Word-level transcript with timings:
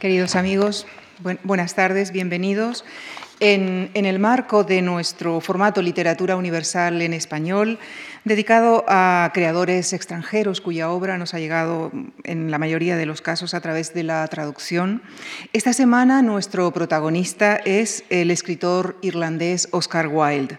Queridos 0.00 0.34
amigos, 0.34 0.86
buenas 1.42 1.74
tardes, 1.74 2.10
bienvenidos. 2.10 2.86
En, 3.38 3.90
el 3.92 4.18
marco 4.18 4.64
de 4.64 4.80
nuestro 4.80 5.42
formato 5.42 5.82
Literatura 5.82 6.36
Universal 6.36 7.02
en 7.02 7.12
Español, 7.12 7.78
dedicado 8.24 8.86
a 8.88 9.30
creadores 9.34 9.92
extranjeros 9.92 10.62
cuya 10.62 10.90
obra 10.90 11.18
nos 11.18 11.34
ha 11.34 11.38
llegado 11.38 11.92
en 12.24 12.50
la 12.50 12.56
mayoría 12.56 12.96
de 12.96 13.04
los 13.04 13.20
casos 13.20 13.52
a 13.52 13.60
través 13.60 13.92
de 13.92 14.04
la 14.04 14.26
traducción, 14.28 15.02
esta 15.52 15.74
semana 15.74 16.22
nuestro 16.22 16.70
protagonista 16.72 17.56
es 17.56 18.02
el 18.08 18.30
escritor 18.30 18.96
irlandés 19.02 19.68
Oscar 19.70 20.08
Wilde. 20.08 20.56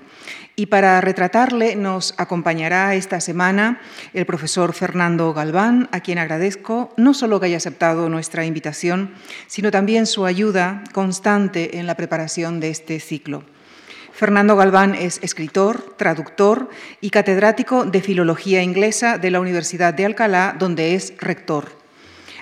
Y 0.56 0.66
para 0.68 1.00
retratarle 1.02 1.76
nos 1.76 2.14
acompañará 2.18 2.94
esta 2.96 3.22
semana 3.22 3.80
el 4.14 4.26
profesor 4.26 4.74
Fernando 4.74 5.34
Galván, 5.34 5.88
a 5.92 6.02
quien 6.02 6.18
agradezco 6.18 6.94
no 6.98 7.14
solo 7.14 7.40
que 7.40 7.48
haya 7.48 7.58
aceptado 7.58 8.10
nuestra 8.10 8.46
invitación, 8.46 9.14
sino 9.48 9.72
también 9.72 10.06
su 10.06 10.26
ayuda 10.26 10.84
constante 10.92 11.80
en 11.80 11.88
la 11.88 11.96
preparación 11.96 12.60
de 12.60 12.70
este 12.70 13.00
ciclo. 13.00 13.44
Fernando 14.12 14.56
Galván 14.56 14.94
es 14.94 15.20
escritor, 15.24 15.96
traductor 15.98 16.70
y 17.00 17.10
catedrático 17.10 17.86
de 17.86 18.02
Filología 18.02 18.62
Inglesa 18.62 19.18
de 19.18 19.32
la 19.32 19.40
Universidad 19.40 19.94
de 19.94 20.06
Alcalá, 20.06 20.56
donde 20.60 20.96
es 20.96 21.14
rector. 21.18 21.81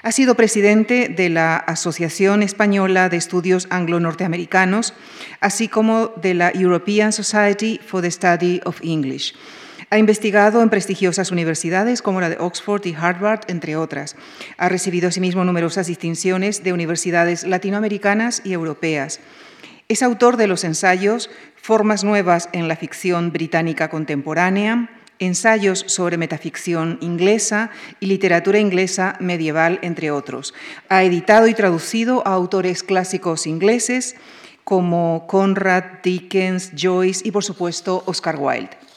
Ha 0.02 0.14
sido 0.14 0.36
presidente 0.36 1.10
de 1.10 1.28
la 1.28 1.58
Asociación 1.58 2.42
Española 2.42 3.10
de 3.10 3.18
Estudios 3.18 3.68
Anglo-Norteamericanos, 3.70 4.94
así 5.42 5.68
como 5.68 6.14
de 6.16 6.34
la 6.34 6.52
European 6.56 7.12
Society 7.12 7.82
for 7.86 8.02
the 8.02 8.10
Study 8.10 8.62
of 8.64 8.80
English. 8.82 9.36
Ha 9.90 9.98
investigado 9.98 10.62
en 10.62 10.70
prestigiosas 10.70 11.32
universidades 11.32 12.02
como 12.02 12.22
la 12.22 12.30
de 12.30 12.38
Oxford 12.40 12.86
y 12.86 12.96
Harvard, 12.96 13.42
entre 13.48 13.76
otras. 13.76 14.16
Ha 14.58 14.70
recibido 14.70 15.10
asimismo 15.10 15.44
numerosas 15.44 15.88
distinciones 15.88 16.64
de 16.64 16.72
universidades 16.72 17.44
latinoamericanas 17.46 18.42
y 18.46 18.54
europeas. 18.54 19.20
Es 19.90 20.02
autor 20.02 20.38
de 20.38 20.48
los 20.48 20.64
ensayos 20.64 21.30
Formas 21.62 22.06
nuevas 22.06 22.48
en 22.54 22.70
la 22.70 22.78
ficción 22.78 23.34
británica 23.34 23.90
contemporánea, 23.90 24.90
ensayos 25.20 25.84
sobre 25.88 26.18
metaficción 26.18 26.98
inglesa 27.02 27.70
y 28.00 28.08
literatura 28.08 28.60
inglesa 28.60 29.16
medieval, 29.20 29.80
entre 29.82 30.12
otros. 30.12 30.54
Ha 30.90 31.04
editado 31.04 31.48
y 31.48 31.54
traducido 31.54 32.26
a 32.26 32.34
autores 32.34 32.84
clásicos 32.84 33.46
ingleses 33.46 34.16
como 34.64 35.26
Conrad, 35.28 35.84
Dickens, 36.04 36.72
Joyce 36.78 37.28
y, 37.28 37.32
por 37.32 37.44
supuesto, 37.44 38.04
Oscar 38.06 38.38
Wilde. 38.40 38.89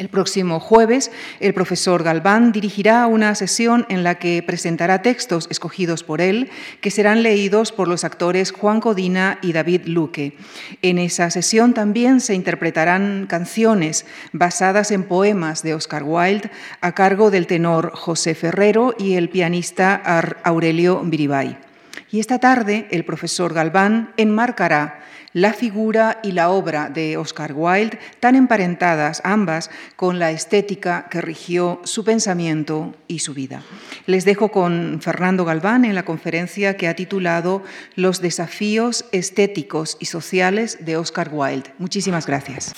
El 0.00 0.08
próximo 0.08 0.60
jueves, 0.60 1.10
el 1.40 1.52
profesor 1.52 2.02
Galván 2.02 2.52
dirigirá 2.52 3.06
una 3.06 3.34
sesión 3.34 3.84
en 3.90 4.02
la 4.02 4.14
que 4.14 4.42
presentará 4.42 5.02
textos 5.02 5.46
escogidos 5.50 6.04
por 6.04 6.22
él, 6.22 6.48
que 6.80 6.90
serán 6.90 7.22
leídos 7.22 7.70
por 7.70 7.86
los 7.86 8.02
actores 8.02 8.50
Juan 8.50 8.80
Codina 8.80 9.38
y 9.42 9.52
David 9.52 9.82
Luque. 9.84 10.38
En 10.80 10.96
esa 10.96 11.28
sesión 11.28 11.74
también 11.74 12.20
se 12.20 12.34
interpretarán 12.34 13.26
canciones 13.28 14.06
basadas 14.32 14.90
en 14.90 15.02
poemas 15.02 15.62
de 15.62 15.74
Oscar 15.74 16.04
Wilde 16.04 16.50
a 16.80 16.92
cargo 16.92 17.30
del 17.30 17.46
tenor 17.46 17.92
José 17.94 18.34
Ferrero 18.34 18.94
y 18.98 19.16
el 19.16 19.28
pianista 19.28 19.96
Aurelio 20.44 21.02
Biribay. 21.04 21.58
Y 22.10 22.20
esta 22.20 22.38
tarde, 22.38 22.88
el 22.90 23.04
profesor 23.04 23.52
Galván 23.52 24.14
enmarcará 24.16 24.99
la 25.32 25.52
figura 25.52 26.20
y 26.22 26.32
la 26.32 26.50
obra 26.50 26.88
de 26.88 27.16
Oscar 27.16 27.52
Wilde, 27.54 27.98
tan 28.20 28.34
emparentadas 28.36 29.20
ambas 29.24 29.70
con 29.96 30.18
la 30.18 30.30
estética 30.30 31.06
que 31.10 31.20
rigió 31.20 31.80
su 31.84 32.04
pensamiento 32.04 32.94
y 33.06 33.20
su 33.20 33.34
vida. 33.34 33.62
Les 34.06 34.24
dejo 34.24 34.50
con 34.50 35.00
Fernando 35.02 35.44
Galván 35.44 35.84
en 35.84 35.94
la 35.94 36.04
conferencia 36.04 36.76
que 36.76 36.88
ha 36.88 36.96
titulado 36.96 37.62
Los 37.94 38.20
desafíos 38.20 39.04
estéticos 39.12 39.96
y 40.00 40.06
sociales 40.06 40.78
de 40.80 40.96
Oscar 40.96 41.30
Wilde. 41.32 41.72
Muchísimas 41.78 42.26
gracias. 42.26 42.72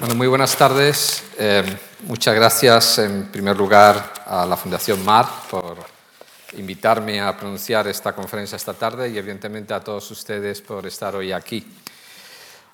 Bueno, 0.00 0.14
muy 0.14 0.26
buenas 0.26 0.54
tardes. 0.56 1.22
Eh, 1.38 1.64
muchas 2.06 2.34
gracias 2.34 2.98
en 2.98 3.26
primer 3.26 3.56
lugar 3.56 4.12
a 4.26 4.44
la 4.44 4.56
Fundación 4.56 5.02
MAR 5.04 5.26
por 5.50 5.97
invitarme 6.54 7.20
a 7.20 7.36
pronunciar 7.36 7.86
esta 7.88 8.14
conferencia 8.14 8.56
esta 8.56 8.74
tarde 8.74 9.08
y 9.10 9.18
evidentemente 9.18 9.74
a 9.74 9.80
todos 9.80 10.10
ustedes 10.10 10.62
por 10.62 10.86
estar 10.86 11.14
hoy 11.14 11.32
aquí. 11.32 11.66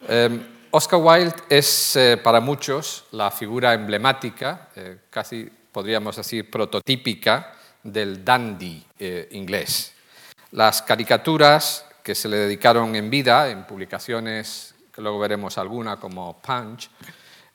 Em, 0.06 0.46
Oscar 0.70 1.00
Wilde 1.00 1.34
es 1.48 1.96
eh, 1.96 2.16
para 2.16 2.40
muchos 2.40 3.04
la 3.12 3.30
figura 3.30 3.74
emblemática, 3.74 4.68
eh, 4.76 4.98
casi 5.10 5.50
podríamos 5.72 6.16
decir 6.16 6.50
prototípica, 6.50 7.54
del 7.82 8.24
dandy 8.24 8.82
eh, 8.98 9.28
inglés. 9.32 9.92
Las 10.52 10.82
caricaturas 10.82 11.84
que 12.02 12.14
se 12.14 12.28
le 12.28 12.36
dedicaron 12.38 12.96
en 12.96 13.10
vida, 13.10 13.50
en 13.50 13.66
publicaciones 13.66 14.74
que 14.92 15.02
luego 15.02 15.18
veremos 15.18 15.58
alguna 15.58 15.96
como 15.98 16.40
Punch, 16.40 16.88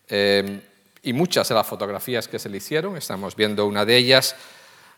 em, 0.07 0.61
y 1.01 1.13
muchas 1.13 1.47
de 1.47 1.55
las 1.55 1.65
fotografías 1.65 2.27
que 2.27 2.37
se 2.37 2.49
le 2.49 2.57
hicieron, 2.57 2.97
estamos 2.97 3.35
viendo 3.35 3.65
una 3.65 3.85
de 3.85 3.95
ellas, 3.95 4.35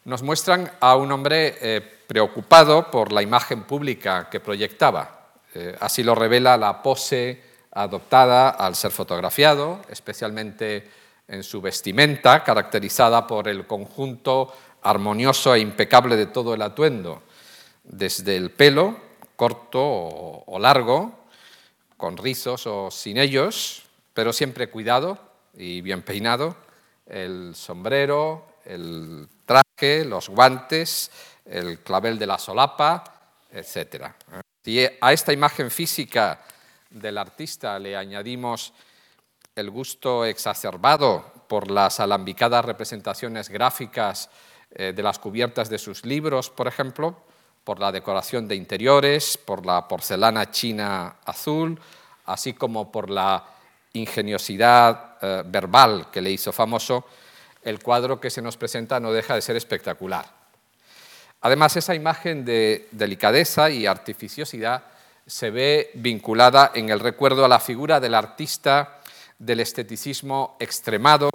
nos 0.05 0.23
muestran 0.23 0.71
a 0.79 0.95
un 0.95 1.11
hombre 1.11 1.57
eh, 1.61 1.81
preocupado 2.07 2.89
por 2.89 3.11
la 3.11 3.21
imagen 3.21 3.63
pública 3.63 4.29
que 4.29 4.39
proyectaba. 4.39 5.29
Eh, 5.53 5.75
así 5.79 6.03
lo 6.03 6.15
revela 6.15 6.57
la 6.57 6.81
pose 6.81 7.41
adoptada 7.71 8.49
al 8.49 8.75
ser 8.75 8.91
fotografiado, 8.91 9.81
especialmente 9.89 10.89
en 11.27 11.43
su 11.43 11.61
vestimenta, 11.61 12.43
caracterizada 12.43 13.25
por 13.27 13.47
el 13.47 13.65
conjunto 13.65 14.53
armonioso 14.81 15.55
e 15.55 15.59
impecable 15.59 16.15
de 16.15 16.25
todo 16.25 16.53
el 16.53 16.61
atuendo, 16.61 17.23
desde 17.83 18.35
el 18.35 18.51
pelo, 18.51 18.97
corto 19.35 19.79
o 19.81 20.59
largo, 20.59 21.21
con 21.95 22.17
rizos 22.17 22.65
o 22.65 22.89
sin 22.89 23.17
ellos, 23.17 23.83
pero 24.13 24.33
siempre 24.33 24.69
cuidado 24.69 25.17
y 25.55 25.81
bien 25.81 26.01
peinado, 26.01 26.55
el 27.05 27.53
sombrero, 27.55 28.47
el 28.65 29.27
los 30.05 30.29
guantes, 30.29 31.11
el 31.45 31.79
clavel 31.79 32.17
de 32.17 32.27
la 32.27 32.37
solapa, 32.37 33.03
etc. 33.51 34.05
Si 34.63 34.85
a 34.99 35.13
esta 35.13 35.33
imagen 35.33 35.71
física 35.71 36.39
del 36.89 37.17
artista 37.17 37.79
le 37.79 37.97
añadimos 37.97 38.73
el 39.55 39.69
gusto 39.69 40.25
exacerbado 40.25 41.25
por 41.47 41.69
las 41.69 41.99
alambicadas 41.99 42.63
representaciones 42.63 43.49
gráficas 43.49 44.29
eh, 44.71 44.93
de 44.95 45.03
las 45.03 45.19
cubiertas 45.19 45.69
de 45.69 45.77
sus 45.77 46.05
libros, 46.05 46.49
por 46.49 46.67
ejemplo, 46.67 47.23
por 47.63 47.79
la 47.79 47.91
decoración 47.91 48.47
de 48.47 48.55
interiores, 48.55 49.37
por 49.37 49.65
la 49.65 49.87
porcelana 49.87 50.49
china 50.51 51.17
azul, 51.25 51.79
así 52.25 52.53
como 52.53 52.91
por 52.91 53.09
la 53.09 53.43
ingeniosidad 53.93 55.17
eh, 55.21 55.43
verbal 55.45 56.09
que 56.11 56.21
le 56.21 56.31
hizo 56.31 56.51
famoso, 56.51 57.05
el 57.63 57.81
cuadro 57.81 58.19
que 58.19 58.29
se 58.29 58.41
nos 58.41 58.57
presenta 58.57 58.99
no 58.99 59.11
deja 59.11 59.35
de 59.35 59.41
ser 59.41 59.55
espectacular. 59.55 60.25
Además, 61.41 61.75
esa 61.75 61.95
imagen 61.95 62.45
de 62.45 62.87
delicadeza 62.91 63.69
y 63.69 63.85
artificiosidad 63.85 64.83
se 65.25 65.49
ve 65.49 65.91
vinculada 65.95 66.71
en 66.75 66.89
el 66.89 66.99
recuerdo 66.99 67.45
a 67.45 67.47
la 67.47 67.59
figura 67.59 67.99
del 67.99 68.15
artista 68.15 68.99
del 69.39 69.59
esteticismo 69.59 70.55
extremado, 70.59 71.29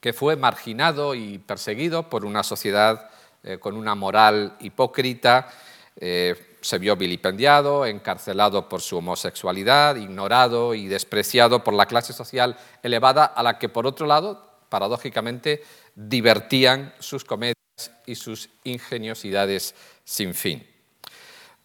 que 0.00 0.12
fue 0.12 0.36
marginado 0.36 1.14
y 1.14 1.38
perseguido 1.38 2.08
por 2.08 2.24
una 2.24 2.42
sociedad 2.42 3.10
eh, 3.44 3.58
con 3.58 3.76
una 3.76 3.94
moral 3.94 4.56
hipócrita, 4.60 5.48
eh, 5.96 6.56
se 6.60 6.78
vio 6.78 6.96
vilipendiado, 6.96 7.86
encarcelado 7.86 8.68
por 8.68 8.80
su 8.80 8.98
homosexualidad, 8.98 9.96
ignorado 9.96 10.74
y 10.74 10.86
despreciado 10.86 11.62
por 11.62 11.74
la 11.74 11.86
clase 11.86 12.12
social 12.12 12.56
elevada 12.82 13.24
a 13.24 13.42
la 13.44 13.58
que, 13.58 13.68
por 13.68 13.86
otro 13.86 14.06
lado, 14.06 14.47
paradójicamente, 14.68 15.62
divertían 15.94 16.94
sus 16.98 17.24
comedias 17.24 17.54
y 18.06 18.14
sus 18.14 18.50
ingeniosidades 18.64 19.74
sin 20.04 20.34
fin. 20.34 20.66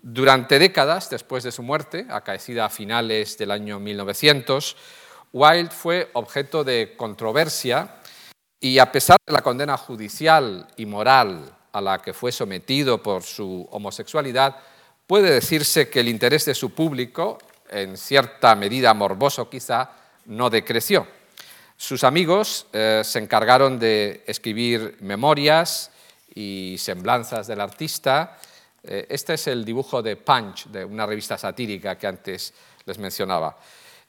Durante 0.01 0.59
décadas 0.59 1.09
después 1.09 1.43
de 1.43 1.51
su 1.51 1.63
muerte, 1.63 2.05
acaecida 2.09 2.65
a 2.65 2.69
finales 2.69 3.37
del 3.37 3.51
año 3.51 3.79
1900, 3.79 4.75
Wilde 5.31 5.71
fue 5.71 6.09
objeto 6.13 6.63
de 6.63 6.95
controversia 6.97 7.95
y 8.59 8.79
a 8.79 8.91
pesar 8.91 9.17
de 9.25 9.33
la 9.33 9.41
condena 9.41 9.77
judicial 9.77 10.67
y 10.77 10.85
moral 10.85 11.55
a 11.71 11.81
la 11.81 12.01
que 12.01 12.13
fue 12.13 12.31
sometido 12.31 13.01
por 13.01 13.23
su 13.23 13.67
homosexualidad, 13.71 14.57
puede 15.07 15.31
decirse 15.31 15.89
que 15.89 16.01
el 16.01 16.09
interés 16.09 16.45
de 16.45 16.53
su 16.53 16.71
público, 16.71 17.39
en 17.69 17.97
cierta 17.97 18.55
medida 18.55 18.93
morboso 18.93 19.49
quizá, 19.49 19.89
no 20.25 20.49
decreció. 20.49 21.07
Sus 21.83 22.05
amigos 22.05 22.67
eh, 22.71 23.01
se 23.03 23.19
encargaron 23.19 23.77
de 23.77 24.23
escribir 24.25 24.95
memorias 25.01 25.91
y 26.33 26.77
semblanzas 26.79 27.45
del 27.45 27.59
artista. 27.59 28.39
Eh, 28.81 29.05
este 29.09 29.33
es 29.33 29.47
el 29.47 29.65
dibujo 29.65 30.01
de 30.01 30.15
Punch, 30.15 30.67
de 30.67 30.85
una 30.85 31.05
revista 31.05 31.37
satírica 31.37 31.97
que 31.97 32.07
antes 32.07 32.53
les 32.85 32.97
mencionaba. 32.99 33.57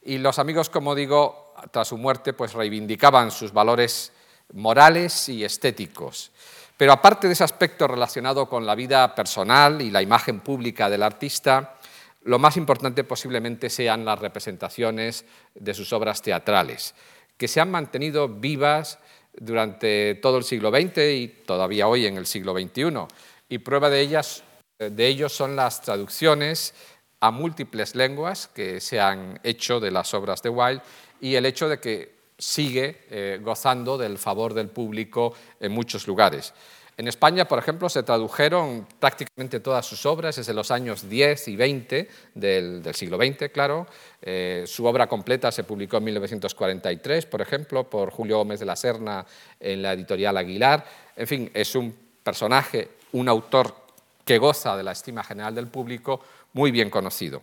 Y 0.05 0.19
los 0.19 0.39
amigos, 0.39 0.71
como 0.71 0.95
digo, 0.95 1.53
tras 1.73 1.89
su 1.89 1.99
muerte, 1.99 2.33
pues 2.33 2.53
reivindicaban 2.53 3.33
sus 3.33 3.53
valores 3.53 4.13
morales 4.53 5.29
y 5.29 5.43
estéticos. 5.45 6.31
Pero 6.77 6.93
aparte 6.93 7.27
de 7.27 7.33
ese 7.33 7.43
aspecto 7.43 7.89
relacionado 7.89 8.49
con 8.49 8.65
la 8.65 8.77
vida 8.77 9.17
personal 9.17 9.83
y 9.83 9.91
la 9.91 10.01
imagen 10.01 10.39
pública 10.39 10.89
del 10.89 11.03
artista, 11.03 11.75
lo 12.23 12.39
más 12.39 12.57
importante 12.57 13.03
posiblemente 13.03 13.69
sean 13.69 14.05
las 14.05 14.21
representaciones 14.21 15.25
de 15.57 15.75
sus 15.75 15.93
obras 15.93 16.23
teatrales, 16.23 16.95
que 17.37 17.49
se 17.49 17.61
han 17.61 17.71
mantenido 17.71 18.29
vivas 18.29 18.99
durante 19.33 20.15
todo 20.17 20.39
el 20.39 20.45
siglo 20.45 20.71
XX 20.71 20.99
y 20.99 21.29
todavía 21.47 21.89
hoy 21.89 22.07
en 22.07 22.17
el 22.17 22.27
siglo 22.27 22.53
XXI. 22.53 23.07
Y 23.49 23.59
prueba 23.59 23.91
de, 23.91 24.01
ellas, 24.01 24.45
de 24.79 25.07
ello 25.07 25.29
son 25.29 25.57
las 25.57 25.83
traducciones 25.83 26.75
a 27.21 27.31
múltiples 27.31 27.95
lenguas 27.95 28.49
que 28.49 28.81
se 28.81 29.01
han 29.01 29.41
hecho 29.43 29.81
de 29.81 29.91
las 29.91 30.15
obras 30.15 30.43
de 30.43 30.51
Wilde 30.51 30.83
y 31.21 31.35
el 31.35 31.47
hecho 31.47 31.69
de 31.69 31.81
que 31.81 32.15
sigue 32.39 33.07
eh, 33.11 33.41
gozando 33.43 33.97
del 33.97 34.19
favor 34.19 34.55
del 34.55 34.69
público 34.69 35.35
en 35.61 35.73
muchos 35.73 36.07
lugares. 36.07 36.53
En 36.97 37.09
España, 37.09 37.47
por 37.47 37.59
ejemplo, 37.59 37.89
se 37.89 38.05
tradujeron 38.05 38.87
prácticamente 39.01 39.59
todas 39.59 39.85
sus 39.85 40.07
obras 40.07 40.37
desde 40.37 40.55
los 40.55 40.71
años 40.71 41.09
10 41.09 41.49
y 41.49 41.57
20 41.57 42.09
del, 42.35 42.95
siglo 42.95 43.17
XX, 43.17 43.51
claro. 43.53 43.87
Eh, 44.23 44.65
su 44.67 44.87
obra 44.87 45.09
completa 45.09 45.51
se 45.51 45.65
publicó 45.65 45.97
en 45.97 46.05
1943, 46.05 47.27
por 47.27 47.41
ejemplo, 47.41 47.91
por 47.91 48.11
Julio 48.11 48.39
Gómez 48.39 48.61
de 48.61 48.67
la 48.67 48.77
Serna 48.77 49.27
en 49.59 49.83
la 49.83 49.93
editorial 49.93 50.37
Aguilar. 50.37 50.87
En 51.17 51.27
fin, 51.27 51.51
es 51.53 51.75
un 51.75 51.97
personaje, 52.23 52.91
un 53.13 53.29
autor 53.29 53.75
que 54.25 54.39
goza 54.39 54.77
de 54.77 54.85
la 54.85 54.93
estima 54.93 55.25
general 55.25 55.55
del 55.55 55.67
público, 55.67 56.21
muy 56.53 56.71
bien 56.71 56.91
conocido. 56.91 57.43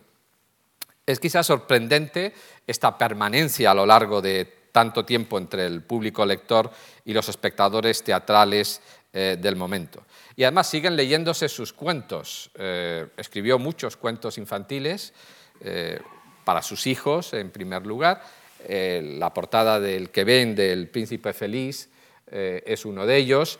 Es 1.04 1.20
quizás 1.20 1.46
sorprendente 1.46 2.32
esta 2.66 2.96
permanencia 2.96 3.70
a 3.70 3.74
lo 3.74 3.84
largo 3.84 4.22
de 4.22 4.62
tanto 4.72 5.04
tiempo 5.04 5.36
entre 5.38 5.66
el 5.66 5.82
público 5.82 6.24
lector 6.24 6.70
y 7.04 7.12
los 7.12 7.28
espectadores 7.28 8.02
teatrales 8.02 8.80
eh, 9.14 9.36
del 9.38 9.56
momento. 9.56 10.06
Y 10.36 10.44
además 10.44 10.70
siguen 10.70 10.96
leyéndose 10.96 11.46
sus 11.46 11.74
cuentos. 11.74 12.50
Eh, 12.54 13.08
escribió 13.18 13.58
muchos 13.58 13.98
cuentos 13.98 14.38
infantiles 14.38 15.12
eh, 15.60 16.00
para 16.46 16.62
sus 16.62 16.86
hijos, 16.86 17.34
en 17.34 17.50
primer 17.50 17.86
lugar. 17.86 18.22
la 18.66 19.34
portada 19.34 19.78
del 19.80 20.08
que 20.08 20.24
ven 20.24 20.54
del 20.54 20.88
Príncipe 20.88 21.34
Feliz 21.34 21.90
es 22.30 22.86
uno 22.86 23.04
de 23.04 23.16
ellos. 23.18 23.58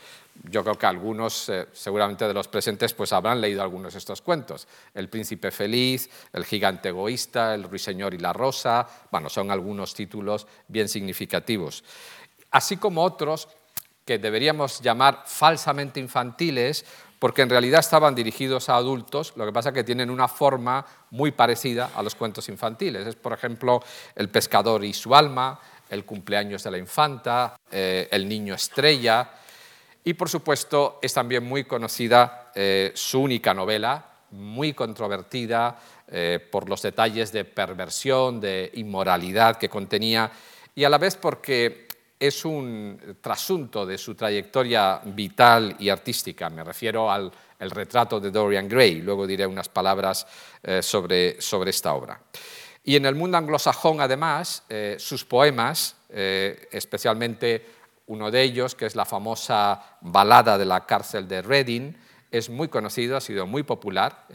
Yo 0.49 0.62
creo 0.62 0.78
que 0.78 0.87
algunos, 0.87 1.50
seguramente 1.72 2.26
de 2.26 2.32
los 2.32 2.48
presentes, 2.48 2.94
pues 2.94 3.12
habrán 3.12 3.40
leído 3.40 3.62
algunos 3.62 3.93
de 3.93 3.98
estos 3.98 4.22
cuentos. 4.22 4.66
El 4.94 5.10
Príncipe 5.10 5.50
Feliz, 5.50 6.08
El 6.32 6.46
Gigante 6.46 6.88
Egoísta, 6.88 7.55
El 7.55 7.64
Ruiseñor 7.64 8.14
y 8.14 8.19
la 8.19 8.32
Rosa, 8.32 8.88
bueno, 9.10 9.28
son 9.28 9.50
algunos 9.50 9.93
títulos 9.93 10.46
bien 10.69 10.88
significativos. 10.88 11.84
Así 12.52 12.76
como 12.76 13.02
otros 13.02 13.48
que 14.04 14.19
deberíamos 14.19 14.81
llamar 14.81 15.22
falsamente 15.26 16.00
infantiles, 16.00 16.84
porque 17.19 17.43
en 17.43 17.50
realidad 17.50 17.81
estaban 17.81 18.16
dirigidos 18.16 18.69
a 18.69 18.75
adultos, 18.75 19.32
lo 19.37 19.46
que 19.46 19.52
pasa 19.52 19.69
es 19.69 19.75
que 19.76 19.84
tienen 19.84 20.10
una 20.10 20.26
forma 20.26 20.84
muy 21.10 21.31
parecida 21.31 21.90
a 21.94 22.02
los 22.02 22.16
cuentos 22.16 22.49
infantiles. 22.49 23.06
Es, 23.06 23.14
por 23.14 23.32
ejemplo, 23.32 23.81
El 24.16 24.28
pescador 24.28 24.84
y 24.84 24.93
su 24.93 25.14
alma, 25.14 25.60
El 25.88 26.04
cumpleaños 26.04 26.64
de 26.64 26.70
la 26.72 26.78
infanta, 26.78 27.56
eh, 27.70 28.08
El 28.10 28.28
niño 28.28 28.54
estrella, 28.54 29.31
y 30.05 30.14
por 30.14 30.28
supuesto 30.28 30.98
es 31.00 31.14
también 31.14 31.44
muy 31.44 31.62
conocida 31.62 32.50
eh, 32.56 32.90
su 32.94 33.20
única 33.20 33.55
novela, 33.55 34.05
muy 34.32 34.72
controvertida 34.72 35.78
eh, 36.08 36.40
por 36.50 36.69
los 36.69 36.82
detalles 36.82 37.31
de 37.31 37.44
perversión, 37.44 38.40
de 38.40 38.70
inmoralidad 38.75 39.58
que 39.58 39.69
contenía, 39.69 40.31
y 40.75 40.82
a 40.82 40.90
la 40.90 40.98
vez 40.98 41.16
porque 41.16 41.87
es 42.22 42.44
un 42.44 43.16
trasunto 43.20 43.84
de 43.84 43.98
su 43.98 44.14
trayectoria 44.14 45.00
vital 45.04 45.74
y 45.80 45.88
artística. 45.88 46.48
Me 46.50 46.62
refiero 46.62 47.10
al 47.10 47.32
retrato 47.58 48.20
de 48.20 48.30
Dorian 48.30 48.69
Gray. 48.69 49.02
Luego 49.02 49.26
diré 49.26 49.44
unas 49.44 49.69
palabras 49.69 50.24
eh, 50.62 50.82
sobre, 50.82 51.40
sobre, 51.42 51.70
esta 51.70 51.94
obra. 51.94 52.20
Y 52.84 52.94
en 52.94 53.06
el 53.06 53.16
mundo 53.16 53.38
anglosajón, 53.38 54.00
además, 54.00 54.62
eh, 54.69 54.94
sus 55.00 55.24
poemas, 55.24 55.96
eh, 56.10 56.69
especialmente 56.70 57.66
uno 58.06 58.30
de 58.30 58.40
ellos, 58.40 58.76
que 58.76 58.86
es 58.86 58.94
la 58.94 59.04
famosa 59.04 59.98
balada 60.02 60.56
de 60.58 60.64
la 60.64 60.86
cárcel 60.86 61.26
de 61.26 61.42
Reading, 61.42 61.92
es 62.30 62.48
muy 62.48 62.69
conocido, 62.69 63.16
ha 63.16 63.20
sido 63.20 63.48
muy 63.48 63.64
popular. 63.64 64.26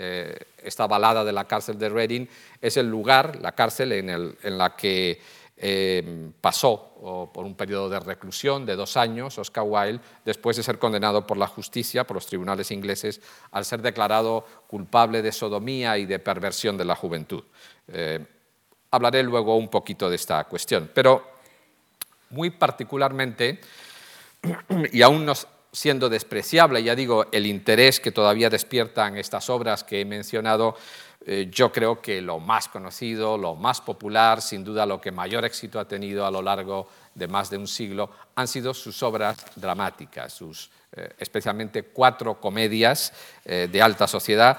esta 0.62 0.88
balada 0.88 1.24
de 1.24 1.32
la 1.32 1.46
cárcel 1.46 1.80
de 1.80 1.88
Reading 1.88 2.28
es 2.62 2.76
el 2.76 2.90
lugar, 2.90 3.40
la 3.42 3.54
cárcel 3.54 3.94
en, 3.94 4.10
el, 4.10 4.38
en 4.44 4.58
la 4.58 4.76
que 4.76 5.20
eh, 5.60 6.32
pasó 6.40 7.30
por 7.34 7.44
un 7.44 7.56
periodo 7.56 7.90
de 7.90 8.00
reclusión 8.00 8.66
de 8.66 8.76
dos 8.76 8.96
años, 8.96 9.38
Oscar 9.38 9.64
Wilde, 9.68 10.04
después 10.24 10.56
de 10.58 10.64
ser 10.64 10.78
condenado 10.78 11.26
por 11.26 11.38
la 11.38 11.48
justicia, 11.48 12.06
por 12.06 12.16
los 12.16 12.28
tribunales 12.28 12.70
ingleses, 12.72 13.22
al 13.52 13.66
ser 13.66 13.82
declarado 13.82 14.46
culpable 14.68 15.22
de 15.22 15.32
sodomía 15.32 15.98
y 15.98 16.06
de 16.06 16.20
perversión 16.20 16.78
de 16.78 16.86
la 16.86 16.96
juventud. 16.96 17.44
Eh, 17.88 18.24
hablaré 18.92 19.24
luego 19.24 19.56
un 19.56 19.70
poquito 19.70 20.10
de 20.10 20.16
esta 20.16 20.44
cuestión, 20.44 20.92
pero 20.94 21.24
muy 22.30 22.52
particularmente, 22.52 23.60
y 24.92 25.02
aún 25.02 25.26
no 25.26 25.34
siendo 25.72 26.10
despreciable, 26.10 26.84
ya 26.84 26.96
digo, 26.96 27.26
el 27.32 27.46
interés 27.46 28.00
que 28.00 28.12
todavía 28.12 28.50
despiertan 28.50 29.18
estas 29.18 29.50
obras 29.50 29.84
que 29.84 30.02
he 30.02 30.06
mencionado, 30.06 30.76
eh, 31.26 31.50
yo 31.52 31.72
creo 31.72 32.02
que 32.02 32.22
lo 32.22 32.40
más 32.40 32.68
conocido, 32.68 33.38
lo 33.38 33.56
más 33.56 33.82
popular, 33.82 34.42
sin 34.42 34.64
duda 34.64 34.86
lo 34.86 35.02
que 35.02 35.12
mayor 35.12 35.44
éxito 35.46 35.80
ha 35.80 35.88
tenido 35.88 36.26
a 36.26 36.32
lo 36.32 36.42
largo 36.42 36.88
de 37.14 37.28
más 37.28 37.50
de 37.50 37.58
un 37.58 37.68
siglo, 37.68 38.10
han 38.36 38.48
sido 38.48 38.74
sus 38.74 39.04
obras 39.04 39.38
dramáticas, 39.56 40.32
sus 40.32 40.70
eh, 40.96 41.10
especialmente 41.18 41.84
cuatro 41.84 42.40
comedias 42.40 43.12
eh, 43.44 43.68
de 43.70 43.82
alta 43.82 44.08
sociedad 44.08 44.58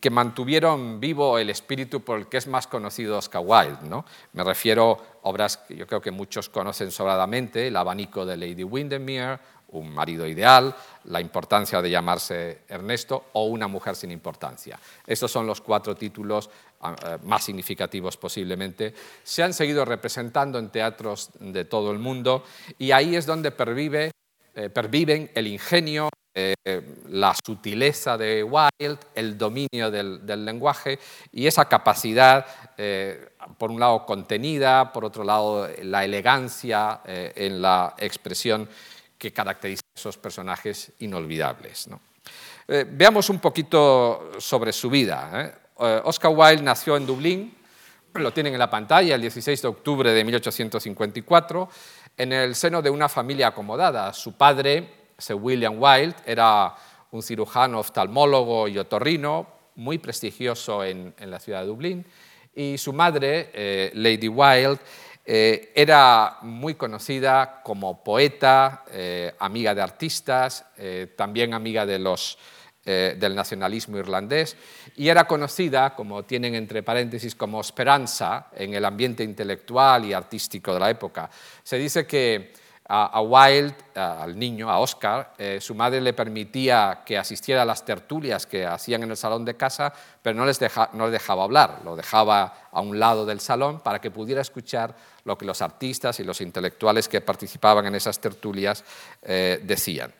que 0.00 0.08
mantuvieron 0.08 1.00
vivo 1.00 1.38
el 1.38 1.50
espíritu 1.50 2.00
por 2.00 2.18
el 2.18 2.26
que 2.28 2.38
es 2.38 2.46
más 2.46 2.66
conocido 2.66 3.18
Oscar 3.18 3.42
Wilde. 3.44 3.88
¿no? 3.88 4.06
Me 4.32 4.42
refiero 4.42 5.20
a 5.22 5.28
obras 5.28 5.58
que 5.58 5.76
yo 5.76 5.86
creo 5.86 6.00
que 6.00 6.10
muchos 6.10 6.48
conocen 6.48 6.90
sobradamente, 6.90 7.68
El 7.68 7.76
abanico 7.76 8.24
de 8.24 8.38
Lady 8.38 8.64
Windermere, 8.64 9.38
un 9.78 9.92
marido 9.92 10.26
ideal, 10.26 10.74
la 11.06 11.20
importancia 11.20 11.80
de 11.80 11.90
llamarse 11.90 12.62
Ernesto 12.68 13.26
o 13.32 13.44
una 13.44 13.68
mujer 13.68 13.94
sin 13.94 14.10
importancia. 14.10 14.78
Estos 15.06 15.30
son 15.30 15.46
los 15.46 15.60
cuatro 15.60 15.94
títulos 15.94 16.50
ah, 16.80 16.96
eh, 17.04 17.18
más 17.24 17.44
significativos 17.44 18.16
posiblemente. 18.16 18.94
Se 19.22 19.42
han 19.42 19.54
seguido 19.54 19.84
representando 19.84 20.58
en 20.58 20.70
teatros 20.70 21.30
de 21.38 21.64
todo 21.64 21.92
el 21.92 21.98
mundo 21.98 22.44
y 22.78 22.90
ahí 22.90 23.16
es 23.16 23.26
donde 23.26 23.50
pervive, 23.50 24.10
eh, 24.54 24.68
perviven 24.68 25.30
el 25.34 25.46
ingenio, 25.46 26.08
eh, 26.34 26.54
la 27.08 27.34
sutileza 27.46 28.18
de 28.18 28.42
Wilde, 28.42 28.98
el 29.14 29.38
dominio 29.38 29.90
del, 29.90 30.44
lenguaje 30.44 30.98
y 31.32 31.46
esa 31.46 31.66
capacidad, 31.66 32.44
por 33.56 33.70
un 33.70 33.80
lado 33.80 34.04
contenida, 34.04 34.92
por 34.92 35.06
otro 35.06 35.24
lado 35.24 35.66
la 35.82 36.04
elegancia 36.04 37.00
en 37.06 37.62
la 37.62 37.94
expresión 37.96 38.68
que 39.18 39.32
caracteriza 39.32 39.82
a 39.82 39.98
esos 39.98 40.16
personajes 40.18 40.92
inolvidables. 40.98 41.88
Eh, 42.68 42.84
veamos 42.88 43.30
un 43.30 43.38
poquito 43.38 44.32
sobre 44.38 44.72
su 44.72 44.90
vida. 44.90 45.30
¿eh? 45.34 45.54
Eh, 45.80 46.00
Oscar 46.04 46.32
Wilde 46.34 46.62
nació 46.62 46.96
en 46.96 47.06
Dublín, 47.06 47.54
lo 48.14 48.32
tienen 48.32 48.54
en 48.54 48.58
la 48.58 48.70
pantalla, 48.70 49.14
el 49.14 49.20
16 49.20 49.62
de 49.62 49.68
octubre 49.68 50.10
de 50.10 50.24
1854, 50.24 51.68
en 52.16 52.32
el 52.32 52.54
seno 52.54 52.80
de 52.80 52.90
una 52.90 53.08
familia 53.08 53.48
acomodada. 53.48 54.12
Su 54.12 54.32
padre, 54.32 55.10
Sir 55.18 55.36
William 55.36 55.76
Wilde, 55.78 56.16
era 56.24 56.74
un 57.10 57.22
cirujano 57.22 57.78
oftalmólogo 57.78 58.68
y 58.68 58.78
otorrino, 58.78 59.46
muy 59.76 59.98
prestigioso 59.98 60.82
en, 60.82 61.14
la 61.20 61.38
ciudad 61.38 61.60
de 61.60 61.66
Dublín, 61.66 62.06
y 62.54 62.78
su 62.78 62.94
madre, 62.94 63.90
Lady 63.92 64.28
Wilde, 64.28 64.80
eh, 65.28 65.72
era 65.74 66.38
muy 66.42 66.76
conocida 66.76 67.60
como 67.64 68.04
poeta, 68.04 68.84
eh, 68.92 69.34
amiga 69.40 69.74
de 69.74 69.82
artistas, 69.82 70.64
eh, 70.76 71.12
también 71.16 71.52
amiga 71.52 71.84
de 71.84 71.98
los, 71.98 72.38
del 72.86 73.34
nacionalismo 73.34 73.98
irlandés, 73.98 74.56
y 74.94 75.08
era 75.08 75.26
conocida, 75.26 75.96
como 75.96 76.24
tienen 76.24 76.54
entre 76.54 76.84
paréntesis, 76.84 77.34
como 77.34 77.60
esperanza 77.60 78.46
en 78.54 78.74
el 78.74 78.84
ambiente 78.84 79.24
intelectual 79.24 80.04
y 80.04 80.12
artístico 80.12 80.72
de 80.72 80.78
la 80.78 80.90
época. 80.90 81.28
Se 81.64 81.78
dice 81.78 82.06
que 82.06 82.52
a, 82.88 83.20
Wilde, 83.20 83.74
al 83.94 84.38
niño, 84.38 84.70
a 84.70 84.78
Oscar, 84.78 85.32
eh, 85.38 85.58
su 85.60 85.74
madre 85.74 86.00
le 86.00 86.12
permitía 86.12 87.02
que 87.04 87.18
asistiera 87.18 87.62
a 87.62 87.64
las 87.64 87.84
tertulias 87.84 88.46
que 88.46 88.64
hacían 88.64 89.02
en 89.02 89.10
el 89.10 89.16
salón 89.16 89.44
de 89.44 89.56
casa, 89.56 89.92
pero 90.22 90.36
no 90.36 90.46
les, 90.46 90.60
no 90.92 91.10
dejaba 91.10 91.44
hablar, 91.44 91.80
lo 91.84 91.96
dejaba 91.96 92.68
a 92.70 92.80
un 92.80 92.98
lado 93.00 93.26
del 93.26 93.40
salón 93.40 93.80
para 93.80 94.00
que 94.00 94.12
pudiera 94.12 94.40
escuchar 94.40 94.94
lo 95.24 95.36
que 95.36 95.44
los 95.44 95.62
artistas 95.62 96.20
y 96.20 96.24
los 96.24 96.40
intelectuales 96.40 97.08
que 97.08 97.20
participaban 97.20 97.86
en 97.86 97.96
esas 97.96 98.20
tertulias 98.20 98.84
eh, 99.22 99.60
decían. 99.64 100.12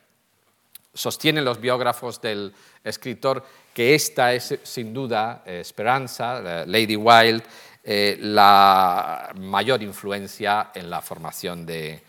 Sostienen 0.93 1.45
los 1.45 1.61
biógrafos 1.61 2.21
del 2.21 2.53
escritor 2.83 3.45
que 3.73 3.95
esta 3.95 4.33
es 4.33 4.59
sin 4.65 4.93
duda 4.93 5.43
eh, 5.47 5.61
Esperanza, 5.61 6.65
Lady 6.67 6.97
Wilde, 6.97 7.45
la 8.19 9.31
mayor 9.37 9.81
influencia 9.81 10.73
en 10.75 10.91
la 10.91 11.01
formación 11.01 11.65
de, 11.65 12.03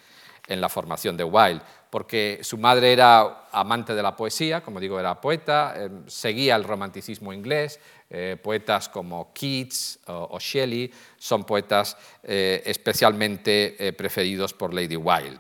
en 0.48 0.62
la 0.62 0.70
formación 0.70 1.18
de 1.18 1.24
Wilde. 1.24 1.62
porque 1.90 2.40
su 2.42 2.58
madre 2.58 2.92
era 2.92 3.48
amante 3.52 3.96
de 3.96 4.04
la 4.04 4.16
poesía, 4.16 4.62
como 4.62 4.80
digo, 4.80 5.00
era 5.00 5.22
poeta, 5.22 5.74
eh, 5.78 5.90
seguía 6.08 6.56
el 6.58 6.66
romanticismo 6.66 7.32
inglés, 7.32 7.80
eh, 8.10 8.38
poetas 8.42 8.90
como 8.90 9.32
Keats 9.34 10.00
o, 10.08 10.38
Shelley 10.38 10.92
son 11.18 11.46
poetas 11.46 11.96
eh, 12.24 12.62
especialmente 12.66 13.94
preferidos 13.98 14.54
por 14.54 14.74
Lady 14.74 14.98
Wilde. 14.98 15.40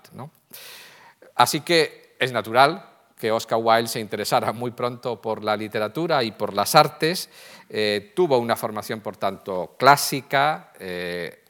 Así 1.36 1.62
que 1.62 2.16
es 2.18 2.32
natural 2.32 2.84
que 3.20 3.32
Oscar 3.32 3.60
Wilde 3.62 3.88
se 3.88 4.00
interesara 4.00 4.54
muy 4.54 4.72
pronto 4.72 5.22
por 5.22 5.44
la 5.44 5.56
literatura 5.58 6.24
y 6.24 6.32
por 6.32 6.54
las 6.54 6.76
artes. 6.76 7.30
tuvo 8.16 8.38
una 8.38 8.56
formación, 8.56 9.02
por 9.02 9.18
tanto, 9.18 9.76
clásica, 9.78 10.72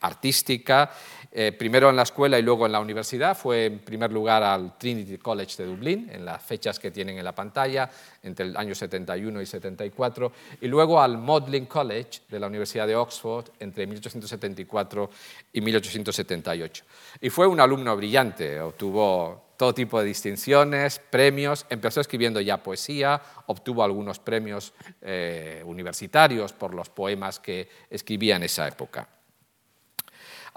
artística, 0.02 0.92
eh, 1.32 1.52
primero 1.52 1.90
en 1.90 1.96
la 1.96 2.04
escuela 2.04 2.40
y 2.40 2.42
luego 2.42 2.66
en 2.66 2.72
la 2.72 2.80
universidad. 2.80 3.38
Fue 3.38 3.66
en 3.66 3.80
primer 3.80 4.12
lugar 4.12 4.44
al 4.44 4.78
Trinity 4.78 5.18
College 5.18 5.64
de 5.64 5.70
Dublín, 5.70 6.10
en 6.12 6.26
las 6.26 6.44
fechas 6.44 6.80
que 6.80 6.92
tienen 6.92 7.18
en 7.18 7.24
la 7.24 7.34
pantalla, 7.36 7.90
entre 8.24 8.46
el 8.48 8.58
año 8.58 8.74
71 8.74 9.42
y 9.42 9.46
74, 9.46 10.32
y 10.62 10.68
luego 10.68 11.02
al 11.02 11.18
Magdalen 11.18 11.66
College 11.66 12.22
de 12.30 12.40
la 12.40 12.48
Universidad 12.48 12.88
de 12.88 12.96
Oxford 12.96 13.46
entre 13.60 13.86
1874 13.88 15.10
y 15.54 15.62
1878. 15.62 16.84
Y 17.22 17.30
fue 17.30 17.48
un 17.48 17.60
alumno 17.60 17.96
brillante, 17.96 18.60
obtuvo 18.60 19.48
todo 19.58 19.74
tipo 19.74 20.00
de 20.00 20.06
distinciones, 20.06 21.00
premios, 21.00 21.66
empezó 21.70 22.00
escribiendo 22.00 22.40
ya 22.40 22.58
poesía, 22.62 23.20
obtuvo 23.48 23.84
algunos 23.84 24.20
premios 24.20 24.74
eh, 25.02 25.64
universitarios 25.66 26.54
por 26.54 26.76
los 26.76 26.90
poemas 26.90 27.40
que 27.40 27.68
escribía 27.90 28.36
en 28.36 28.44
esa 28.44 28.68
época. 28.68 29.08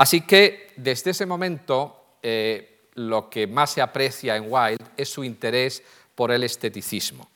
Así 0.01 0.23
que 0.23 0.73
desde 0.77 1.11
ese 1.11 1.27
momento 1.27 2.17
eh, 2.23 2.87
lo 2.95 3.29
que 3.29 3.47
más 3.47 3.73
se 3.73 3.83
aprecia 3.83 4.35
en 4.35 4.47
Wilde 4.51 4.83
es 4.97 5.11
su 5.11 5.23
interés 5.23 5.83
por 6.15 6.31
el 6.31 6.43
esteticismo, 6.43 7.29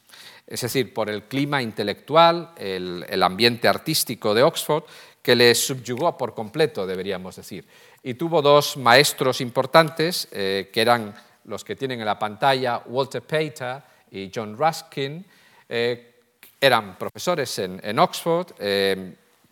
es 0.46 0.62
decir, 0.62 0.94
por 0.94 1.10
el 1.10 1.24
clima 1.24 1.60
intelectual, 1.60 2.52
el, 2.56 3.22
ambiente 3.22 3.68
artístico 3.68 4.32
de 4.32 4.42
Oxford, 4.42 4.84
que 5.20 5.36
le 5.36 5.54
subyugó 5.54 6.16
por 6.16 6.32
completo, 6.32 6.86
deberíamos 6.86 7.36
decir. 7.36 7.66
Y 8.02 8.14
tuvo 8.14 8.40
dos 8.40 8.78
maestros 8.78 9.42
importantes, 9.42 10.26
eh, 10.32 10.70
que 10.72 10.80
eran 10.80 11.14
los 11.44 11.64
que 11.64 11.76
tienen 11.76 12.00
en 12.00 12.06
la 12.06 12.18
pantalla, 12.18 12.80
Walter 12.86 13.20
Pater 13.20 13.82
y 14.10 14.32
John 14.34 14.56
Ruskin, 14.56 15.22
eh, 15.68 16.14
eran 16.58 16.96
profesores 16.96 17.58
en, 17.58 17.78
en 17.84 17.98
Oxford. 17.98 18.54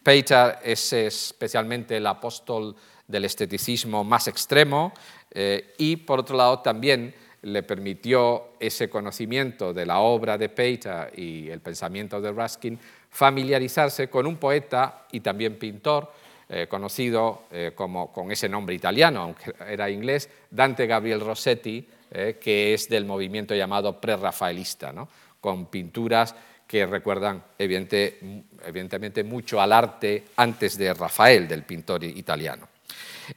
Pater 0.02 0.58
es 0.64 0.92
especialmente 0.92 1.96
el 1.96 2.06
apóstol 2.06 2.74
del 3.06 3.24
esteticismo 3.24 4.04
más 4.04 4.26
extremo 4.28 4.92
eh, 5.30 5.74
y, 5.78 5.96
por 5.96 6.20
otro 6.20 6.36
lado, 6.36 6.60
también 6.60 7.14
le 7.42 7.62
permitió 7.62 8.52
ese 8.60 8.88
conocimiento 8.88 9.72
de 9.72 9.86
la 9.86 9.98
obra 9.98 10.38
de 10.38 10.48
Pater 10.48 11.12
y 11.18 11.48
el 11.50 11.60
pensamiento 11.60 12.20
de 12.20 12.32
Ruskin 12.32 12.78
familiarizarse 13.10 14.08
con 14.08 14.26
un 14.26 14.36
poeta 14.36 15.06
y 15.12 15.20
también 15.20 15.58
pintor 15.58 16.12
eh, 16.48 16.66
conocido 16.68 17.44
eh, 17.50 17.72
como, 17.74 18.12
con 18.12 18.30
ese 18.30 18.48
nombre 18.48 18.74
italiano, 18.74 19.22
aunque 19.22 19.52
era 19.68 19.90
inglés, 19.90 20.28
Dante 20.50 20.86
Gabriel 20.86 21.20
Rossetti, 21.20 21.86
que 22.12 22.74
es 22.74 22.90
del 22.90 23.06
movimiento 23.06 23.54
llamado 23.54 23.98
prerrafaelista, 23.98 24.92
¿no? 24.92 25.08
con 25.40 25.66
pinturas 25.66 26.34
que 26.72 26.86
recuerdan 26.86 27.44
evidentemente 27.58 29.22
mucho 29.24 29.60
al 29.60 29.74
arte 29.74 30.28
antes 30.36 30.78
de 30.78 30.94
Rafael, 30.94 31.46
del 31.46 31.64
pintor 31.64 32.02
italiano. 32.02 32.66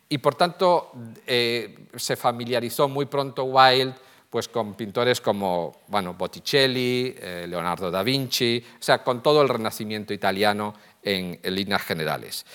Y 0.08 0.20
por 0.20 0.36
tanto 0.36 0.94
eh, 1.28 1.90
se 1.98 2.16
familiarizó 2.16 2.88
muy 2.88 3.08
pronto 3.08 3.44
Wilde 3.44 3.94
pues, 4.30 4.48
con 4.48 4.74
pintores 4.76 5.20
como 5.20 5.82
bueno, 5.88 6.14
Botticelli, 6.14 7.14
eh, 7.20 7.46
Leonardo 7.46 7.92
da 7.92 8.04
Vinci, 8.04 8.64
o 8.80 8.82
sea, 8.82 9.04
con 9.04 9.22
todo 9.22 9.42
el 9.42 9.50
renacimiento 9.50 10.14
italiano 10.14 10.74
en, 11.04 11.38
líneas 11.44 11.82
generales. 11.82 12.46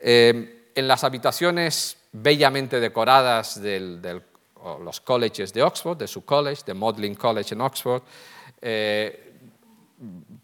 Eh, 0.00 0.72
en 0.74 0.88
las 0.88 1.04
habitaciones 1.04 1.98
bellamente 2.10 2.80
decoradas 2.80 3.62
de 3.62 4.20
los 4.82 5.00
colleges 5.02 5.52
de 5.52 5.62
Oxford, 5.62 5.96
de 5.96 6.08
su 6.08 6.24
college, 6.24 6.62
de 6.66 6.74
Magdalen 6.74 7.14
College 7.14 7.54
en 7.54 7.60
Oxford, 7.60 8.02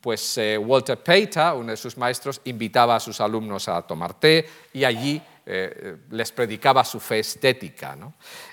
pues 0.01 0.41
Walter 0.59 0.99
Pater, 0.99 1.53
uno 1.55 1.71
de 1.71 1.77
sus 1.77 1.97
maestros, 1.97 2.41
invitaba 2.45 2.97
a 2.97 3.01
sus 3.01 3.21
alumnos 3.21 3.69
a 3.69 3.83
tomar 3.83 4.15
té 4.15 4.47
y 4.73 4.85
allí 4.85 5.21
eh, 5.45 5.97
les 6.11 6.31
predicaba 6.31 6.85
su 6.85 7.01
fe 7.01 7.19
estética. 7.19 7.97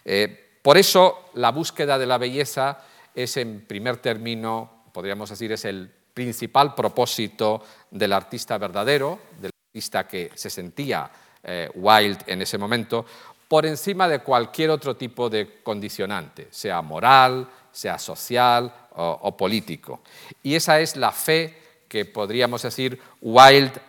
Eh, 0.04 0.58
por 0.62 0.78
eso 0.78 1.30
la 1.36 1.52
búsqueda 1.52 1.98
de 2.00 2.08
la 2.08 2.18
belleza 2.18 2.80
es 3.14 3.38
en 3.38 3.66
primer 3.66 3.98
término, 3.98 4.86
podríamos 4.92 5.30
decir, 5.30 5.52
es 5.52 5.66
el 5.66 5.92
principal 6.14 6.74
propósito 6.74 7.62
del 7.92 8.14
artista 8.14 8.58
verdadero, 8.58 9.20
del 9.40 9.52
artista 9.68 10.08
que 10.08 10.32
se 10.34 10.50
sentía 10.50 11.10
eh, 11.44 11.70
wild 11.76 12.24
en 12.26 12.42
ese 12.42 12.58
momento, 12.58 13.06
por 13.48 13.66
encima 13.66 14.08
de 14.08 14.20
cualquier 14.20 14.72
otro 14.72 14.96
tipo 14.96 15.30
de 15.30 15.62
condicionante, 15.62 16.48
sea 16.52 16.82
moral, 16.82 17.48
sea 17.72 18.00
social 18.00 18.89
o, 19.00 19.38
político. 19.38 20.02
Y 20.44 20.56
esa 20.56 20.80
es 20.80 20.96
la 20.96 21.12
fe 21.12 21.58
que 21.88 22.06
podríamos 22.06 22.62
decir 22.62 23.00
Wilde 23.22 23.80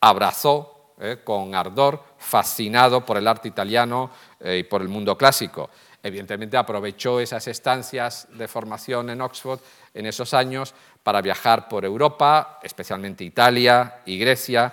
abrazó 0.00 0.94
eh, 1.00 1.18
con 1.24 1.54
ardor, 1.54 2.02
fascinado 2.18 3.04
por 3.04 3.16
el 3.16 3.26
arte 3.26 3.48
italiano 3.48 4.10
eh, 4.40 4.58
y 4.58 4.62
por 4.64 4.82
el 4.82 4.88
mundo 4.88 5.16
clásico. 5.16 5.70
Evidentemente 6.02 6.56
aprovechó 6.56 7.20
esas 7.20 7.46
estancias 7.48 8.28
de 8.32 8.46
formación 8.46 9.10
en 9.10 9.20
Oxford 9.20 9.60
en 9.94 10.06
esos 10.06 10.32
años 10.34 10.74
para 11.02 11.20
viajar 11.20 11.68
por 11.68 11.84
Europa, 11.84 12.60
especialmente 12.62 13.24
Italia 13.24 14.02
y 14.06 14.18
Grecia, 14.18 14.72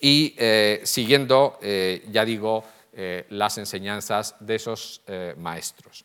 y 0.00 0.34
eh, 0.38 0.80
siguiendo, 0.84 1.58
ya 1.60 2.24
digo, 2.24 2.64
las 3.28 3.58
enseñanzas 3.58 4.34
de 4.40 4.56
esos 4.56 5.02
maestros 5.36 6.04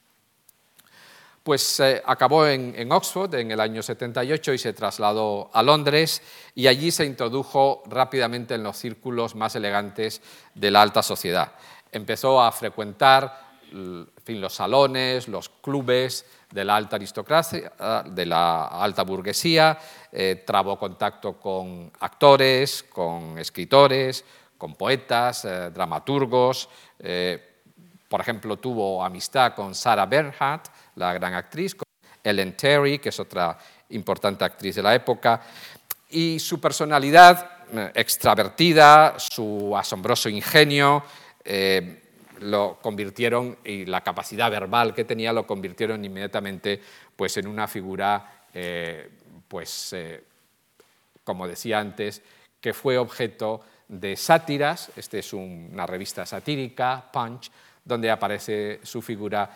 pues 1.48 1.80
eh, 1.80 2.04
acabó 2.06 2.46
en, 2.46 2.92
Oxford 2.92 3.34
en 3.36 3.51
el 3.51 3.62
año 3.62 3.82
78 3.82 4.51
y 4.51 4.58
se 4.58 4.74
trasladó 4.74 5.50
a 5.54 5.63
Londres 5.63 6.22
y 6.54 6.68
allí 6.68 6.92
se 6.92 7.06
introdujo 7.06 7.84
rápidamente 7.86 8.56
en 8.56 8.63
los 8.63 8.75
círculos 8.75 9.34
más 9.34 9.56
elegantes 9.56 10.22
de 10.54 10.72
la 10.72 10.82
alta 10.82 11.01
sociedad. 11.01 11.54
Empezó 11.89 12.42
a 12.42 12.51
frecuentar 12.51 13.48
los 13.72 14.54
salones, 14.54 15.30
los 15.30 15.48
clubes 15.48 16.25
de 16.51 16.66
la 16.66 16.75
alta 16.75 16.98
aristocracia, 16.98 17.72
de 18.08 18.25
la 18.25 18.66
alta 18.66 19.04
burguesía, 19.04 19.80
eh, 20.12 20.44
trabó 20.46 20.77
contacto 20.77 21.39
con 21.39 21.89
actores, 22.01 22.84
con 22.84 23.39
escritores, 23.39 24.25
con 24.58 24.75
poetas, 24.75 25.46
eh, 25.46 25.72
dramaturgos. 25.74 26.68
por 28.10 28.20
ejemplo, 28.20 28.58
tuvo 28.58 29.01
amistad 29.01 29.54
con 29.54 29.74
Sarah 29.74 30.06
Bernhardt, 30.06 30.68
la 30.98 31.13
gran 31.13 31.34
actriz, 31.34 31.75
Ellen 32.24 32.58
Terry, 32.58 33.00
que 33.00 33.10
es 33.10 33.20
otra 33.20 33.58
importante 33.89 34.44
actriz 34.44 34.75
de 34.75 34.84
la 34.84 34.94
época, 34.94 35.42
y 36.10 36.39
su 36.39 36.60
personalidad 36.60 37.50
eh, 37.74 37.92
extravertida, 37.96 39.16
su 39.18 39.75
asombroso 39.75 40.30
ingenio, 40.30 41.04
eh, 41.44 42.04
lo 42.42 42.80
convirtieron, 42.82 43.58
y 43.63 43.86
la 43.86 44.01
capacidad 44.01 44.51
verbal 44.51 44.94
que 44.94 45.06
tenía, 45.06 45.34
lo 45.34 45.48
convirtieron 45.48 46.04
inmediatamente 46.04 46.82
pues, 47.16 47.38
en 47.38 47.48
una 47.48 47.68
figura, 47.68 48.44
eh, 48.54 49.10
pues, 49.48 49.96
como 51.24 51.48
decía 51.48 51.80
antes, 51.80 52.22
que 52.60 52.74
fue 52.74 52.98
objeto 52.98 53.62
de 53.88 54.16
sátiras, 54.16 54.92
esta 54.96 55.18
es 55.18 55.34
una 55.34 55.86
revista 55.86 56.25
satírica, 56.25 57.10
Punch, 57.12 57.50
donde 57.84 58.12
aparece 58.12 58.82
su 58.84 59.01
figura 59.01 59.50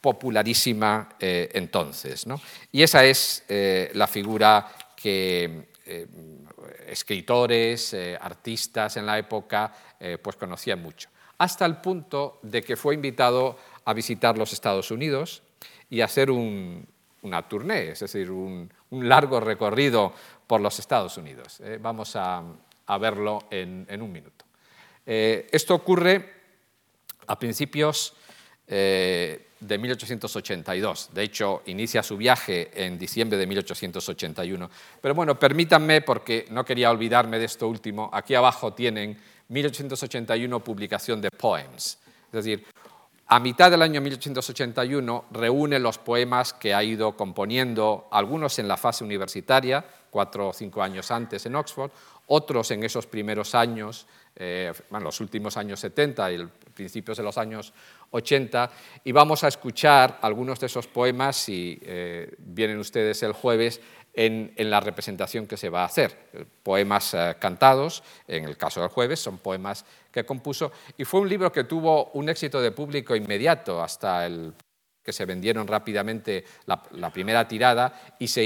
popularísima 0.00 1.08
eh, 1.18 1.50
entonces. 1.54 2.26
Y 2.72 2.82
esa 2.82 3.04
es 3.04 3.44
eh, 3.48 3.90
la 3.94 4.06
figura 4.06 4.68
que 4.94 5.68
eh, 5.84 6.06
escritores, 6.86 7.94
artistas 8.20 8.96
en 8.96 9.06
la 9.06 9.18
época 9.18 9.72
pues 10.22 10.36
conocían 10.36 10.82
mucho, 10.82 11.08
hasta 11.38 11.64
el 11.64 11.78
punto 11.78 12.38
de 12.42 12.62
que 12.62 12.76
fue 12.76 12.94
invitado 12.94 13.58
a 13.84 13.92
visitar 13.92 14.36
los 14.38 14.52
Estados 14.52 14.90
Unidos 14.90 15.42
y 15.90 16.00
hacer 16.00 16.30
un, 16.30 16.86
una 17.22 17.48
tournée, 17.48 17.90
es 17.90 18.00
decir, 18.00 18.30
un, 18.30 18.70
largo 18.90 19.40
recorrido 19.40 20.12
por 20.46 20.60
los 20.60 20.78
Estados 20.78 21.16
Unidos. 21.16 21.60
vamos 21.80 22.14
a, 22.14 22.42
verlo 23.00 23.46
en, 23.50 24.00
un 24.00 24.12
minuto. 24.12 24.44
esto 25.04 25.74
ocurre 25.74 26.34
a 27.26 27.38
principios 27.38 28.14
de 29.60 29.78
1882. 29.78 31.10
De 31.12 31.22
hecho, 31.22 31.62
inicia 31.66 32.02
su 32.02 32.16
viaje 32.16 32.70
en 32.74 32.98
diciembre 32.98 33.38
de 33.38 33.46
1881. 33.46 34.70
Pero 35.00 35.14
bueno, 35.14 35.38
permítanme, 35.38 36.02
porque 36.02 36.46
no 36.50 36.64
quería 36.64 36.90
olvidarme 36.90 37.38
de 37.38 37.46
esto 37.46 37.68
último, 37.68 38.10
aquí 38.12 38.34
abajo 38.34 38.74
tienen 38.74 39.16
1881 39.48 40.60
publicación 40.60 41.20
de 41.20 41.30
Poems, 41.30 41.98
es 42.26 42.32
decir, 42.32 42.64
A 43.28 43.40
mitad 43.40 43.72
del 43.72 43.82
año 43.82 44.00
1881 44.00 45.24
reúne 45.32 45.80
los 45.80 45.98
poemas 45.98 46.52
que 46.52 46.72
ha 46.72 46.84
ido 46.84 47.16
componiendo, 47.16 48.06
algunos 48.12 48.60
en 48.60 48.68
la 48.68 48.76
fase 48.76 49.02
universitaria, 49.02 49.84
cuatro 50.10 50.50
o 50.50 50.52
cinco 50.52 50.80
años 50.80 51.10
antes 51.10 51.44
en 51.44 51.56
Oxford, 51.56 51.90
otros 52.28 52.70
en 52.70 52.84
esos 52.84 53.08
primeros 53.08 53.56
años, 53.56 54.06
eh, 54.36 54.72
bueno, 54.90 55.06
los 55.06 55.20
últimos 55.20 55.56
años 55.56 55.80
70 55.80 56.32
y 56.32 56.48
principios 56.72 57.16
de 57.16 57.24
los 57.24 57.36
años 57.36 57.72
80, 58.12 58.70
y 59.02 59.10
vamos 59.10 59.42
a 59.42 59.48
escuchar 59.48 60.20
algunos 60.22 60.60
de 60.60 60.66
esos 60.66 60.86
poemas, 60.86 61.34
si 61.34 61.80
eh, 61.82 62.32
vienen 62.38 62.78
ustedes 62.78 63.24
el 63.24 63.32
jueves, 63.32 63.80
en, 64.16 64.52
la 64.70 64.80
representación 64.80 65.46
que 65.46 65.56
se 65.56 65.68
va 65.68 65.82
a 65.82 65.86
hacer. 65.86 66.30
Poemas 66.62 67.14
eh, 67.14 67.36
cantados, 67.38 68.02
en 68.26 68.44
el 68.44 68.56
caso 68.56 68.80
del 68.80 68.88
jueves, 68.88 69.20
son 69.20 69.38
poemas 69.38 69.84
que 70.10 70.24
compuso, 70.24 70.72
y 70.96 71.04
fue 71.04 71.20
un 71.20 71.28
libro 71.28 71.52
que 71.52 71.64
tuvo 71.64 72.06
un 72.14 72.28
éxito 72.28 72.60
de 72.60 72.72
público 72.72 73.14
inmediato 73.14 73.82
hasta 73.82 74.26
el 74.26 74.54
que 75.04 75.12
se 75.12 75.24
vendieron 75.24 75.68
rápidamente 75.68 76.44
la, 76.64 77.12
primera 77.12 77.46
tirada 77.46 78.16
y 78.18 78.26
se, 78.26 78.42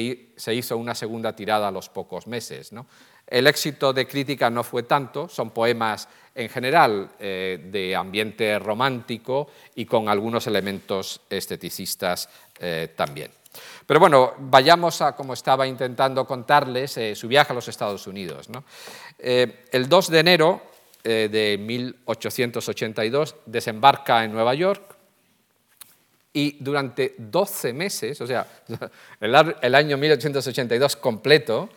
hizo 0.53 0.77
una 0.77 0.95
segunda 0.95 1.35
tirada 1.35 1.69
a 1.69 1.71
los 1.71 1.89
pocos 1.89 2.27
meses. 2.27 2.71
¿no? 2.75 2.87
El 3.27 3.47
éxito 3.47 3.95
de 3.95 4.07
crítica 4.07 4.51
no 4.51 4.63
fue 4.63 4.83
tanto, 4.83 5.27
son 5.27 5.53
poemas 5.53 6.07
en 6.35 6.51
general 6.51 7.13
eh, 7.19 7.67
de 7.73 7.97
ambiente 7.97 8.59
romántico 8.59 9.49
y 9.75 9.87
con 9.87 10.11
algunos 10.11 10.47
elementos 10.49 11.23
esteticistas 11.31 12.29
eh, 12.59 12.93
también. 12.95 13.40
Pero 13.87 14.01
bueno, 14.01 14.35
vayamos 14.39 15.03
a, 15.03 15.17
como 15.17 15.35
estaba 15.35 15.67
intentando 15.67 16.25
contarles, 16.25 16.97
eh, 16.97 17.15
su 17.15 17.29
viaje 17.29 17.53
a 17.53 17.55
los 17.55 17.69
Estados 17.69 18.07
Unidos. 18.07 18.49
el 19.19 19.89
2 19.89 20.11
de 20.11 20.19
enero 20.19 20.63
de 21.03 21.59
1882 21.59 23.37
desembarca 23.47 24.23
en 24.23 24.33
Nueva 24.33 24.55
York 24.55 24.97
y 26.33 26.59
durante 26.61 27.15
12 27.19 27.73
meses, 27.73 28.21
o 28.21 28.27
sea, 28.27 28.47
el, 29.21 29.75
año 29.75 29.97
1882 29.97 30.97
completo, 30.97 31.71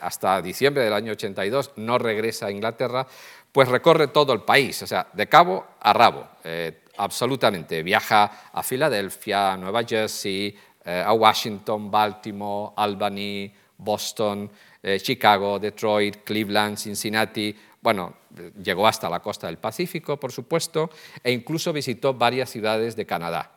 hasta 0.00 0.42
diciembre 0.42 0.84
del 0.84 0.92
año 0.92 1.12
82, 1.12 1.72
no 1.76 1.98
regresa 1.98 2.46
a 2.46 2.50
Inglaterra, 2.50 3.06
pues 3.54 3.68
recorre 3.68 4.08
todo 4.08 4.32
el 4.32 4.42
país, 4.42 4.82
o 4.82 4.86
sea, 4.86 5.06
de 5.12 5.28
cabo 5.28 5.64
a 5.80 5.92
rabo, 5.92 6.28
eh, 6.42 6.80
absolutamente. 6.96 7.84
Viaja 7.84 8.50
a 8.52 8.62
Filadelfia, 8.64 9.56
Nueva 9.56 9.84
Jersey, 9.84 10.58
eh, 10.84 11.02
a 11.04 11.12
Washington, 11.12 11.90
Baltimore, 11.90 12.72
Albany, 12.76 13.52
Boston, 13.76 14.50
eh, 14.82 15.00
Chicago, 15.00 15.58
Detroit, 15.58 16.24
Cleveland, 16.24 16.76
Cincinnati. 16.76 17.54
Bueno, 17.80 18.14
llegó 18.62 18.86
hasta 18.86 19.08
la 19.08 19.20
costa 19.20 19.46
del 19.46 19.58
Pacífico, 19.58 20.18
por 20.18 20.32
supuesto, 20.32 20.90
e 21.22 21.32
incluso 21.32 21.72
visitó 21.72 22.14
varias 22.14 22.50
ciudades 22.50 22.96
de 22.96 23.06
Canadá. 23.06 23.50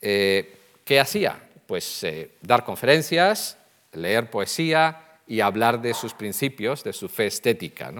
¿Qué 0.00 1.00
hacía? 1.00 1.40
Pues 1.66 2.04
dar 2.40 2.64
conferencias, 2.64 3.56
leer 3.92 4.30
poesía 4.30 5.18
y 5.26 5.40
hablar 5.40 5.80
de 5.80 5.94
sus 5.94 6.14
principios, 6.14 6.84
de 6.84 6.92
su 6.92 7.08
fe 7.08 7.26
estética. 7.26 7.92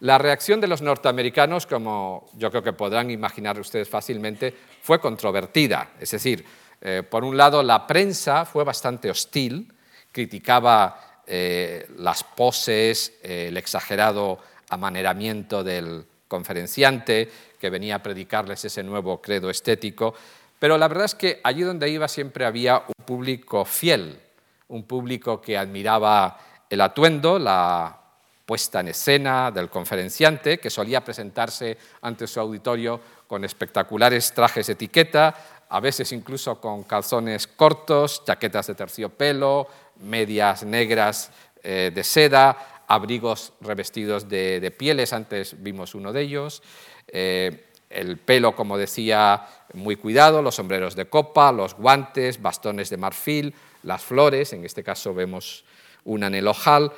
La 0.00 0.18
reacción 0.18 0.60
de 0.60 0.66
los 0.66 0.82
norteamericanos, 0.82 1.66
como 1.66 2.28
yo 2.36 2.50
creo 2.50 2.62
que 2.62 2.74
podrán 2.74 3.10
imaginar 3.10 3.58
ustedes 3.58 3.88
fácilmente, 3.88 4.52
fue 4.82 5.00
controvertida. 5.00 5.92
Es 5.98 6.10
decir, 6.10 6.44
eh, 6.80 7.02
por 7.02 7.24
un 7.24 7.36
lado, 7.36 7.62
la 7.62 7.86
prensa 7.86 8.44
fue 8.44 8.64
bastante 8.64 9.10
hostil, 9.10 9.72
criticaba 10.12 11.22
eh, 11.26 11.88
las 11.98 12.22
poses, 12.22 13.14
eh, 13.22 13.46
el 13.48 13.56
exagerado 13.56 14.38
amaneramiento 14.70 15.64
del 15.64 16.04
conferenciante 16.28 17.30
que 17.58 17.70
venía 17.70 17.96
a 17.96 18.02
predicarles 18.02 18.64
ese 18.64 18.82
nuevo 18.82 19.20
credo 19.20 19.50
estético, 19.50 20.14
pero 20.58 20.78
la 20.78 20.88
verdad 20.88 21.06
es 21.06 21.14
que 21.14 21.40
allí 21.44 21.62
donde 21.62 21.88
iba 21.88 22.08
siempre 22.08 22.44
había 22.44 22.78
un 22.78 23.04
público 23.04 23.64
fiel, 23.64 24.20
un 24.68 24.84
público 24.84 25.40
que 25.40 25.58
admiraba 25.58 26.38
el 26.68 26.80
atuendo, 26.80 27.38
la 27.38 28.00
puesta 28.44 28.80
en 28.80 28.88
escena 28.88 29.50
del 29.50 29.68
conferenciante, 29.68 30.58
que 30.58 30.70
solía 30.70 31.04
presentarse 31.04 31.76
ante 32.02 32.26
su 32.26 32.38
auditorio 32.38 33.00
con 33.26 33.44
espectaculares 33.44 34.32
trajes 34.32 34.68
de 34.68 34.74
etiqueta, 34.74 35.34
a 35.68 35.80
veces 35.80 36.12
incluso 36.12 36.60
con 36.60 36.84
calzones 36.84 37.46
cortos, 37.46 38.24
chaquetas 38.24 38.68
de 38.68 38.74
terciopelo, 38.74 39.68
medias 40.00 40.64
negras 40.64 41.30
eh, 41.62 41.90
de 41.94 42.04
seda, 42.04 42.84
abrigos 42.88 43.52
revestidos 43.60 44.28
de, 44.28 44.74
pieles, 44.76 45.12
antes 45.12 45.62
vimos 45.62 45.94
uno 45.94 46.12
de 46.12 46.22
ellos, 46.22 46.62
eh, 47.08 47.64
el 47.90 48.16
pelo, 48.18 48.54
como 48.54 48.78
decía, 48.78 49.46
muy 49.74 49.96
cuidado, 49.96 50.42
los 50.42 50.56
sombreros 50.56 50.94
de 50.96 51.06
copa, 51.06 51.52
los 51.52 51.74
guantes, 51.74 52.42
bastones 52.42 52.90
de 52.90 52.96
marfil, 52.96 53.54
las 53.82 54.02
flores, 54.02 54.52
en 54.52 54.64
este 54.64 54.82
caso 54.82 55.14
vemos 55.14 55.64
una 56.04 56.26
en 56.26 56.34
el 56.34 56.48
ojal. 56.48 56.92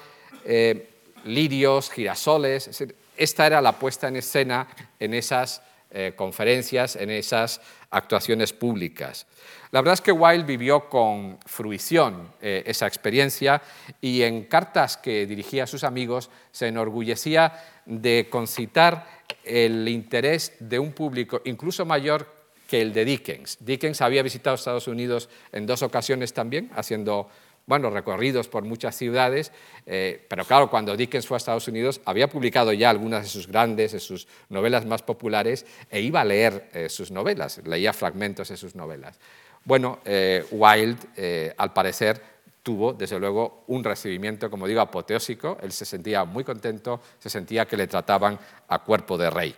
Eh, 0.45 0.91
lirios, 1.25 1.91
girasoles. 1.91 2.85
Esta 3.17 3.47
era 3.47 3.61
la 3.61 3.73
puesta 3.73 4.09
en 4.09 4.17
escena 4.17 4.69
en 4.99 5.15
esas 5.15 5.63
eh, 5.91 6.13
conferencias, 6.15 6.97
en 6.97 7.11
esas 7.11 7.61
actuaciones 7.91 8.53
públicas. 8.53 9.27
La 9.71 9.81
verdad 9.81 9.95
es 9.95 10.01
que 10.01 10.13
Wilde 10.13 10.45
vivió 10.45 10.89
con 10.89 11.39
fruición 11.47 12.31
eh, 12.41 12.63
esa 12.67 12.87
experiencia 12.87 13.63
y 14.01 14.23
en 14.23 14.45
cartas 14.45 14.97
que 14.97 15.27
dirigía 15.27 15.65
a 15.65 15.67
sus 15.67 15.85
amigos 15.85 16.31
se 16.53 16.69
enorgullecía 16.69 17.53
de 17.87 18.29
concitar 18.31 19.07
el 19.45 19.89
interés 19.89 20.53
de 20.61 20.79
un 20.79 20.93
público 20.93 21.41
incluso 21.45 21.87
mayor 21.87 22.39
que 22.69 22.83
el 22.83 22.93
de 22.93 23.07
Dickens. 23.07 23.57
Dickens 23.61 24.03
había 24.03 24.23
visitado 24.23 24.57
Estados 24.57 24.89
Unidos 24.89 25.31
en 25.53 25.67
dos 25.67 25.83
ocasiones 25.83 26.35
también, 26.35 26.71
haciendo 26.77 27.31
recorridos 27.69 28.49
por 28.49 28.65
muchas 28.65 28.97
ciudades, 28.97 29.53
eh, 29.87 30.25
pero 30.29 30.45
claro, 30.45 30.71
cuando 30.71 30.97
Dickens 30.97 31.27
fue 31.27 31.37
a 31.37 31.39
Estados 31.39 31.69
Unidos 31.69 32.01
había 32.05 32.29
publicado 32.29 32.73
ya 32.73 32.91
algunas 32.91 33.23
de 33.23 33.29
sus 33.29 33.47
grandes, 33.47 33.93
de 33.93 34.01
sus 34.01 34.27
novelas 34.49 34.87
más 34.87 35.03
populares, 35.03 35.67
e 35.91 36.01
iba 36.01 36.23
a 36.23 36.25
leer 36.25 36.71
eh, 36.73 36.89
sus 36.89 37.11
novelas, 37.11 37.61
leía 37.65 37.93
fragmentos 37.93 38.49
de 38.49 38.57
sus 38.57 38.75
novelas. 38.75 39.19
Bueno, 39.65 39.99
eh, 40.05 40.45
Wilde, 40.51 41.55
al 41.59 41.73
parecer, 41.73 42.23
tuvo, 42.63 42.95
desde 42.95 43.19
luego, 43.19 43.65
un 43.67 43.85
recibimiento, 43.85 44.51
como 44.51 44.67
digo, 44.67 44.81
apoteósico, 44.81 45.59
él 45.63 45.73
se 45.73 45.85
sentía 45.85 46.25
muy 46.25 46.45
contento, 46.45 47.01
se 47.19 47.29
sentía 47.29 47.67
que 47.67 47.77
le 47.77 47.87
trataban 47.87 48.39
a 48.69 48.79
cuerpo 48.79 49.19
de 49.19 49.31
rey. 49.31 49.55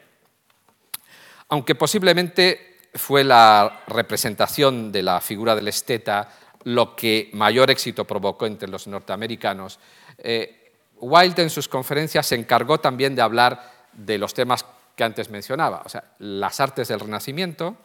Aunque 1.48 1.74
posiblemente 1.74 2.78
fue 2.94 3.22
la 3.22 3.82
representación 3.86 4.90
de 4.90 5.02
la 5.02 5.20
figura 5.20 5.54
del 5.54 5.68
esteta 5.68 6.28
lo 6.64 6.94
que 6.94 7.30
mayor 7.32 7.70
éxito 7.70 8.04
provocó 8.04 8.46
entre 8.46 8.68
los 8.68 8.86
norteamericanos. 8.86 9.78
Eh, 10.18 10.72
Wilde 11.00 11.42
en 11.42 11.50
sus 11.50 11.68
conferencias 11.68 12.26
se 12.26 12.34
encargó 12.34 12.78
también 12.78 13.14
de 13.14 13.22
hablar 13.22 13.88
de 13.92 14.18
los 14.18 14.34
temas 14.34 14.64
que 14.94 15.04
antes 15.04 15.30
mencionaba, 15.30 15.82
o 15.84 15.88
sea, 15.88 16.04
las 16.18 16.60
artes 16.60 16.88
del 16.88 17.00
Renacimiento, 17.00 17.76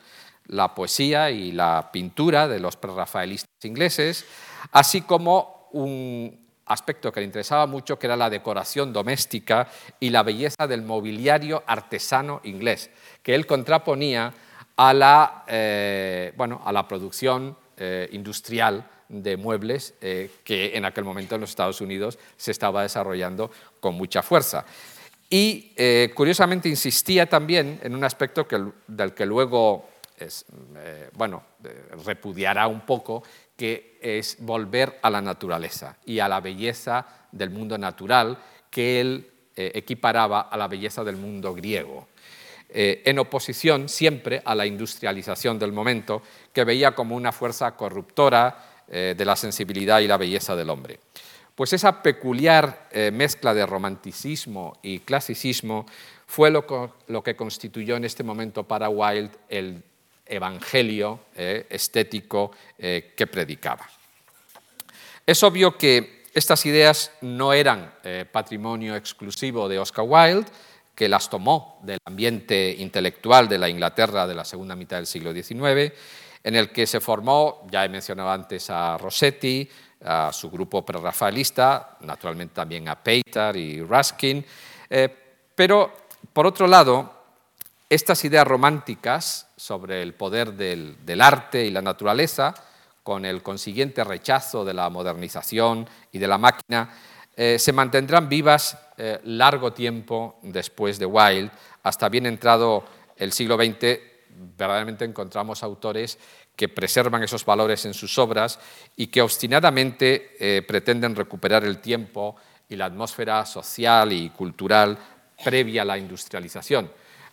la 0.48 0.76
poesía 0.76 1.32
y 1.32 1.52
la 1.52 1.90
pintura 1.92 2.48
de 2.48 2.60
los 2.60 2.76
prerrafaelistas 2.76 3.50
ingleses, 3.64 4.26
así 4.72 5.02
como 5.02 5.70
un 5.72 6.46
aspecto 6.66 7.12
que 7.12 7.20
le 7.20 7.26
interesaba 7.26 7.68
mucho, 7.68 7.98
que 7.98 8.08
era 8.08 8.18
la 8.18 8.30
decoración 8.30 8.92
doméstica 8.92 9.68
y 10.00 10.10
la 10.10 10.24
belleza 10.24 10.68
del 10.68 10.82
mobiliario 10.82 11.64
artesano 11.66 12.42
inglés, 12.44 12.90
que 13.24 13.36
él 13.36 13.46
contraponía 13.46 14.34
a 14.78 14.94
la, 14.94 15.44
eh, 15.48 16.34
bueno, 16.36 16.62
a 16.66 16.72
la 16.72 16.88
producción 16.88 17.58
eh, 17.78 18.08
industrial 18.14 18.90
de 19.10 19.36
muebles 19.36 19.94
eh, 20.00 20.32
que 20.44 20.78
en 20.78 20.86
aquel 20.86 21.04
momento 21.04 21.36
en 21.36 21.42
los 21.42 21.50
Estados 21.50 21.82
Unidos 21.82 22.18
se 22.38 22.52
estaba 22.52 22.84
desarrollando 22.84 23.52
con 23.80 23.96
mucha 23.96 24.22
fuerza. 24.22 24.66
Y 25.30 25.74
eh, 25.76 26.12
curiosamente 26.16 26.70
insistía 26.70 27.28
también 27.28 27.80
en 27.84 27.94
un 27.94 28.04
aspecto 28.04 28.48
del 28.88 29.14
que 29.14 29.26
luego 29.26 29.90
bueno, 31.18 31.44
repudiará 32.06 32.68
un 32.68 32.86
poco, 32.86 33.24
que 33.58 34.00
es 34.02 34.38
volver 34.40 34.98
a 35.02 35.10
la 35.10 35.22
naturaleza 35.22 35.98
y 36.06 36.20
a 36.20 36.30
la 36.30 36.40
belleza 36.40 37.06
del 37.34 37.50
mundo 37.50 37.78
natural 37.78 38.38
que 38.70 39.02
él 39.02 39.30
equiparaba 39.58 40.42
a 40.42 40.56
la 40.56 40.70
belleza 40.70 41.04
del 41.04 41.18
mundo 41.18 41.54
griego. 41.54 42.08
Eh, 42.78 43.04
en 43.06 43.20
oposición 43.20 43.88
siempre 43.88 44.42
a 44.44 44.54
la 44.54 44.66
industrialización 44.66 45.58
del 45.58 45.72
momento, 45.72 46.22
que 46.52 46.66
veía 46.66 46.92
como 46.92 47.16
una 47.16 47.32
fuerza 47.32 47.72
corruptora 47.72 48.84
eh, 48.90 49.16
de 49.18 49.24
la 49.24 49.38
sensibilidad 49.38 50.02
y 50.02 50.08
la 50.08 50.18
belleza 50.18 50.58
del 50.58 50.70
hombre. 50.70 51.00
Pues 51.56 51.72
esa 51.72 52.04
peculiar 52.04 52.90
eh, 52.92 53.12
mezcla 53.12 53.54
de 53.54 53.66
romanticismo 53.66 54.78
y 54.82 55.00
clasicismo 55.00 55.86
fue 56.28 56.52
lo, 56.52 56.66
que 57.24 57.36
constituyó 57.38 57.96
en 57.96 58.04
este 58.04 58.24
momento 58.24 58.66
para 58.66 58.90
Wilde 58.90 59.32
el 59.48 59.82
evangelio 60.26 61.22
estético 61.36 62.52
que 62.78 63.28
predicaba. 63.32 63.88
Es 65.26 65.44
obvio 65.44 65.78
que 65.78 66.24
estas 66.34 66.66
ideas 66.66 67.12
no 67.22 67.54
eran 67.54 67.94
patrimonio 68.32 68.96
exclusivo 68.96 69.70
de 69.70 69.78
Oscar 69.78 70.06
Wilde, 70.08 70.50
que 70.96 71.10
las 71.10 71.30
tomó 71.30 71.80
del 71.84 72.00
ambiente 72.06 72.76
intelectual 72.80 73.50
de 73.50 73.58
la 73.58 73.70
Inglaterra 73.70 74.26
de 74.26 74.36
la 74.36 74.46
segunda 74.46 74.76
mitad 74.76 74.98
del 74.98 75.08
siglo 75.08 75.34
XIX, 75.34 75.94
en 76.44 76.56
el 76.56 76.72
que 76.72 76.88
se 76.88 77.00
formó, 77.00 77.68
ya 77.70 77.84
he 77.84 77.90
mencionado 77.90 78.30
antes 78.30 78.70
a 78.70 78.98
Rossetti, 78.98 79.68
a 80.04 80.32
su 80.32 80.50
grupo 80.50 80.86
prerrafaelista, 80.86 81.98
naturalmente 82.02 82.54
también 82.54 82.88
a 82.88 82.96
Pater 82.96 83.56
y 83.56 83.82
Ruskin, 83.82 84.46
eh, 84.90 85.10
pero 85.56 86.06
por 86.34 86.46
otro 86.46 86.68
lado, 86.68 87.14
estas 87.90 88.24
ideas 88.26 88.48
románticas 88.48 89.48
sobre 89.56 90.02
el 90.02 90.14
poder 90.14 90.54
del, 90.54 91.22
arte 91.22 91.66
y 91.66 91.72
la 91.72 91.82
naturaleza, 91.82 92.54
con 93.04 93.26
el 93.26 93.44
consiguiente 93.44 94.04
rechazo 94.04 94.66
de 94.66 94.74
la 94.74 94.90
modernización 94.90 95.88
y 96.12 96.18
de 96.18 96.28
la 96.28 96.38
máquina, 96.38 96.90
eh, 97.36 97.60
se 97.60 97.74
mantendrán 97.74 98.30
vivas 98.30 98.78
eh, 98.98 99.20
largo 99.24 99.74
tiempo 99.74 100.40
después 100.42 100.98
de 101.00 101.06
Wilde, 101.06 101.52
hasta 101.84 102.08
bien 102.08 102.26
entrado 102.26 102.86
el 103.18 103.34
siglo 103.34 103.58
XX, 103.58 104.00
verdaderamente 104.58 105.06
encontramos 105.06 105.64
autores 105.64 106.18
que 106.56 106.70
preservan 106.70 107.24
esos 107.24 107.46
valores 107.46 107.86
en 107.86 107.94
sus 107.94 108.18
obras 108.18 108.60
y 108.96 109.08
que 109.08 109.22
obstinadamente 109.22 110.38
eh, 110.40 110.62
pretenden 110.62 111.16
recuperar 111.16 111.66
el 111.66 111.80
tiempo 111.80 112.36
y 112.70 112.76
la 112.76 112.86
atmósfera 112.86 113.46
social 113.46 114.14
y 114.14 114.30
cultural 114.30 114.98
previa 115.44 115.82
a 115.82 115.86
la 115.86 115.98
industrialización. 115.98 116.90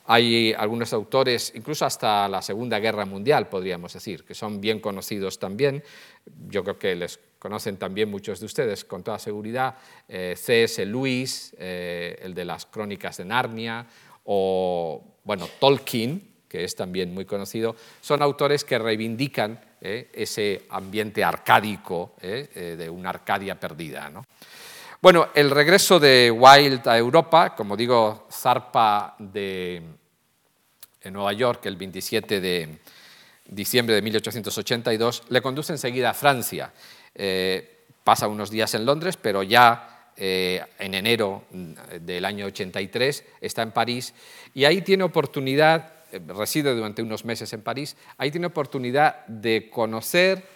Hay 0.07 0.53
algunos 0.53 0.93
autores, 0.93 1.53
incluso 1.55 1.87
hasta 1.87 2.29
la 2.29 2.43
Segunda 2.43 2.81
Guerra 2.81 3.07
Mundial, 3.07 3.49
podríamos 3.49 3.93
decir, 3.93 4.25
que 4.25 4.35
son 4.35 4.61
bien 4.61 4.81
conocidos 4.81 5.39
también. 5.39 5.85
Yo 6.49 6.65
creo 6.65 6.79
que 6.79 6.97
les 6.97 7.21
conocen 7.43 7.77
también 7.77 8.09
muchos 8.09 8.39
de 8.39 8.47
ustedes, 8.47 8.85
con 8.85 9.03
toda 9.03 9.19
seguridad. 9.19 9.75
Eh, 10.07 10.37
C.S. 10.39 10.87
Lewis, 10.87 11.53
eh, 11.59 12.17
el 12.23 12.35
de 12.35 12.45
las 12.45 12.67
Crónicas 12.67 13.17
de 13.17 13.25
Narnia, 13.25 13.85
o, 14.27 15.03
bueno, 15.25 15.49
Tolkien, 15.59 16.23
que 16.49 16.63
es 16.63 16.77
también 16.77 17.13
muy 17.13 17.25
conocido, 17.25 17.75
son 18.01 18.23
autores 18.23 18.63
que 18.63 18.79
reivindican 18.79 19.61
eh, 19.81 20.09
ese 20.13 20.67
ambiente 20.71 21.25
arcádico 21.25 22.15
eh, 22.23 22.77
de 22.79 22.89
una 22.89 23.09
Arcadia 23.09 23.59
perdida. 23.59 24.09
Bueno, 25.01 25.31
el 25.35 25.51
regreso 25.51 25.99
de 25.99 26.31
Wilde 26.31 26.89
a 26.89 26.97
Europa, 26.97 27.57
como 27.57 27.77
digo, 27.77 28.29
zarpa 28.31 29.17
de 29.19 29.83
Nueva 31.11 31.33
York 31.33 31.67
el 31.67 31.75
27 31.75 32.41
de 32.41 32.79
diciembre 33.47 33.97
de 33.97 34.03
1882, 34.03 35.25
le 35.29 35.43
conduce 35.43 35.73
enseguida 35.73 36.11
a 36.11 36.15
Francia. 36.15 36.73
Pasa 38.05 38.29
unos 38.29 38.51
días 38.51 38.75
en 38.75 38.87
Londres, 38.87 39.17
pero 39.17 39.43
ya 39.43 40.11
en 40.17 40.95
enero 40.95 41.45
del 42.01 42.25
año 42.25 42.47
83 42.47 43.25
está 43.41 43.63
en 43.63 43.73
París 43.73 44.15
y 44.55 44.65
ahí 44.65 44.83
tiene 44.83 45.05
oportunidad 45.05 46.03
eh, 46.13 46.21
reside 46.29 46.75
durante 46.75 47.03
unos 47.03 47.25
meses 47.25 47.51
en 47.55 47.63
París, 47.63 47.97
ahí 48.19 48.31
tiene 48.31 48.47
oportunidad 48.47 49.25
de 49.27 49.71
conocer 49.71 50.47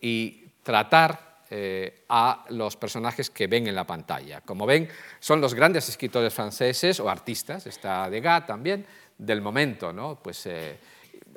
y 0.00 0.46
tratar 0.62 1.42
eh, 1.50 2.04
a 2.08 2.46
los 2.48 2.76
personajes 2.76 3.28
que 3.28 3.46
ven 3.46 3.66
en 3.66 3.74
la 3.74 3.86
pantalla. 3.86 4.40
Como 4.40 4.64
ven, 4.64 4.88
son 5.20 5.42
los 5.42 5.52
grandes 5.52 5.90
escritores 5.90 6.32
franceses 6.32 7.00
o 7.00 7.10
artistas, 7.10 7.66
está 7.66 8.08
Degas 8.08 8.46
también, 8.46 8.86
del 9.18 9.42
momento. 9.42 9.92
¿no? 9.92 10.18
Pues, 10.22 10.46
eh, 10.46 10.78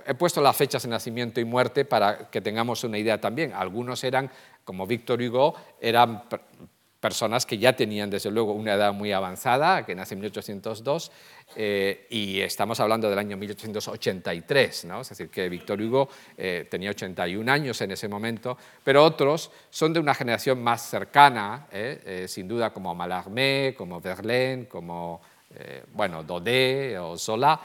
he 0.08 0.14
puesto 0.14 0.42
las 0.42 0.56
fechas 0.56 0.84
de 0.84 0.90
nacimiento 0.90 1.42
y 1.42 1.46
muerte 1.46 1.84
para 1.84 2.30
que 2.30 2.42
tengamos 2.42 2.84
una 2.84 2.98
idea 2.98 3.20
también. 3.20 3.52
Algunos 3.54 4.04
eran, 4.04 4.32
como 4.64 4.88
Victor 4.88 5.22
Hugo, 5.22 5.54
eran 5.82 6.24
personas 7.00 7.46
que 7.46 7.58
ya 7.58 7.74
tenían 7.74 8.10
desde 8.10 8.32
luego 8.32 8.54
una 8.54 8.74
edad 8.74 8.92
muy 8.94 9.12
avanzada, 9.12 9.86
que 9.86 9.94
nace 9.94 10.16
en 10.16 10.22
1802, 10.22 11.12
eh, 11.56 12.08
y 12.10 12.40
estamos 12.40 12.80
hablando 12.80 13.10
del 13.10 13.20
año 13.20 13.38
1883, 13.38 14.86
¿no? 14.86 15.02
es 15.02 15.10
decir, 15.10 15.30
que 15.30 15.48
Víctor 15.48 15.80
Hugo 15.82 16.10
eh, 16.38 16.68
tenía 16.70 16.90
81 16.90 17.52
años 17.52 17.80
en 17.82 17.92
ese 17.92 18.08
momento, 18.08 18.58
pero 18.84 19.04
otros 19.04 19.52
son 19.70 19.94
de 19.94 20.00
una 20.00 20.16
generación 20.16 20.62
más 20.64 20.90
cercana, 20.90 21.68
¿eh? 21.72 22.26
sin 22.28 22.48
duda 22.48 22.72
como 22.72 22.96
Mallarmé, 22.96 23.76
como 23.78 24.02
Verlaine, 24.02 24.68
como 24.68 25.22
bueno, 25.94 26.24
Daudet 26.24 26.98
o 27.00 27.18
Zola, 27.18 27.60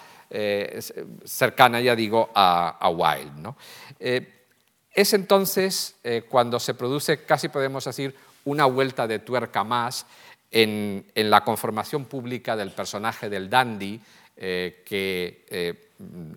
cercana, 1.25 1.81
ya 1.81 1.95
digo, 1.95 2.31
a, 2.35 2.88
Wilde. 2.88 3.42
¿no? 3.42 3.57
es 3.99 5.12
entonces 5.12 5.97
cuando 6.29 6.59
se 6.59 6.75
produce, 6.75 7.25
casi 7.25 7.49
podemos 7.49 7.85
decir, 7.85 8.14
una 8.45 8.64
vuelta 8.66 9.07
de 9.07 9.18
tuerca 9.18 9.64
más 9.64 10.07
en, 10.51 11.07
la 11.14 11.42
conformación 11.42 12.05
pública 12.05 12.57
del 12.57 12.71
personaje 12.71 13.29
del 13.29 13.49
dandy 13.49 14.01
eh, 14.37 14.83
que 14.85 15.47
eh, 15.49 15.90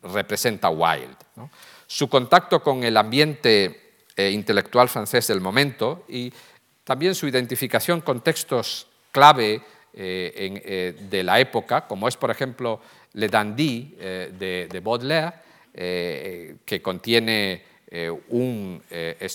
representa 0.04 0.70
Wilde. 0.70 1.18
Su 1.86 2.10
contacto 2.10 2.64
con 2.64 2.84
el 2.84 2.98
ambiente 2.98 3.94
eh, 4.16 4.32
intelectual 4.32 4.90
francés 4.90 5.28
del 5.28 5.42
momento 5.42 6.06
y 6.08 6.32
también 6.84 7.14
su 7.14 7.28
identificación 7.28 8.02
con 8.02 8.22
textos 8.22 8.88
clave 9.12 9.62
de 9.96 11.22
la 11.24 11.40
época, 11.40 11.88
como 11.88 12.08
es, 12.08 12.18
por 12.18 12.30
ejemplo, 12.30 12.82
Le 13.14 13.30
Dandy 13.30 13.96
de, 13.98 14.82
Baudelaire, 14.84 15.34
que 15.74 16.82
contiene 16.82 17.76
eh, 17.88 18.12
eh, 18.30 19.30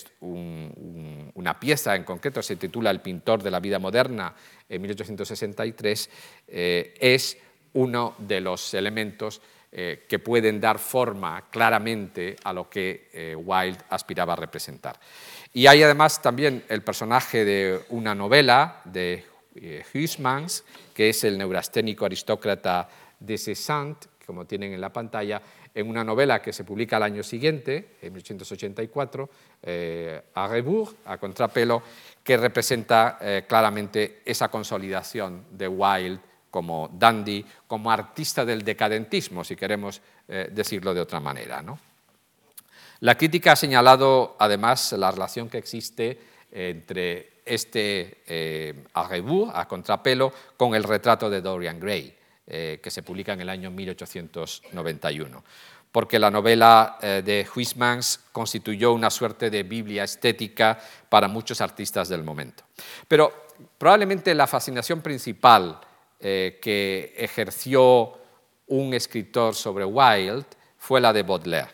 una 1.33 1.59
pieza 1.59 1.95
en 1.95 2.03
concreto, 2.03 2.43
se 2.43 2.57
titula 2.57 2.91
El 2.91 2.99
pintor 2.99 3.41
de 3.41 3.49
la 3.49 3.59
vida 3.59 3.79
moderna 3.79 4.35
en 4.69 4.81
1863, 4.81 6.09
eh, 6.47 6.93
es 6.99 7.37
uno 7.73 8.15
de 8.19 8.41
los 8.41 8.73
elementos 8.73 9.41
que 9.71 10.19
pueden 10.19 10.59
dar 10.59 10.79
forma 10.79 11.45
claramente 11.49 12.35
a 12.43 12.51
lo 12.51 12.69
que 12.69 13.37
Wilde 13.37 13.77
aspiraba 13.89 14.33
a 14.33 14.35
representar. 14.35 14.99
Y 15.53 15.65
hay 15.65 15.81
además 15.81 16.21
también 16.21 16.65
el 16.67 16.81
personaje 16.81 17.45
de 17.45 17.79
una 17.87 18.13
novela 18.13 18.81
de 18.83 19.23
Huysmans, 19.93 20.63
que 20.93 21.09
es 21.09 21.23
el 21.23 21.37
neurasténico 21.37 22.05
aristócrata 22.05 22.87
de 23.19 23.37
Cézanne, 23.37 23.95
como 24.25 24.45
tienen 24.45 24.73
en 24.73 24.81
la 24.81 24.93
pantalla, 24.93 25.41
en 25.73 25.89
una 25.89 26.03
novela 26.03 26.41
que 26.41 26.53
se 26.53 26.63
publica 26.63 26.97
al 26.97 27.03
año 27.03 27.23
siguiente, 27.23 27.97
en 28.01 28.13
1884, 28.13 29.29
eh, 29.63 30.21
a 30.33 30.47
Rebours, 30.47 30.95
a 31.05 31.17
contrapelo, 31.17 31.81
que 32.23 32.37
representa 32.37 33.17
eh, 33.21 33.45
claramente 33.47 34.21
esa 34.25 34.49
consolidación 34.49 35.45
de 35.51 35.67
Wilde 35.67 36.19
como 36.49 36.89
dandy, 36.91 37.45
como 37.67 37.91
artista 37.91 38.43
del 38.43 38.63
decadentismo, 38.63 39.43
si 39.43 39.55
queremos 39.55 40.01
eh, 40.27 40.49
decirlo 40.51 40.93
de 40.93 41.01
otra 41.01 41.19
manera. 41.19 41.63
La 42.99 43.17
crítica 43.17 43.53
ha 43.53 43.55
señalado 43.55 44.35
además 44.37 44.91
la 44.93 45.11
relación 45.11 45.49
que 45.49 45.57
existe 45.57 46.19
entre 46.51 47.30
este 47.53 48.85
a 48.93 49.07
Rebours, 49.07 49.51
a 49.53 49.67
contrapelo, 49.67 50.31
con 50.57 50.75
el 50.75 50.83
retrato 50.83 51.29
de 51.29 51.41
Dorian 51.41 51.79
Gray. 51.79 52.15
Eh, 52.53 52.81
que 52.83 52.91
se 52.91 53.01
publica 53.01 53.31
en 53.31 53.39
el 53.39 53.47
año 53.47 53.71
1891, 53.71 55.43
porque 55.89 56.19
la 56.19 56.29
novela 56.29 56.97
eh, 57.01 57.21
de 57.23 57.47
Huysmans 57.55 58.19
constituyó 58.33 58.91
una 58.91 59.09
suerte 59.09 59.49
de 59.49 59.63
Biblia 59.63 60.03
estética 60.03 60.77
para 61.07 61.29
muchos 61.29 61.61
artistas 61.61 62.09
del 62.09 62.23
momento. 62.23 62.63
Pero 63.07 63.45
probablemente 63.77 64.35
la 64.35 64.47
fascinación 64.47 64.99
principal 64.99 65.79
eh, 66.19 66.59
que 66.61 67.13
ejerció 67.15 68.19
un 68.67 68.95
escritor 68.95 69.55
sobre 69.55 69.85
Wilde 69.85 70.47
fue 70.77 70.99
la 70.99 71.13
de 71.13 71.23
Baudelaire. 71.23 71.71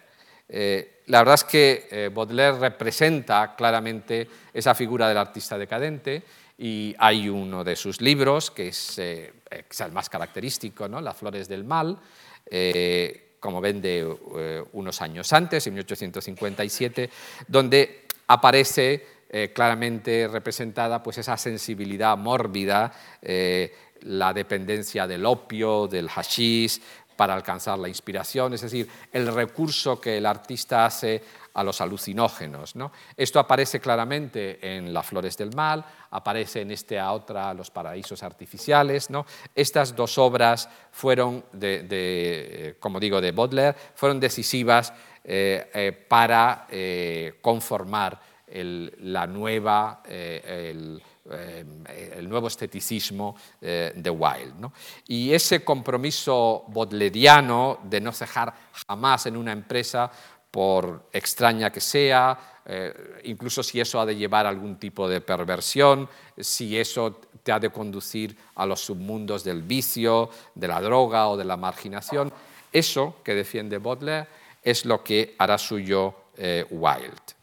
La 1.08 1.20
verdad 1.20 1.36
es 1.36 1.43
que 1.43 2.12
Baudelaire 2.13 2.60
representa 2.60 3.56
claramente 3.56 4.28
esa 4.54 4.76
figura 4.76 5.08
del 5.08 5.17
artista 5.17 5.58
decadente 5.58 6.24
y 6.58 6.96
hay 6.98 7.30
uno 7.30 7.63
de 7.63 7.76
sus 7.76 8.02
libros 8.02 8.50
que 8.50 8.70
es, 8.70 8.98
eh, 8.98 9.32
el 9.80 9.91
más 9.91 10.10
característico, 10.10 10.88
¿no? 10.88 11.00
Las 11.02 11.15
flores 11.15 11.48
del 11.48 11.63
mal, 11.63 12.00
eh, 12.50 13.36
como 13.39 13.62
ven 13.62 13.82
de 13.82 14.17
eh, 14.38 14.63
unos 14.74 15.02
años 15.02 15.32
antes, 15.34 15.67
en 15.67 15.76
1857, 15.76 17.10
donde 17.48 18.06
aparece 18.28 19.17
claramente 19.54 20.26
representada 20.30 21.04
pues, 21.04 21.17
esa 21.17 21.36
sensibilidad 21.36 22.17
mórbida, 22.17 22.93
la 24.04 24.34
dependencia 24.34 25.06
del 25.06 25.26
opio, 25.26 25.86
del 25.86 26.08
hashish, 26.08 26.80
para 27.17 27.34
alcanzar 27.34 27.77
la 27.80 27.89
inspiración, 27.89 28.53
es 28.53 28.62
decir, 28.62 28.88
el 29.12 29.34
recurso 29.34 29.99
que 29.99 30.17
el 30.17 30.25
artista 30.25 30.86
hace 30.86 31.21
a 31.56 31.63
los 31.63 31.82
alucinógenos. 31.82 32.75
¿no? 32.75 32.91
Esto 33.17 33.39
aparece 33.39 33.80
claramente 33.80 34.60
en 34.62 34.93
Las 34.93 35.08
Flores 35.08 35.36
del 35.36 35.56
Mal, 35.56 35.84
aparece 36.12 36.62
en 36.62 36.71
este 36.71 36.99
a 36.99 37.12
otra 37.12 37.53
Los 37.56 37.71
Paraísos 37.71 38.21
Artificiales. 38.21 39.10
¿no? 39.10 39.25
Estas 39.56 39.95
dos 39.95 40.19
obras 40.19 40.69
fueron, 40.91 41.43
de, 41.51 42.77
como 42.80 42.99
digo, 42.99 43.19
de 43.19 43.32
Baudelaire, 43.32 43.75
fueron 43.95 44.19
decisivas 44.19 44.93
eh, 45.23 45.69
eh, 45.73 45.91
para 46.08 46.67
eh, 46.69 47.39
conformar 47.41 48.21
la 48.49 49.27
nueva 49.27 50.01
nuevo 52.28 52.48
esteticismo 52.48 53.36
de 53.60 54.10
Wilde. 54.10 54.70
Y 55.08 55.34
ese 55.34 55.63
compromiso 55.63 56.66
bodleriano 56.68 57.80
de 57.84 58.02
no 58.02 58.12
cejar 58.12 58.54
jamás 58.88 59.26
en 59.26 59.38
una 59.38 59.52
empresa, 59.52 60.12
por 60.52 61.10
extraña 61.12 61.72
que 61.72 61.82
sea, 61.82 62.63
incluso 63.24 63.62
si 63.62 63.80
eso 63.80 64.00
ha 64.00 64.06
de 64.06 64.16
llevar 64.16 64.46
algún 64.46 64.78
tipo 64.78 65.08
de 65.08 65.22
perversión, 65.22 66.10
si 66.38 66.78
eso 66.78 67.20
te 67.44 67.52
ha 67.52 67.60
de 67.60 67.70
conducir 67.70 68.36
a 68.56 68.66
los 68.66 68.82
submundos 68.82 69.44
del 69.44 69.62
vicio, 69.62 70.30
de 70.56 70.68
la 70.68 70.82
droga 70.82 71.30
o 71.30 71.38
de 71.38 71.46
la 71.46 71.58
marginación. 71.58 72.32
Eso 72.72 73.18
que 73.24 73.36
defiende 73.36 73.78
Baudelaire 73.78 74.28
es 74.63 74.86
lo 74.86 75.04
que 75.04 75.36
hará 75.38 75.58
suyo 75.58 76.13
eh, 76.36 76.66
Wilde. 76.70 77.36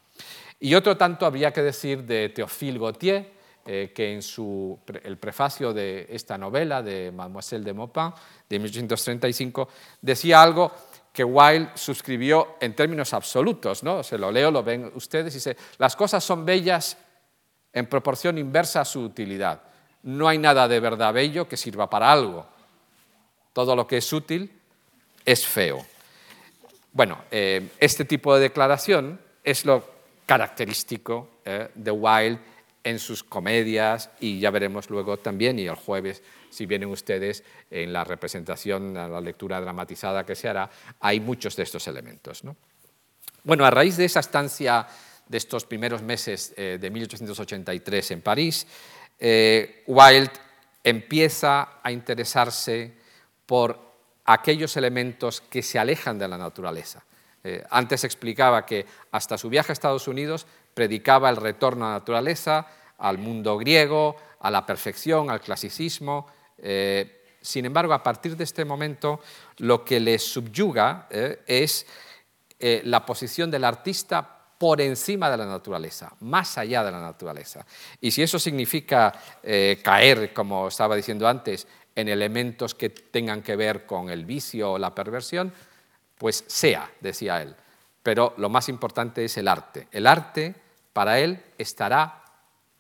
Y 0.61 0.75
otro 0.75 0.97
tanto 0.97 1.25
habría 1.25 1.53
que 1.53 1.62
decir 1.62 2.05
de 2.05 2.29
Théophile 2.29 2.79
Gautier, 2.79 3.33
eh, 3.66 3.92
que 3.94 4.12
en 4.12 4.22
su, 4.22 4.79
el 5.03 5.16
prefacio 5.16 5.72
de 5.72 6.07
esta 6.11 6.37
novela 6.37 6.83
de 6.83 7.11
Mademoiselle 7.11 7.64
de 7.64 7.72
Maupin 7.72 8.12
de 8.48 8.59
1835 8.59 9.68
decía 10.03 10.42
algo 10.42 10.70
que 11.12 11.24
Wilde 11.24 11.70
suscribió 11.74 12.57
en 12.61 12.74
términos 12.74 13.14
absolutos, 13.14 13.83
¿no? 13.83 14.03
Se 14.03 14.18
lo 14.18 14.33
leo, 14.33 14.50
lo 14.50 14.62
ven 14.62 14.90
ustedes, 14.96 15.33
y 15.35 15.37
dice, 15.38 15.57
las 15.79 15.94
cosas 15.94 16.24
son 16.24 16.44
bellas 16.44 16.98
en 17.72 17.87
proporción 17.87 18.37
inversa 18.37 18.81
a 18.81 18.85
su 18.85 19.00
utilidad. 19.00 19.62
No 20.03 20.29
hay 20.29 20.38
nada 20.38 20.66
de 20.68 20.81
verdad 20.81 21.14
bello 21.14 21.48
que 21.48 21.57
sirva 21.57 21.88
para 21.88 22.11
algo. 22.11 22.46
Todo 23.53 23.77
lo 23.77 23.87
que 23.87 23.98
es 23.98 24.12
útil 24.12 24.50
es 25.24 25.46
feo. 25.46 25.87
Bueno, 26.92 27.18
eh, 27.31 27.70
este 27.79 28.05
tipo 28.05 28.35
de 28.35 28.42
declaración 28.42 29.20
es 29.42 29.64
lo 29.64 29.85
característico 30.27 31.29
eh, 31.44 31.70
de 31.74 31.90
Wilde 31.90 32.40
en 32.85 32.99
sus 32.99 33.25
comedias 33.25 34.11
y 34.20 34.38
ya 34.38 34.51
veremos 34.51 34.90
luego 34.90 35.16
también, 35.16 35.59
y 35.59 35.66
el 35.66 35.75
jueves, 35.75 36.23
si 36.51 36.66
vienen 36.66 36.90
ustedes 36.90 37.42
en 37.70 37.92
la 37.92 38.05
representación, 38.05 38.97
en 38.97 39.12
la 39.12 39.20
lectura 39.20 39.61
dramatizada 39.61 40.25
que 40.25 40.37
se 40.37 40.49
hará, 40.49 40.70
hay 41.01 41.18
muchos 41.18 41.57
de 41.57 41.62
estos 41.62 41.88
elementos. 41.88 42.42
Bueno, 43.42 43.64
a 43.64 43.70
raíz 43.70 43.97
de 43.97 44.05
esa 44.05 44.20
estancia 44.20 44.87
de 45.27 45.38
estos 45.38 45.64
primeros 45.64 46.03
meses 46.03 46.53
eh, 46.57 46.79
de 46.81 46.90
1883 46.90 48.11
en 48.11 48.20
París, 48.20 48.66
Wilde 49.87 50.31
empieza 50.83 51.81
a 51.83 51.90
interesarse 51.90 52.92
por 53.47 53.81
aquellos 54.27 54.77
elementos 54.77 55.40
que 55.40 55.62
se 55.62 55.79
alejan 55.79 56.18
de 56.18 56.29
la 56.29 56.38
naturaleza. 56.38 57.05
Eh, 57.42 57.62
antes 57.70 58.05
explicaba 58.05 58.64
que 58.64 58.87
hasta 59.11 59.37
su 59.37 59.51
viaje 59.51 59.73
a 59.73 59.75
Estados 59.75 60.09
Unidos 60.09 60.47
predicaba 60.74 61.30
el 61.30 61.37
retorno 61.37 61.87
a 61.87 61.88
la 61.88 61.98
naturaleza, 61.98 62.66
al 62.98 63.18
mundo 63.18 63.56
griego, 63.56 64.16
a 64.40 64.50
la 64.50 64.66
perfección, 64.66 65.30
al 65.30 65.40
clasicismo. 65.40 66.26
Eh, 66.58 67.37
sin 67.40 67.64
embargo, 67.64 67.94
a 67.94 68.02
partir 68.02 68.37
de 68.37 68.44
este 68.44 68.64
momento, 68.64 69.20
lo 69.58 69.84
que 69.84 70.00
le 70.00 70.18
subyuga 70.18 71.06
eh, 71.10 71.42
es 71.46 71.87
la 72.84 73.04
posición 73.04 73.50
del 73.50 73.64
artista 73.64 74.26
por 74.56 74.80
encima 74.80 75.28
de 75.28 75.37
la 75.37 75.44
naturaleza, 75.44 76.14
más 76.20 76.56
allá 76.56 76.82
de 76.82 76.92
la 76.92 77.00
naturaleza. 77.00 77.66
Y 78.00 78.10
si 78.10 78.22
eso 78.22 78.38
significa 78.38 79.12
caer, 79.82 80.32
como 80.32 80.68
estaba 80.68 80.96
diciendo 80.96 81.28
antes, 81.28 81.66
en 81.94 82.08
elementos 82.08 82.74
que 82.74 82.90
tengan 82.90 83.42
que 83.42 83.56
ver 83.56 83.87
con 83.87 84.08
el 84.10 84.24
vicio 84.24 84.72
o 84.72 84.78
la 84.78 84.94
perversión, 84.94 85.52
pues 86.18 86.44
sea, 86.46 86.90
decía 87.00 87.42
él. 87.42 87.54
Pero 88.02 88.34
lo 88.37 88.48
más 88.48 88.68
importante 88.68 89.24
es 89.24 89.37
el 89.37 89.48
arte. 89.48 89.88
El 89.90 90.06
arte, 90.06 90.54
para 90.94 91.20
él, 91.20 91.42
estará 91.59 92.22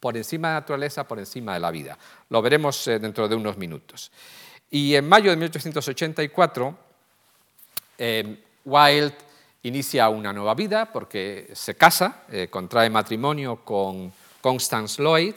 por 0.00 0.16
encima 0.16 0.48
de 0.48 0.54
la 0.54 0.60
naturaleza, 0.60 1.06
por 1.06 1.18
encima 1.18 1.52
de 1.54 1.60
la 1.60 1.70
vida. 1.70 1.98
Lo 2.30 2.40
veremos 2.40 2.86
eh, 2.88 2.98
dentro 2.98 3.28
de 3.28 3.34
unos 3.34 3.58
minutos. 3.58 4.10
Y 4.70 4.94
en 4.94 5.08
mayo 5.08 5.30
de 5.30 5.36
1884, 5.36 6.78
eh, 7.98 8.42
Wilde 8.64 9.14
inicia 9.62 10.08
una 10.08 10.32
nueva 10.32 10.54
vida 10.54 10.92
porque 10.92 11.50
se 11.54 11.74
casa, 11.74 12.22
eh, 12.30 12.48
contrae 12.50 12.90
matrimonio 12.90 13.64
con 13.64 14.12
Constance 14.40 15.02
Lloyd, 15.02 15.34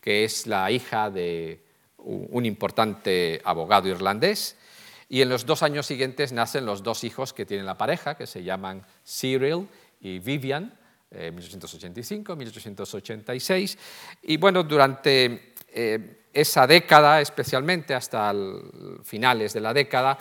que 0.00 0.24
es 0.24 0.46
la 0.46 0.70
hija 0.70 1.10
de 1.10 1.60
un 1.98 2.46
importante 2.46 3.42
abogado 3.44 3.88
irlandés, 3.88 4.56
y 5.10 5.22
en 5.22 5.28
los 5.28 5.44
dos 5.44 5.62
años 5.62 5.86
siguientes 5.86 6.32
nacen 6.32 6.64
los 6.64 6.82
dos 6.82 7.04
hijos 7.04 7.32
que 7.32 7.44
tiene 7.46 7.64
la 7.64 7.76
pareja, 7.76 8.16
que 8.16 8.26
se 8.26 8.42
llaman 8.42 8.84
Cyril 9.04 9.68
y 10.00 10.18
Vivian, 10.18 10.77
eh, 11.10 11.30
1885, 11.30 12.36
1886. 12.36 13.78
Y 14.22 14.36
bueno, 14.36 14.62
durante 14.62 15.54
eh, 15.68 16.22
esa 16.32 16.66
década, 16.66 17.20
especialmente 17.20 17.94
hasta 17.94 18.34
finales 19.04 19.52
de 19.52 19.60
la 19.60 19.72
década, 19.72 20.18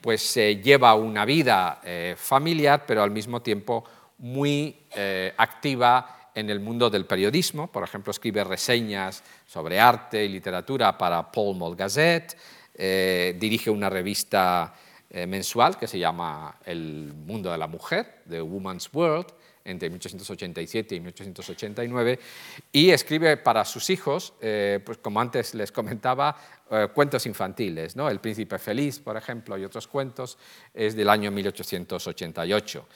pues 0.00 0.22
se 0.22 0.56
lleva 0.56 0.94
una 0.94 1.24
vida 1.24 1.80
eh, 1.84 2.14
familiar, 2.16 2.84
pero 2.86 3.02
al 3.02 3.10
mismo 3.10 3.42
tiempo 3.42 3.84
muy 4.18 4.76
eh, 4.94 5.32
activa 5.36 6.30
en 6.34 6.48
el 6.50 6.60
mundo 6.60 6.88
del 6.90 7.06
periodismo, 7.06 7.66
por 7.70 7.82
ejemplo, 7.82 8.10
escribe 8.10 8.44
reseñas 8.44 9.22
sobre 9.46 9.80
arte 9.80 10.24
y 10.24 10.28
literatura 10.28 10.96
para 10.96 11.30
Paul 11.30 11.56
Mall 11.56 11.76
Gazette, 11.76 12.36
eh, 12.74 13.36
dirige 13.38 13.68
una 13.70 13.90
revista 13.90 14.72
eh, 15.08 15.26
mensual 15.26 15.76
que 15.76 15.88
se 15.88 15.98
llama 15.98 16.56
El 16.64 17.12
Mundo 17.14 17.50
de 17.50 17.58
la 17.58 17.66
Mujer, 17.66 18.22
The 18.28 18.40
Woman's 18.40 18.88
World, 18.92 19.26
entre 19.64 19.90
1887 19.90 20.94
y 20.94 21.00
1889, 21.00 22.18
y 22.72 22.90
escribe 22.90 23.36
para 23.36 23.64
sus 23.64 23.90
hijos, 23.90 24.34
eh, 24.40 24.80
pues 24.84 24.98
como 24.98 25.20
antes 25.20 25.54
les 25.54 25.72
comentaba, 25.72 26.36
cuentos 26.94 27.26
infantiles. 27.26 27.96
¿no? 27.96 28.08
El 28.08 28.20
Príncipe 28.20 28.56
Feliz, 28.56 29.00
por 29.00 29.16
ejemplo, 29.16 29.58
y 29.58 29.64
otros 29.64 29.88
cuentos, 29.88 30.38
es 30.72 30.94
del 30.94 31.08
año 31.08 31.32
1888 31.32 32.86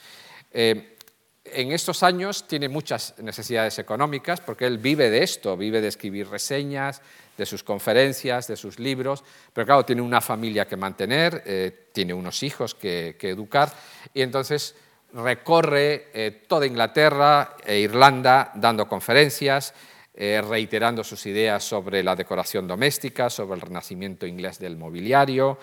en 1.45 1.71
estos 1.71 2.01
años 2.01 2.47
tiene 2.47 2.67
muchas 2.67 3.13
necesidades 3.19 3.77
económicas 3.77 4.41
porque 4.41 4.65
él 4.65 4.79
vive 4.79 5.09
de 5.09 5.23
esto, 5.23 5.55
vive 5.55 5.79
de 5.79 5.89
escribir 5.89 6.27
reseñas, 6.27 7.01
de 7.37 7.45
sus 7.45 7.63
conferencias, 7.63 8.47
de 8.47 8.55
sus 8.55 8.79
libros, 8.79 9.23
pero 9.53 9.65
claro, 9.65 9.85
tiene 9.85 10.01
una 10.01 10.21
familia 10.21 10.67
que 10.67 10.77
mantener, 10.77 11.43
eh, 11.45 11.89
tiene 11.91 12.13
unos 12.13 12.41
hijos 12.43 12.73
que, 12.73 13.15
educar 13.21 13.71
y 14.13 14.21
entonces 14.21 14.75
recorre 15.15 16.07
eh, 16.13 16.43
toda 16.47 16.65
Inglaterra 16.65 17.55
e 17.63 17.79
Irlanda 17.79 18.51
dando 18.53 18.87
conferencias, 18.87 19.73
eh, 20.13 20.41
reiterando 20.45 21.03
sus 21.03 21.25
ideas 21.25 21.63
sobre 21.63 22.03
la 22.03 22.15
decoración 22.15 22.67
doméstica, 22.67 23.29
sobre 23.29 23.55
el 23.55 23.61
renacimiento 23.61 24.27
inglés 24.27 24.59
del 24.59 24.75
mobiliario, 24.75 25.57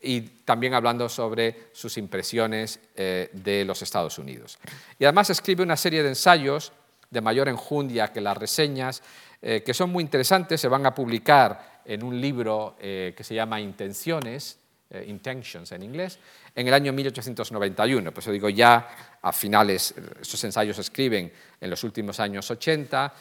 y 0.00 0.20
también 0.20 0.74
hablando 0.74 1.08
sobre 1.08 1.70
sus 1.72 1.96
impresiones 1.96 2.80
eh, 2.94 3.30
de 3.32 3.64
los 3.64 3.82
Estados 3.82 4.18
Unidos. 4.18 4.58
Y 4.98 5.04
además 5.04 5.30
escribe 5.30 5.62
una 5.62 5.76
serie 5.76 6.02
de 6.02 6.10
ensayos 6.10 6.72
de 7.10 7.20
mayor 7.22 7.48
enjundia 7.48 8.12
que 8.12 8.20
las 8.20 8.36
reseñas, 8.36 9.02
que 9.40 9.72
son 9.72 9.90
muy 9.90 10.02
interesantes, 10.02 10.60
se 10.60 10.68
van 10.68 10.84
a 10.84 10.94
publicar 10.94 11.80
en 11.86 12.02
un 12.02 12.20
libro 12.20 12.76
que 12.78 13.22
se 13.22 13.34
llama 13.34 13.60
Intenciones, 13.60 14.58
Intentions 15.06 15.70
en 15.72 15.82
inglés, 15.82 16.18
en 16.54 16.66
el 16.66 16.74
año 16.74 16.92
1891. 16.92 18.12
Pues 18.12 18.26
yo 18.26 18.32
digo, 18.32 18.48
ya 18.48 19.18
a 19.20 19.32
finales, 19.32 19.94
estos 20.20 20.42
ensayos 20.44 20.76
se 20.76 20.82
escriben 20.82 21.30
en 21.60 21.70
los 21.70 21.84
últimos 21.84 22.18
años 22.20 22.50
80 22.50 23.14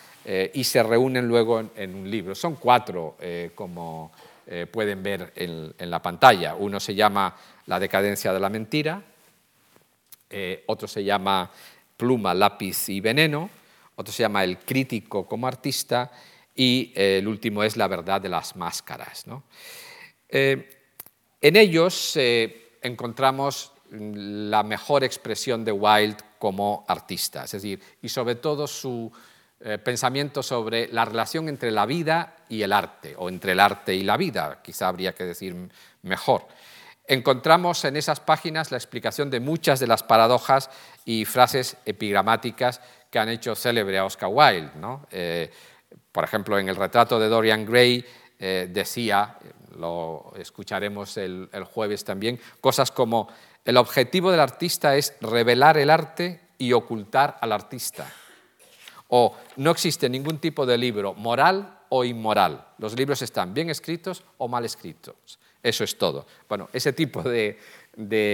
y 0.53 0.63
se 0.63 0.81
reúnen 0.81 1.27
luego 1.27 1.71
en, 1.75 1.95
un 1.95 2.09
libro. 2.09 2.35
Son 2.35 2.55
cuatro 2.55 3.17
como 3.53 4.11
eh, 4.49 4.65
pueden 4.65 5.03
ver 5.03 5.33
en, 5.35 5.73
la 5.77 6.01
pantalla. 6.01 6.55
Uno 6.55 6.79
se 6.79 6.95
llama 6.95 7.35
La 7.65 7.81
decadencia 7.81 8.31
de 8.31 8.39
la 8.39 8.49
mentira, 8.49 9.03
eh, 10.29 10.63
otro 10.67 10.87
se 10.87 11.03
llama 11.03 11.51
Pluma, 11.97 12.33
lápiz 12.33 12.87
y 12.87 13.01
veneno, 13.01 13.49
otro 13.97 14.13
se 14.13 14.23
llama 14.23 14.45
El 14.45 14.59
crítico 14.59 15.27
como 15.27 15.47
artista 15.47 16.09
y 16.55 16.93
eh, 16.95 17.17
el 17.17 17.27
último 17.27 17.61
es 17.61 17.75
La 17.75 17.89
verdad 17.89 18.21
de 18.21 18.29
las 18.29 18.55
máscaras. 18.55 19.25
En 21.41 21.55
ellos 21.55 22.17
encontramos 22.81 23.71
la 23.91 24.63
mejor 24.63 25.03
expresión 25.03 25.63
de 25.63 25.71
Wilde 25.71 26.17
como 26.39 26.85
artista, 26.87 27.45
es 27.45 27.51
decir, 27.51 27.81
y 28.01 28.09
sobre 28.09 28.35
todo 28.35 28.67
su 28.67 29.11
eh, 29.59 29.77
pensamiento 29.79 30.43
sobre 30.43 30.87
la 30.89 31.03
relación 31.05 31.49
entre 31.49 31.71
la 31.71 31.85
vida 31.85 32.35
y 32.49 32.61
el 32.61 32.71
arte, 32.71 33.15
o 33.17 33.29
entre 33.29 33.53
el 33.53 33.59
arte 33.59 33.95
y 33.95 34.03
la 34.03 34.17
vida, 34.17 34.59
quizá 34.61 34.87
habría 34.87 35.15
que 35.15 35.25
decir 35.25 35.55
mejor. 36.03 36.47
Encontramos 37.07 37.83
en 37.85 37.95
esas 37.95 38.19
páginas 38.19 38.69
la 38.69 38.77
explicación 38.77 39.29
de 39.29 39.39
muchas 39.39 39.79
de 39.79 39.87
las 39.87 40.03
paradojas 40.03 40.69
y 41.05 41.25
frases 41.25 41.77
epigramáticas 41.85 42.81
que 43.09 43.17
han 43.17 43.29
hecho 43.29 43.55
célebre 43.55 43.97
a 43.97 44.05
Oscar 44.05 44.29
Wilde. 44.31 44.69
Eh, 45.09 45.49
por 46.11 46.25
ejemplo, 46.25 46.59
en 46.59 46.67
el 46.67 46.75
retrato 46.75 47.17
de 47.17 47.29
Dorian 47.29 47.65
Gray 47.65 48.05
eh, 48.37 48.67
decía, 48.69 49.37
lo 49.77 50.33
escucharemos 50.37 51.17
el 51.17 51.49
jueves 51.71 52.03
también, 52.03 52.39
cosas 52.61 52.91
como 52.91 53.27
el 53.63 53.77
objetivo 53.77 54.31
del 54.31 54.39
artista 54.39 54.95
es 54.95 55.15
revelar 55.21 55.77
el 55.77 55.89
arte 55.89 56.41
y 56.57 56.73
ocultar 56.73 57.37
al 57.41 57.51
artista 57.51 58.07
o 59.09 59.35
no 59.57 59.71
existe 59.71 60.09
ningún 60.09 60.39
tipo 60.39 60.65
de 60.65 60.77
libro 60.77 61.13
moral 61.13 61.79
o 61.89 62.03
inmoral. 62.03 62.67
Los 62.77 62.95
libros 62.95 63.21
están 63.21 63.53
bien 63.53 63.69
escritos 63.69 64.23
o 64.37 64.47
mal 64.47 64.65
escritos. 64.65 65.39
Eso 65.63 65.83
es 65.83 65.97
todo. 65.97 66.25
Bueno, 66.47 66.69
ese 66.73 66.93
tipo 66.93 67.23
de, 67.23 67.57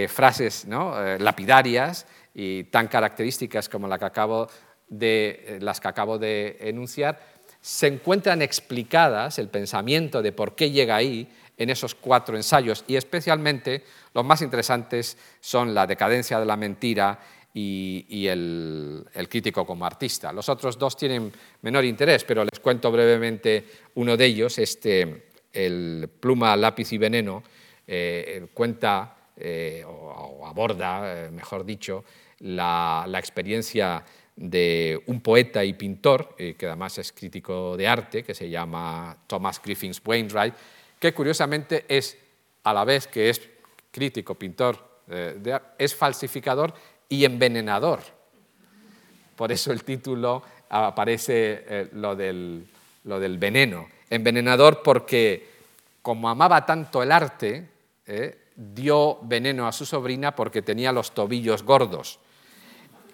frases 0.09 0.65
eh, 0.65 1.17
lapidarias 1.19 2.05
y 2.33 2.65
tan 2.65 2.87
características 2.87 3.69
como 3.69 3.87
que 3.97 4.05
acabo 4.05 4.47
de, 4.87 5.43
eh, 5.47 5.59
las 5.61 5.79
que 5.79 5.87
acabo 5.87 6.17
de 6.17 6.57
enunciar, 6.59 7.19
se 7.63 7.87
encuentran 7.87 8.41
explicadas, 8.41 9.39
el 9.39 9.47
pensamiento 9.47 10.21
de 10.21 10.33
por 10.33 10.53
qué 10.53 10.69
llega 10.69 10.97
ahí, 10.97 11.29
en 11.55 11.69
esos 11.69 11.95
cuatro 11.95 12.35
ensayos, 12.35 12.83
y 12.87 12.97
especialmente 12.97 13.85
los 14.13 14.25
más 14.25 14.41
interesantes 14.41 15.17
son 15.39 15.73
La 15.73 15.87
decadencia 15.87 16.41
de 16.41 16.45
la 16.45 16.57
mentira 16.57 17.17
y, 17.53 18.27
el, 18.27 19.07
crítico 19.29 19.65
como 19.65 19.85
artista. 19.85 20.33
Los 20.33 20.49
otros 20.49 20.77
dos 20.77 20.97
tienen 20.97 21.31
menor 21.61 21.85
interés, 21.85 22.25
pero 22.25 22.43
les 22.43 22.59
cuento 22.59 22.91
brevemente 22.91 23.65
uno 23.95 24.17
de 24.17 24.25
ellos, 24.25 24.57
este, 24.57 25.27
el 25.53 26.09
Pluma, 26.19 26.57
Lápiz 26.57 26.91
y 26.91 26.97
Veneno, 26.97 27.43
eh, 27.87 28.45
cuenta 28.53 29.15
eh, 29.37 29.85
o, 29.87 30.45
aborda, 30.45 31.29
mejor 31.31 31.63
dicho, 31.63 32.03
la, 32.39 33.05
la 33.07 33.19
experiencia 33.19 34.03
de 34.35 35.01
un 35.07 35.21
poeta 35.21 35.63
y 35.63 35.73
pintor, 35.73 36.35
eh, 36.37 36.55
que 36.57 36.67
además 36.67 36.97
es 36.97 37.11
crítico 37.11 37.77
de 37.77 37.87
arte, 37.87 38.23
que 38.23 38.33
se 38.33 38.49
llama 38.49 39.15
Thomas 39.27 39.61
Griffiths 39.63 40.01
Wainwright, 40.03 40.53
que 40.99 41.13
curiosamente 41.13 41.85
es, 41.87 42.17
a 42.63 42.73
la 42.73 42.83
vez 42.83 43.07
que 43.07 43.29
es 43.29 43.41
crítico, 43.91 44.35
pintor, 44.35 45.01
eh, 45.07 45.59
es 45.77 45.95
falsificador 45.95 46.73
y 47.09 47.25
envenenador. 47.25 47.99
Por 49.35 49.51
eso 49.51 49.71
el 49.71 49.83
título 49.83 50.43
aparece 50.69 51.65
eh, 51.67 51.89
lo, 51.93 52.15
del, 52.15 52.65
lo, 53.03 53.19
del, 53.19 53.37
veneno. 53.37 53.87
Envenenador 54.09 54.81
porque, 54.81 55.47
como 56.01 56.29
amaba 56.29 56.65
tanto 56.65 57.03
el 57.03 57.11
arte, 57.11 57.69
dio 58.55 59.19
veneno 59.23 59.67
a 59.67 59.71
su 59.71 59.85
sobrina 59.85 60.35
porque 60.35 60.61
tenía 60.61 60.91
los 60.91 61.13
tobillos 61.13 61.63
gordos. 61.63 62.19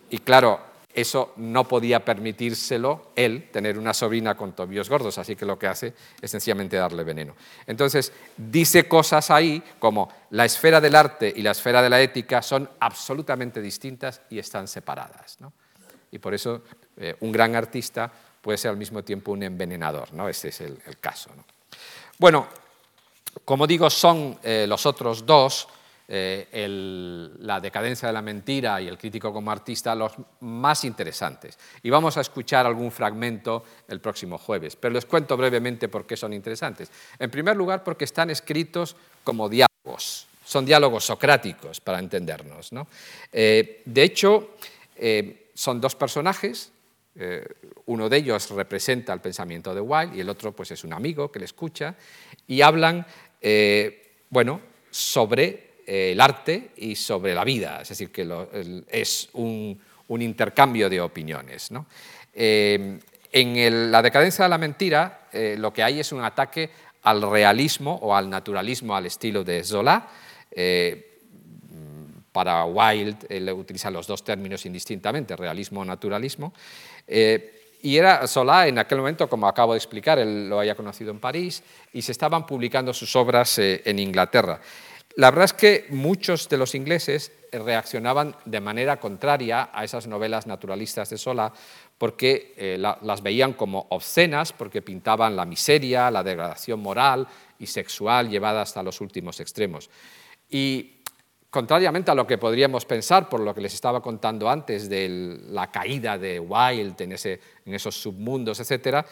Y 0.10 0.20
claro, 0.20 0.60
eso 1.02 1.34
no 1.38 1.68
podía 1.68 2.04
permitírselo 2.04 3.12
él, 3.16 3.50
tener 3.52 3.78
una 3.78 3.94
sobrina 3.94 4.36
con 4.36 4.54
tobillos 4.54 4.90
gordos, 4.90 5.18
así 5.18 5.36
que 5.36 5.46
lo 5.46 5.58
que 5.58 5.68
hace 5.68 5.94
es 6.22 6.32
sencillamente 6.32 6.78
darle 6.78 7.04
veneno. 7.04 7.36
Entonces, 7.68 8.12
dice 8.38 8.88
cosas 8.88 9.32
ahí 9.32 9.64
como 9.80 10.10
la 10.32 10.46
esfera 10.46 10.82
del 10.82 10.96
arte 10.96 11.32
y 11.36 11.42
la 11.42 11.52
esfera 11.52 11.82
de 11.82 11.90
la 11.90 12.02
ética 12.02 12.42
son 12.42 12.70
absolutamente 12.80 13.62
distintas 13.62 14.22
y 14.30 14.40
están 14.40 14.68
separadas. 14.68 15.38
Y 16.12 16.20
por 16.20 16.34
eso 16.34 16.64
eh, 16.98 17.16
un 17.20 17.32
gran 17.32 17.56
artista 17.56 18.12
puede 18.42 18.58
ser 18.58 18.72
al 18.72 18.78
mismo 18.78 19.04
tiempo 19.04 19.32
un 19.32 19.44
envenenador, 19.44 20.14
¿no? 20.14 20.28
Este 20.28 20.50
es 20.50 20.62
el, 20.62 20.80
caso. 21.00 21.30
Bueno, 22.18 22.48
como 23.46 23.68
digo, 23.68 23.90
son 23.90 24.40
eh, 24.44 24.66
los 24.68 24.86
otros 24.86 25.26
dos 25.26 25.68
eh, 26.12 27.36
la 27.38 27.60
decadencia 27.60 28.08
de 28.08 28.13
la 28.13 28.24
mentira 28.24 28.82
y 28.82 28.88
el 28.88 28.98
crítico 28.98 29.32
como 29.32 29.52
artista 29.52 29.93
los 29.93 30.13
más 30.39 30.84
interesantes. 30.84 31.60
Y 31.84 31.91
vamos 31.91 32.17
a 32.17 32.22
escuchar 32.22 32.65
algún 32.65 32.91
fragmento 32.91 33.63
el 33.88 34.02
próximo 34.02 34.39
jueves, 34.39 34.76
pero 34.76 34.95
les 34.95 35.06
cuento 35.06 35.38
brevemente 35.38 35.88
por 35.88 36.08
qué 36.08 36.17
son 36.17 36.34
interesantes. 36.34 36.89
En 37.19 37.30
primer 37.30 37.56
lugar, 37.56 37.84
porque 37.84 38.06
están 38.06 38.32
escritos 38.32 38.95
como 39.24 39.48
diálogos, 39.48 40.26
son 40.43 40.65
diálogos 40.65 41.06
socráticos, 41.06 41.80
para 41.80 42.00
entendernos. 42.00 42.72
Eh, 43.32 43.84
de 43.86 44.02
hecho, 44.02 44.56
eh, 44.95 45.52
son 45.54 45.80
dos 45.80 45.93
personajes, 45.93 46.72
uno 47.86 48.10
de 48.10 48.17
ellos 48.17 48.50
representa 48.52 49.13
el 49.13 49.19
pensamiento 49.19 49.76
de 49.76 49.82
Wilde 49.82 50.17
y 50.17 50.22
el 50.22 50.30
otro 50.30 50.54
pues, 50.54 50.72
es 50.72 50.84
un 50.84 50.93
amigo 50.93 51.32
que 51.32 51.38
le 51.38 51.45
escucha, 51.45 51.93
y 52.48 52.62
hablan 52.62 53.06
bueno, 54.32 54.62
sobre 54.89 55.69
el 55.89 56.21
arte 56.21 56.69
y 56.78 56.95
sobre 56.95 57.34
la 57.34 57.43
vida, 57.43 57.82
es 57.82 57.89
decir, 57.89 58.12
que 58.12 58.28
es 58.89 59.30
un, 59.34 59.80
intercambio 60.10 60.88
de 60.88 61.02
opiniones. 61.02 61.69
Eh, 62.34 62.99
en 63.32 63.91
la 63.91 64.02
decadencia 64.02 64.45
de 64.45 64.49
la 64.49 64.58
mentira 64.60 65.28
eh, 65.32 65.56
lo 65.58 65.73
que 65.73 65.82
hay 65.82 65.99
es 65.99 66.12
un 66.12 66.23
ataque 66.23 66.69
al 67.04 67.21
realismo 67.23 67.95
o 68.04 68.15
al 68.15 68.30
naturalismo 68.30 68.95
al 68.95 69.08
estilo 69.08 69.43
de 69.43 69.63
Zola. 69.63 70.08
Eh, 70.52 71.06
para 72.32 72.65
Wilde 72.65 73.25
él 73.28 73.49
utiliza 73.49 73.89
los 73.89 74.06
dos 74.06 74.23
términos 74.23 74.63
indistintamente, 74.67 75.36
realismo 75.36 75.82
o 75.82 75.86
naturalismo. 75.86 76.54
y 77.08 77.97
era 77.97 78.28
Zola 78.28 78.67
en 78.67 78.78
aquel 78.78 78.99
momento, 78.99 79.28
como 79.28 79.47
acabo 79.47 79.73
de 79.73 79.78
explicar, 79.78 80.19
él 80.19 80.49
lo 80.49 80.60
había 80.60 80.75
conocido 80.75 81.10
en 81.10 81.19
París 81.19 81.63
y 81.93 82.04
se 82.04 82.12
estaban 82.12 82.45
publicando 82.45 82.93
sus 82.93 83.15
obras 83.15 83.58
en 83.58 83.97
Inglaterra. 83.97 84.62
La 85.15 85.32
verdad 85.32 85.45
es 85.45 85.54
que 85.54 85.88
muchos 85.89 86.48
de 86.50 86.58
los 86.58 86.76
ingleses 86.76 87.32
reaccionaban 87.52 88.36
de 88.45 88.62
manera 88.62 89.00
contraria 89.00 89.69
a 89.74 89.84
esas 89.84 90.08
novelas 90.08 90.45
naturalistas 90.48 91.10
de 91.10 91.17
Sola 91.17 91.52
porque 91.98 92.54
eh, 92.56 92.78
las 92.78 93.22
veían 93.22 93.54
como 93.54 93.88
obscenas, 93.89 94.54
porque 94.54 94.82
pintaban 94.82 95.36
la 95.36 95.45
miseria, 95.45 96.10
la 96.10 96.24
degradación 96.24 96.80
moral 96.80 97.28
y 97.58 97.65
sexual 97.65 98.30
llevada 98.30 98.62
hasta 98.62 98.84
los 98.84 99.02
últimos 99.02 99.39
extremos. 99.39 99.89
Y 100.50 101.02
contrariamente 101.50 102.12
a 102.12 102.15
lo 102.15 102.26
que 102.26 102.38
podríamos 102.38 102.86
pensar, 102.86 103.28
por 103.28 103.41
lo 103.41 103.54
que 103.54 103.62
les 103.62 103.74
estaba 103.74 104.02
contando 104.02 104.50
antes 104.50 104.88
de 104.88 105.39
la 105.50 105.69
caída 105.69 106.17
de 106.17 106.39
Wilde 106.39 107.04
en, 107.04 107.74
esos 107.74 107.95
submundos, 108.02 108.60
etc., 108.60 109.06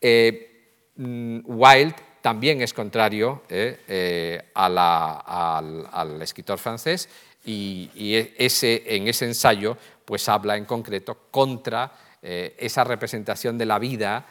eh, 0.00 0.92
mm, 0.96 1.40
Wilde 1.46 2.13
también 2.24 2.62
es 2.62 2.72
contrario 2.72 3.42
eh, 3.50 3.84
eh, 3.86 4.50
al, 4.54 6.22
escritor 6.22 6.58
francés 6.58 7.06
y, 7.44 7.90
e, 7.94 8.34
ese, 8.38 8.82
en 8.96 9.08
ese 9.08 9.26
ensayo 9.26 9.76
pues 10.06 10.26
habla 10.30 10.56
en 10.56 10.64
concreto 10.64 11.28
contra 11.30 11.92
eh, 12.22 12.56
esa 12.58 12.82
representación 12.82 13.58
de 13.58 13.66
la 13.66 13.78
vida 13.78 14.26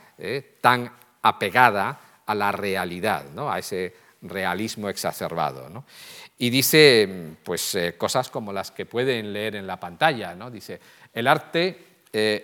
tan 0.60 0.92
apegada 1.22 2.24
a 2.26 2.34
la 2.34 2.52
realidad, 2.52 3.26
¿no? 3.36 3.52
a 3.52 3.60
ese 3.60 3.94
realismo 4.24 4.90
exacerbado. 4.90 5.86
Y 6.40 6.50
dice 6.50 7.36
pues, 7.44 7.78
cosas 8.00 8.32
como 8.32 8.52
las 8.52 8.72
que 8.72 8.88
pueden 8.88 9.32
leer 9.34 9.56
en 9.56 9.68
la 9.68 9.80
pantalla. 9.80 10.34
¿no? 10.34 10.50
Dice, 10.50 10.80
el 11.14 11.28
arte 11.28 11.78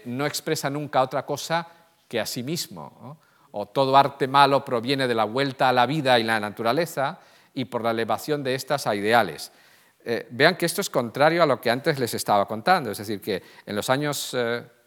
no 0.05 0.27
expresa 0.27 0.69
nunca 0.69 1.01
otra 1.01 1.25
cosa 1.25 1.67
que 2.07 2.19
a 2.19 2.27
sí 2.27 2.43
mismo 2.43 3.17
o 3.51 3.67
todo 3.67 3.97
arte 3.97 4.27
malo 4.27 4.63
proviene 4.63 5.07
de 5.07 5.15
la 5.15 5.25
vuelta 5.25 5.69
a 5.69 5.73
la 5.73 5.85
vida 5.85 6.19
y 6.19 6.23
la 6.23 6.39
naturaleza 6.39 7.19
y 7.53 7.65
por 7.65 7.83
la 7.83 7.91
elevación 7.91 8.43
de 8.43 8.55
estas 8.55 8.87
a 8.87 8.95
ideales. 8.95 9.51
Eh, 10.03 10.27
vean 10.31 10.55
que 10.55 10.65
esto 10.65 10.81
es 10.81 10.89
contrario 10.89 11.43
a 11.43 11.45
lo 11.45 11.59
que 11.59 11.69
antes 11.69 11.99
les 11.99 12.13
estaba 12.13 12.47
contando, 12.47 12.91
es 12.91 12.97
decir, 12.97 13.19
que 13.19 13.41
en 13.65 13.75
los 13.75 13.89
años 13.89 14.35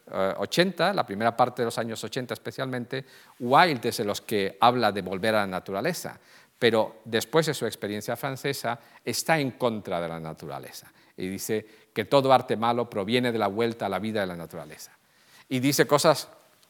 80, 0.06 0.90
eh, 0.90 0.94
la 0.94 1.06
primera 1.06 1.36
parte 1.36 1.62
de 1.62 1.66
los 1.66 1.78
años 1.78 2.02
80 2.02 2.34
especialmente, 2.34 3.04
Wilde 3.40 3.90
es 3.90 3.96
de 3.98 4.04
los 4.04 4.20
que 4.20 4.56
habla 4.60 4.90
de 4.90 5.02
volver 5.02 5.34
a 5.34 5.40
la 5.40 5.46
naturaleza, 5.46 6.18
pero 6.58 7.02
después 7.04 7.46
de 7.46 7.54
su 7.54 7.66
experiencia 7.66 8.16
francesa 8.16 8.78
está 9.04 9.38
en 9.38 9.52
contra 9.52 10.00
de 10.00 10.08
la 10.08 10.20
naturaleza 10.20 10.90
y 11.16 11.28
dice 11.28 11.66
que 11.92 12.04
todo 12.04 12.32
arte 12.32 12.56
malo 12.56 12.88
proviene 12.88 13.32
de 13.32 13.38
la 13.38 13.48
vuelta 13.48 13.86
a 13.86 13.88
la 13.88 13.98
vida 13.98 14.20
de 14.20 14.26
la 14.26 14.36
naturaleza. 14.36 14.92
Y 15.48 15.60
dice 15.60 15.86
cosas, 15.86 16.28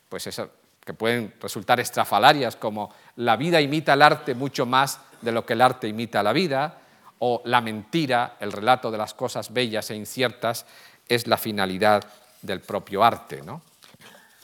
pues 0.09 0.26
eso, 0.26 0.50
que 0.85 0.95
pueden 0.95 1.35
resultar 1.40 1.79
estrafalarias, 1.81 2.57
como 2.57 2.92
la 3.16 3.37
vida 3.37 3.61
imita 3.61 3.95
el 3.95 4.03
arte 4.03 4.35
mucho 4.35 4.66
más 4.66 5.01
de 5.21 5.33
lo 5.33 5.47
que 5.47 5.53
el 5.53 5.61
arte 5.61 5.88
imita 5.88 6.23
la 6.23 6.33
vida, 6.33 6.79
o 7.21 7.40
la 7.45 7.61
mentira, 7.61 8.37
el 8.40 8.51
relato 8.51 8.90
de 8.90 8.99
las 8.99 9.14
cosas 9.14 9.53
bellas 9.53 9.90
e 9.90 9.95
inciertas, 9.95 10.66
es 11.09 11.29
la 11.29 11.37
finalidad 11.37 12.05
del 12.42 12.61
propio 12.61 13.05
arte. 13.05 13.42
¿no? 13.42 13.62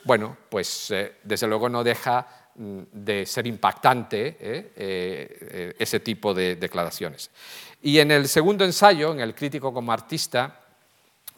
Bueno, 0.05 0.37
pues 0.47 0.91
eh, 0.91 1.17
desde 1.23 1.47
luego 1.47 1.67
no 1.67 1.83
deja 1.83 2.25
mm, 2.55 2.79
de 2.93 3.25
ser 3.25 3.47
impactante 3.47 4.37
¿eh? 4.39 4.71
Eh, 4.77 5.75
ese 5.77 5.99
tipo 5.99 6.33
de 6.33 6.55
declaraciones. 6.55 7.31
Y 7.81 7.99
en 7.99 8.11
el 8.11 8.29
segundo 8.29 8.63
ensayo, 8.63 9.11
en 9.11 9.19
El 9.19 9.35
crítico 9.35 9.73
como 9.73 9.91
artista, 9.91 10.59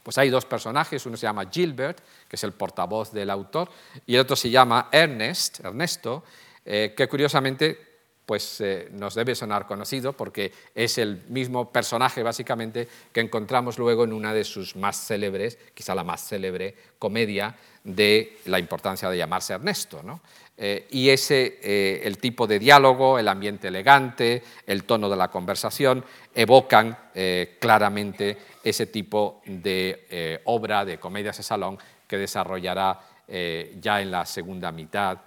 pues 0.04 0.18
hay 0.18 0.30
dos 0.30 0.46
personajes, 0.46 1.06
uno 1.06 1.18
se 1.18 1.24
llama 1.28 1.50
Gilbert, 1.52 2.00
que 2.28 2.36
es 2.36 2.44
el 2.44 2.54
portavoz 2.54 3.12
del 3.12 3.30
autor, 3.30 3.69
y 4.06 4.15
el 4.15 4.21
otro 4.21 4.36
se 4.36 4.50
llama 4.50 4.90
Ernest, 4.92 5.60
Ernesto, 5.60 6.23
eh, 6.65 6.94
que 6.96 7.08
curiosamente 7.08 7.92
pues, 8.25 8.62
eh, 8.62 8.88
nos 8.92 9.15
debe 9.15 9.36
sonar 9.36 9.67
conocido 9.67 10.13
porque 10.13 10.54
es 10.73 10.98
el 10.98 11.23
mismo 11.28 11.71
personaje 11.71 12.23
básicamente 12.23 12.88
que 13.12 13.19
encontramos 13.19 13.78
luego 13.78 14.04
en 14.04 14.13
una 14.13 14.34
de 14.34 14.44
sus 14.44 14.75
más 14.75 15.06
célebres, 15.06 15.58
quizá 15.73 15.94
la 15.96 16.04
más 16.04 16.28
célebre 16.28 16.75
comedia 16.98 17.56
de 17.84 18.38
la 18.46 18.60
importancia 18.60 19.10
de 19.10 19.17
llamarse 19.17 19.54
Ernesto. 19.54 20.02
¿no? 20.04 20.21
Eh, 20.64 20.86
y 20.92 21.10
ese, 21.10 21.58
eh, 21.64 22.02
el 22.04 22.20
tipo 22.20 22.46
de 22.46 22.60
diálogo, 22.60 23.18
el 23.18 23.28
ambiente 23.28 23.70
elegante, 23.70 24.44
el 24.68 24.84
tono 24.84 25.10
de 25.10 25.16
la 25.16 25.28
conversación, 25.28 26.06
evocan 26.36 26.96
eh, 27.16 27.58
claramente 27.60 28.38
ese 28.64 28.86
tipo 28.86 29.42
de 29.44 30.40
obra 30.46 30.86
de 30.86 31.00
comedias 31.00 31.38
de 31.38 31.42
salón 31.42 31.80
que 32.08 32.20
desarrollará 32.20 33.00
ya 33.28 34.02
en 34.02 34.12
la 34.12 34.24
segunda 34.24 34.72
mitad 34.72 35.18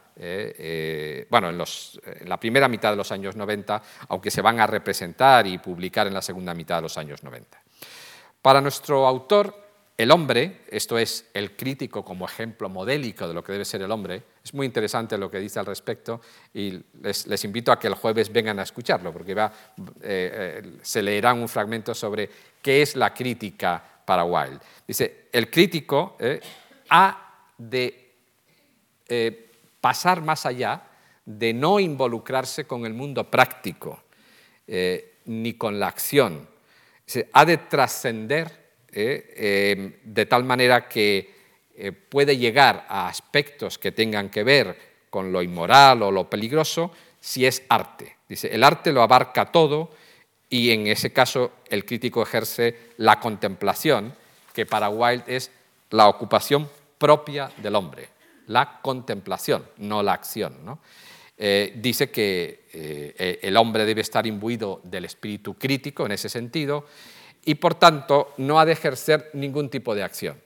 bueno, 1.29 1.51
en, 1.51 1.61
en, 1.61 2.29
la 2.29 2.39
primera 2.39 2.69
mitad 2.69 2.91
de 2.91 2.97
los 2.97 3.11
años 3.11 3.35
90, 3.35 3.83
aunque 4.11 4.31
se 4.31 4.41
van 4.41 4.61
a 4.61 4.69
representar 4.69 5.49
y 5.49 5.59
publicar 5.59 6.07
en 6.07 6.15
la 6.15 6.23
segunda 6.23 6.55
mitad 6.55 6.77
de 6.77 6.83
los 6.83 6.97
años 6.97 7.25
90. 7.25 7.61
Para 8.41 8.61
nuestro 8.61 9.05
autor, 9.05 9.59
el 9.97 10.13
hombre, 10.13 10.61
esto 10.69 10.97
es 10.97 11.29
el 11.35 11.57
crítico 11.57 12.05
como 12.05 12.27
ejemplo 12.27 12.69
modélico 12.69 13.27
de 13.27 13.35
lo 13.35 13.43
que 13.43 13.51
debe 13.51 13.65
ser 13.65 13.83
el 13.83 13.91
hombre, 13.91 14.23
es 14.45 14.53
muy 14.53 14.67
interesante 14.67 15.17
lo 15.17 15.31
que 15.31 15.39
dice 15.39 15.59
al 15.59 15.65
respecto 15.65 16.21
y 16.53 16.79
les, 17.01 17.45
invito 17.45 17.73
a 17.73 17.79
que 17.79 17.87
el 17.87 17.95
jueves 17.95 18.31
vengan 18.31 18.59
a 18.59 18.63
escucharlo, 18.63 19.11
porque 19.11 19.33
eh, 19.33 19.49
eh, 20.03 20.63
se 20.83 21.03
leerán 21.03 21.39
un 21.39 21.49
fragmento 21.49 21.95
sobre 21.95 22.29
qué 22.61 22.83
es 22.83 22.95
la 22.95 23.15
crítica 23.15 23.83
para 24.05 24.25
Wilde. 24.25 24.61
Dice, 24.87 25.29
el 25.33 25.51
crítico 25.51 26.19
eh, 26.21 26.41
ha 26.91 27.47
de 27.57 28.03
pasar 29.81 30.21
más 30.21 30.45
allá 30.45 30.83
de 31.25 31.55
no 31.55 31.81
involucrarse 31.81 32.67
con 32.67 32.85
el 32.85 32.93
mundo 32.93 33.31
práctico 33.31 34.03
ni 35.27 35.55
con 35.55 35.79
la 35.79 35.89
acción. 35.89 36.49
ha 37.33 37.45
de 37.45 37.57
trascender 37.59 38.75
de 38.91 40.27
tal 40.29 40.45
manera 40.45 40.89
que 40.89 41.34
eh, 41.77 41.93
puede 41.93 42.37
llegar 42.37 42.87
a 42.89 43.09
aspectos 43.09 43.79
que 43.79 43.93
tengan 43.93 44.31
que 44.31 44.45
ver 44.45 44.77
con 45.11 45.33
lo 45.33 45.43
inmoral 45.43 46.03
o 46.03 46.11
lo 46.11 46.31
peligroso 46.31 46.93
si 47.21 47.47
es 47.47 47.63
arte. 47.69 48.17
Dice, 48.29 48.49
el 48.55 48.63
arte 48.63 48.93
lo 48.93 49.03
abarca 49.03 49.51
todo 49.51 49.91
y 50.49 50.71
en 50.71 50.87
ese 50.87 51.13
caso 51.13 51.53
el 51.69 51.85
crítico 51.85 52.23
ejerce 52.23 52.91
la 52.99 53.19
contemplación, 53.19 54.15
que 54.53 54.67
para 54.67 54.89
Wilde 54.89 55.37
es 55.37 55.51
la 55.91 56.09
ocupación 56.09 56.69
propia 56.99 57.51
del 57.57 57.75
hombre, 57.75 58.09
la 58.47 58.81
contemplación, 58.81 59.65
no 59.79 60.03
la 60.03 60.13
acción. 60.13 60.79
Eh, 61.37 61.73
dice 61.77 62.11
que 62.11 62.69
el 63.43 63.57
hombre 63.57 63.85
debe 63.85 64.03
estar 64.03 64.27
imbuido 64.27 64.81
del 64.85 65.07
espíritu 65.07 65.55
crítico 65.55 66.07
en 66.07 66.13
ese 66.13 66.29
sentido 66.29 66.87
y 67.45 67.57
por 67.57 67.75
tanto 67.75 68.35
no 68.39 68.61
ha 68.61 68.65
de 68.65 68.73
ejercer 68.73 69.31
ningún 69.33 69.69
tipo 69.71 69.95
de 69.95 70.03
acción. 70.03 70.44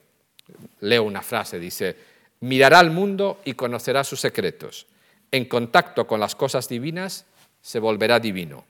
Leo 0.80 1.02
una 1.02 1.22
frase, 1.22 1.58
dice, 1.58 1.96
mirará 2.40 2.78
al 2.78 2.90
mundo 2.90 3.40
y 3.44 3.54
conocerá 3.54 4.04
sus 4.04 4.20
secretos. 4.20 4.86
En 5.30 5.44
contacto 5.46 6.06
con 6.06 6.20
las 6.20 6.34
cosas 6.34 6.68
divinas 6.68 7.26
se 7.60 7.78
volverá 7.78 8.20
divino. 8.20 8.64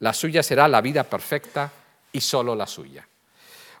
La 0.00 0.12
suya 0.12 0.42
será 0.42 0.68
la 0.68 0.80
vida 0.80 1.04
perfecta 1.04 1.70
y 2.12 2.20
solo 2.20 2.54
la 2.54 2.66
suya. 2.66 3.06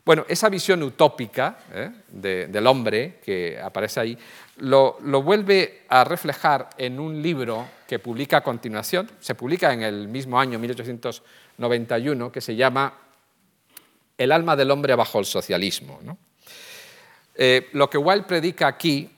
Bueno, 0.04 0.26
esa 0.28 0.50
visión 0.50 0.82
utópica 0.82 1.58
¿eh? 1.72 1.90
del 2.08 2.66
hombre 2.66 3.20
que 3.24 3.58
aparece 3.58 4.00
ahí 4.00 4.18
lo, 4.58 4.98
lo, 5.02 5.22
vuelve 5.22 5.84
a 5.88 6.04
reflejar 6.04 6.68
en 6.76 7.00
un 7.00 7.22
libro 7.22 7.66
que 7.88 7.98
publica 7.98 8.38
a 8.38 8.42
continuación, 8.42 9.10
se 9.20 9.34
publica 9.34 9.72
en 9.72 9.82
el 9.82 10.08
mismo 10.08 10.38
año 10.38 10.58
1891, 10.58 12.30
que 12.30 12.40
se 12.42 12.54
llama 12.54 12.92
el 14.18 14.30
alma 14.30 14.56
del 14.56 14.70
hombre 14.70 14.94
bajo 14.94 15.18
el 15.18 15.24
socialismo. 15.24 16.00
Eh, 17.34 17.68
lo 17.72 17.90
que 17.90 17.98
Wilde 17.98 18.26
predica 18.26 18.66
aquí, 18.66 19.10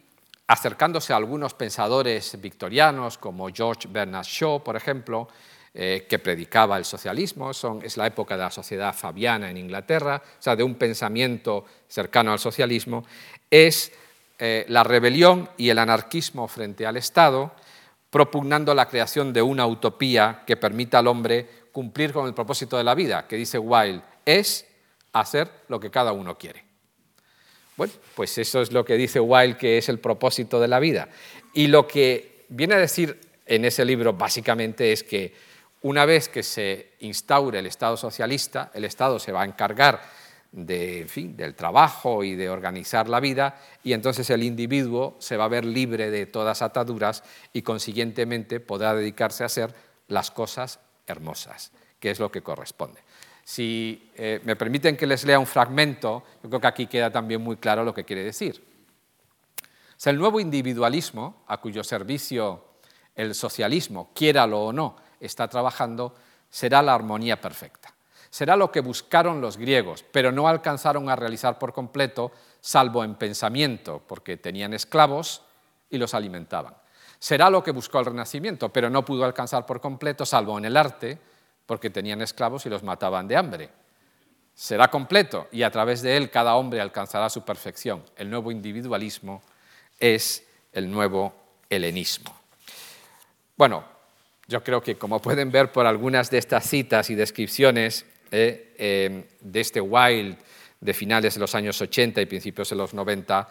acercándose 0.46 1.12
a 1.12 1.16
algunos 1.16 1.54
pensadores 1.54 2.40
victorianos 2.40 3.18
como 3.18 3.48
George 3.52 3.88
Bernard 3.88 4.24
Shaw, 4.24 4.62
por 4.62 4.76
ejemplo, 4.76 5.28
eh, 5.74 6.06
que 6.08 6.18
predicaba 6.18 6.78
el 6.78 6.86
socialismo, 6.86 7.50
es 7.50 7.96
la 7.98 8.06
época 8.06 8.36
de 8.36 8.44
la 8.44 8.50
sociedad 8.50 8.94
fabiana 8.94 9.50
en 9.50 9.58
Inglaterra, 9.58 10.22
o 10.24 10.42
sea, 10.42 10.56
de 10.56 10.62
un 10.62 10.76
pensamiento 10.76 11.66
cercano 11.86 12.32
al 12.32 12.38
socialismo, 12.38 13.04
es 13.50 13.92
eh, 14.38 14.64
la 14.68 14.84
rebelión 14.84 15.50
y 15.58 15.68
el 15.68 15.78
anarquismo 15.78 16.48
frente 16.48 16.86
al 16.86 16.96
Estado, 16.96 17.52
propugnando 18.08 18.74
la 18.74 18.88
creación 18.88 19.34
de 19.34 19.42
una 19.42 19.66
utopía 19.66 20.44
que 20.46 20.56
permita 20.56 21.00
al 21.00 21.08
hombre 21.08 21.46
cumplir 21.72 22.12
con 22.14 22.26
el 22.26 22.32
propósito 22.32 22.78
de 22.78 22.84
la 22.84 22.94
vida, 22.94 23.26
que 23.26 23.36
dice 23.36 23.58
Wilde, 23.58 24.02
es 24.24 24.66
hacer 25.12 25.50
lo 25.68 25.78
que 25.78 25.90
cada 25.90 26.12
uno 26.12 26.38
quiere. 26.38 26.65
Bueno, 27.76 27.92
pues 28.14 28.38
eso 28.38 28.62
es 28.62 28.72
lo 28.72 28.84
que 28.84 28.94
dice 28.94 29.20
Wilde 29.20 29.58
que 29.58 29.78
es 29.78 29.88
el 29.88 29.98
propósito 29.98 30.60
de 30.60 30.68
la 30.68 30.80
vida. 30.80 31.08
Y 31.52 31.66
lo 31.66 31.86
que 31.86 32.44
viene 32.48 32.74
a 32.74 32.78
decir 32.78 33.20
en 33.44 33.64
ese 33.64 33.84
libro 33.84 34.14
básicamente 34.14 34.92
es 34.92 35.02
que 35.02 35.34
una 35.82 36.04
vez 36.04 36.28
que 36.28 36.42
se 36.42 36.92
instaure 37.00 37.58
el 37.58 37.66
Estado 37.66 37.96
socialista, 37.96 38.70
el 38.74 38.84
Estado 38.84 39.18
se 39.18 39.32
va 39.32 39.42
a 39.42 39.44
encargar 39.44 40.00
de, 40.52 41.04
fin, 41.08 41.36
del 41.36 41.54
trabajo 41.54 42.24
y 42.24 42.34
de 42.34 42.48
organizar 42.48 43.08
la 43.08 43.20
vida 43.20 43.60
y 43.84 43.92
entonces 43.92 44.30
el 44.30 44.42
individuo 44.42 45.16
se 45.18 45.36
va 45.36 45.44
a 45.44 45.48
ver 45.48 45.64
libre 45.64 46.10
de 46.10 46.26
todas 46.26 46.62
ataduras 46.62 47.22
y 47.52 47.62
consiguientemente 47.62 48.58
podrá 48.58 48.94
dedicarse 48.94 49.42
a 49.42 49.46
hacer 49.46 49.74
las 50.08 50.30
cosas 50.30 50.80
hermosas, 51.06 51.72
que 52.00 52.10
es 52.10 52.18
lo 52.18 52.30
que 52.30 52.42
corresponde. 52.42 53.00
Si 53.46 54.10
eh, 54.16 54.40
me 54.42 54.56
permiten 54.56 54.96
que 54.96 55.06
les 55.06 55.22
lea 55.22 55.38
un 55.38 55.46
fragmento, 55.46 56.24
yo 56.42 56.48
creo 56.48 56.60
que 56.60 56.66
aquí 56.66 56.86
queda 56.88 57.12
también 57.12 57.40
muy 57.40 57.58
claro 57.58 57.84
lo 57.84 57.94
que 57.94 58.02
quiere 58.04 58.24
decir. 58.24 58.60
el 60.04 60.18
nuevo 60.18 60.40
individualismo, 60.40 61.44
a 61.46 61.58
cuyo 61.58 61.84
servicio 61.84 62.64
el 63.14 63.36
socialismo, 63.36 64.10
quiéralo 64.12 64.64
o 64.64 64.72
no, 64.72 64.96
está 65.20 65.46
trabajando, 65.46 66.12
será 66.50 66.82
la 66.82 66.92
armonía 66.92 67.40
perfecta. 67.40 67.94
Será 68.30 68.56
lo 68.56 68.72
que 68.72 68.80
buscaron 68.80 69.40
los 69.40 69.58
griegos, 69.58 70.04
pero 70.10 70.32
no 70.32 70.48
alcanzaron 70.48 71.08
a 71.08 71.14
realizar 71.14 71.56
por 71.56 71.72
completo, 71.72 72.32
salvo 72.60 73.04
en 73.04 73.14
pensamiento, 73.14 74.02
porque 74.08 74.36
tenían 74.36 74.74
esclavos 74.74 75.42
y 75.88 75.98
los 75.98 76.14
alimentaban. 76.14 76.74
Será 77.20 77.48
lo 77.48 77.62
que 77.62 77.70
buscó 77.70 78.00
el 78.00 78.06
Renacimiento, 78.06 78.72
pero 78.72 78.90
no 78.90 79.04
pudo 79.04 79.24
alcanzar 79.24 79.64
por 79.66 79.80
completo, 79.80 80.26
salvo 80.26 80.58
en 80.58 80.64
el 80.64 80.76
arte, 80.76 81.20
porque 81.66 81.90
tenían 81.90 82.22
esclavos 82.22 82.64
y 82.66 82.70
los 82.70 82.82
mataban 82.82 83.28
de 83.28 83.36
hambre. 83.36 83.70
Será 84.54 84.88
completo 84.88 85.48
y 85.52 85.62
a 85.62 85.70
través 85.70 86.00
de 86.00 86.16
él 86.16 86.30
cada 86.30 86.54
hombre 86.54 86.80
alcanzará 86.80 87.28
su 87.28 87.44
perfección. 87.44 88.02
El 88.16 88.30
nuevo 88.30 88.50
individualismo 88.50 89.42
es 89.98 90.46
el 90.72 90.90
nuevo 90.90 91.34
helenismo. 91.68 92.34
Bueno, 93.56 93.84
yo 94.46 94.62
creo 94.62 94.80
que 94.80 94.96
como 94.96 95.20
pueden 95.20 95.50
ver 95.50 95.72
por 95.72 95.86
algunas 95.86 96.30
de 96.30 96.38
estas 96.38 96.68
citas 96.68 97.10
y 97.10 97.14
descripciones 97.14 98.06
eh, 98.30 98.74
eh, 98.78 99.28
de 99.40 99.60
este 99.60 99.80
Wild 99.80 100.38
de 100.80 100.94
finales 100.94 101.34
de 101.34 101.40
los 101.40 101.54
años 101.54 101.80
80 101.80 102.20
y 102.20 102.26
principios 102.26 102.70
de 102.70 102.76
los 102.76 102.94
90, 102.94 103.48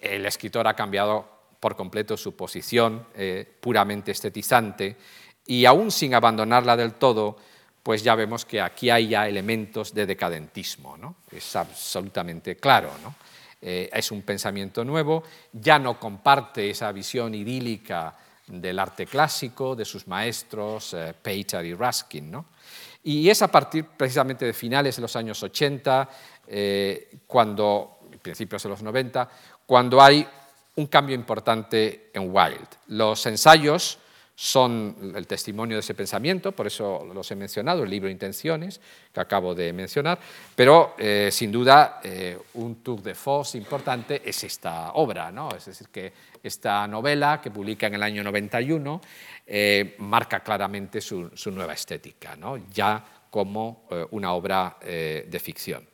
el 0.00 0.26
escritor 0.26 0.66
ha 0.66 0.74
cambiado 0.74 1.40
por 1.60 1.76
completo 1.76 2.16
su 2.16 2.34
posición 2.34 3.06
eh, 3.14 3.46
puramente 3.60 4.10
estetizante 4.10 4.96
y 5.50 5.64
aún 5.64 5.90
sin 5.90 6.14
abandonarla 6.14 6.76
del 6.76 6.94
todo, 6.94 7.36
pues 7.82 8.04
ya 8.04 8.14
vemos 8.14 8.44
que 8.44 8.60
aquí 8.60 8.88
hay 8.88 9.08
ya 9.08 9.26
elementos 9.26 9.92
de 9.92 10.06
decadentismo, 10.06 10.96
¿no? 10.96 11.16
es 11.28 11.56
absolutamente 11.56 12.54
claro. 12.56 12.92
¿no? 13.02 13.16
Eh, 13.60 13.90
es 13.92 14.12
un 14.12 14.22
pensamiento 14.22 14.84
nuevo, 14.84 15.24
ya 15.52 15.80
no 15.80 15.98
comparte 15.98 16.70
esa 16.70 16.92
visión 16.92 17.34
idílica 17.34 18.14
del 18.46 18.78
arte 18.78 19.06
clásico, 19.06 19.74
de 19.74 19.84
sus 19.84 20.06
maestros 20.06 20.94
eh, 20.94 21.14
y 21.24 21.74
Ruskin. 21.74 22.30
¿no? 22.30 22.44
Y 23.02 23.28
es 23.28 23.42
a 23.42 23.48
partir 23.48 23.86
precisamente 23.86 24.44
de 24.44 24.52
finales 24.52 24.94
de 24.94 25.02
los 25.02 25.16
años 25.16 25.42
80, 25.42 26.08
eh, 26.46 27.10
cuando, 27.26 27.98
principios 28.22 28.62
de 28.62 28.68
los 28.68 28.84
90, 28.84 29.28
cuando 29.66 30.00
hay 30.00 30.24
un 30.76 30.86
cambio 30.86 31.16
importante 31.16 32.12
en 32.14 32.32
Wilde. 32.32 32.68
Los 32.86 33.26
ensayos 33.26 33.98
son 34.42 35.12
el 35.14 35.26
testimonio 35.26 35.76
de 35.76 35.80
ese 35.80 35.92
pensamiento, 35.92 36.52
por 36.52 36.66
eso 36.66 37.06
los 37.12 37.30
he 37.30 37.36
mencionado, 37.36 37.82
el 37.82 37.90
libro 37.90 38.08
Intenciones, 38.08 38.80
que 39.12 39.20
acabo 39.20 39.54
de 39.54 39.70
mencionar, 39.70 40.18
pero 40.56 40.94
eh, 40.96 41.28
sin 41.30 41.52
duda 41.52 42.00
eh, 42.02 42.38
un 42.54 42.76
tour 42.76 43.02
de 43.02 43.14
force 43.14 43.58
importante 43.58 44.22
es 44.24 44.42
esta 44.42 44.92
obra, 44.92 45.30
¿no? 45.30 45.50
es 45.54 45.66
decir, 45.66 45.88
que 45.88 46.10
esta 46.42 46.88
novela 46.88 47.38
que 47.42 47.50
publica 47.50 47.88
en 47.88 47.96
el 47.96 48.02
año 48.02 48.24
91 48.24 49.02
eh, 49.46 49.96
marca 49.98 50.40
claramente 50.40 51.02
su, 51.02 51.30
nueva 51.52 51.74
estética, 51.74 52.34
¿no? 52.34 52.56
ya 52.72 53.04
como 53.30 53.84
una 54.12 54.32
obra 54.32 54.78
de 54.80 55.38
ficción. 55.40 55.86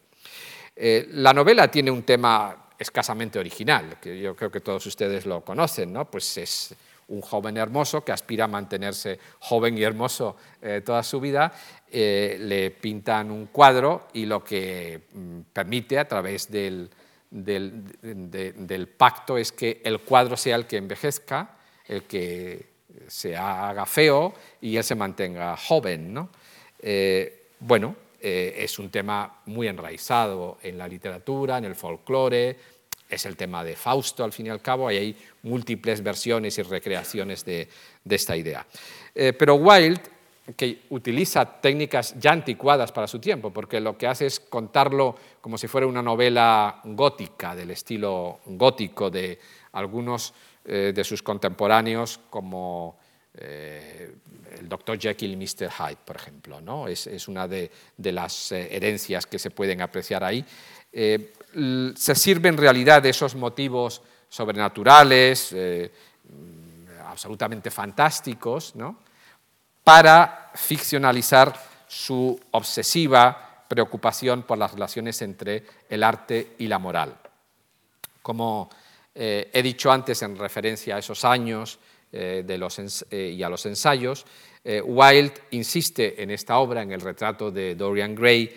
la 0.77 1.35
novela 1.35 1.69
tiene 1.69 1.91
un 1.91 2.05
tema 2.05 2.69
escasamente 2.79 3.41
original, 3.41 3.99
que 4.01 4.21
yo 4.21 4.37
creo 4.37 4.53
que 4.53 4.61
todos 4.61 4.87
ustedes 4.87 5.27
lo 5.27 5.45
conocen, 5.45 5.93
¿no? 5.93 6.09
pues 6.09 6.37
es 6.39 6.77
un 7.09 7.21
joven 7.21 7.57
hermoso 7.57 8.05
que 8.05 8.13
aspira 8.13 8.45
a 8.45 8.49
mantenerse 8.49 9.19
joven 9.41 9.79
y 9.79 9.83
hermoso 9.83 10.37
eh, 10.61 10.83
toda 10.85 11.03
su 11.03 11.21
vida, 11.21 11.53
eh, 11.91 12.37
le 12.41 12.71
pintan 12.71 13.31
un 13.31 13.47
cuadro 13.47 14.09
y 14.13 14.27
lo 14.27 14.43
que 14.43 15.03
mm, 15.13 15.41
permite 15.53 15.99
a 15.99 16.09
través 16.09 16.51
del, 16.51 16.91
del, 17.31 18.89
pacto 18.97 19.39
es 19.39 19.53
que 19.53 19.81
el 19.85 20.01
cuadro 20.01 20.37
sea 20.37 20.57
el 20.57 20.67
que 20.67 20.79
envejezca, 20.79 21.57
el 21.87 22.05
que 22.05 22.75
se 23.07 23.37
haga 23.37 23.87
feo 23.87 24.35
y 24.61 24.77
él 24.77 24.83
se 24.85 24.95
mantenga 24.95 25.57
joven. 25.57 26.13
¿no? 26.13 26.31
Eh, 26.81 27.51
bueno, 27.61 27.95
es 28.19 28.81
un 28.81 28.91
tema 28.91 29.43
muy 29.45 29.69
enraizado 29.69 30.59
en 30.61 30.79
la 30.79 30.89
literatura, 30.89 31.59
en 31.59 31.65
el 31.67 31.77
folclore, 31.77 32.57
es 33.09 33.27
el 33.27 33.37
tema 33.37 33.63
de 33.65 33.77
Fausto, 33.77 34.25
al 34.25 34.33
fin 34.33 34.47
y 34.47 34.51
al 34.51 34.61
cabo, 34.61 34.91
y 34.91 34.97
hay 34.97 35.17
múltiples 35.43 36.03
versiones 36.03 36.59
y 36.59 36.63
recreaciones 36.63 37.45
de, 37.45 37.69
esta 38.09 38.37
idea. 38.37 38.67
Eh, 39.15 39.33
pero 39.33 39.55
Wilde, 39.55 40.01
que 40.57 40.83
utiliza 40.91 41.45
técnicas 41.61 42.15
ya 42.21 42.33
anticuadas 42.33 42.93
para 42.93 43.09
su 43.09 43.19
tiempo, 43.19 43.51
porque 43.53 43.81
lo 43.81 43.99
que 43.99 44.07
hace 44.07 44.27
es 44.27 44.39
contarlo 44.39 45.17
como 45.41 45.59
si 45.59 45.67
fuera 45.67 45.87
una 45.87 46.03
novela 46.03 46.81
gótica, 46.85 47.57
del 47.57 47.73
estilo 47.73 48.41
gótico 48.47 49.11
de 49.11 49.39
algunos 49.73 50.33
eh, 50.65 50.93
de 50.95 51.05
sus 51.05 51.23
contemporáneos, 51.23 52.21
como 52.31 52.97
eh, 53.35 54.15
el 54.59 54.69
Dr. 54.69 54.99
Jekyll 54.99 55.33
y 55.33 55.37
Mr. 55.37 55.71
Hyde, 55.71 55.99
por 56.05 56.17
ejemplo. 56.17 56.61
¿no? 56.61 56.89
Es, 56.89 57.29
una 57.29 57.47
de, 57.47 57.71
las 57.99 58.53
herencias 58.53 59.27
que 59.27 59.39
se 59.39 59.51
pueden 59.51 59.83
apreciar 59.83 60.25
ahí 60.25 60.45
se 60.93 62.15
sirve 62.15 62.49
en 62.49 62.57
realidad 62.57 63.03
de 63.03 63.11
esos 63.11 63.35
motivos 63.35 64.03
sobrenaturales, 64.29 65.53
eh, 65.53 65.91
absolutamente 67.07 67.71
fantásticos, 67.71 68.75
para 69.83 70.51
ficcionalizar 70.55 71.55
su 71.87 72.39
obsesiva 72.51 73.65
preocupación 73.69 74.43
por 74.43 74.59
las 74.59 74.73
relaciones 74.73 75.23
entre 75.23 75.65
el 75.89 76.03
arte 76.03 76.55
y 76.59 76.67
la 76.67 76.79
moral. 76.79 77.17
Como 78.23 78.69
eh, 79.15 79.51
he 79.53 79.63
dicho 79.63 79.91
antes 79.91 80.21
en 80.23 80.37
referencia 80.37 80.97
a 80.97 80.99
esos 80.99 81.25
años 81.25 81.79
eh, 82.13 82.45
y 83.11 83.43
a 83.43 83.49
los 83.49 83.67
ensayos, 83.67 84.27
Wilde 84.85 85.35
insiste 85.53 86.21
en 86.21 86.33
esta 86.33 86.59
obra, 86.59 86.83
en 86.83 86.91
el 86.91 87.01
retrato 87.01 87.53
de 87.53 87.77
Dorian 87.77 88.17
Gray, 88.17 88.53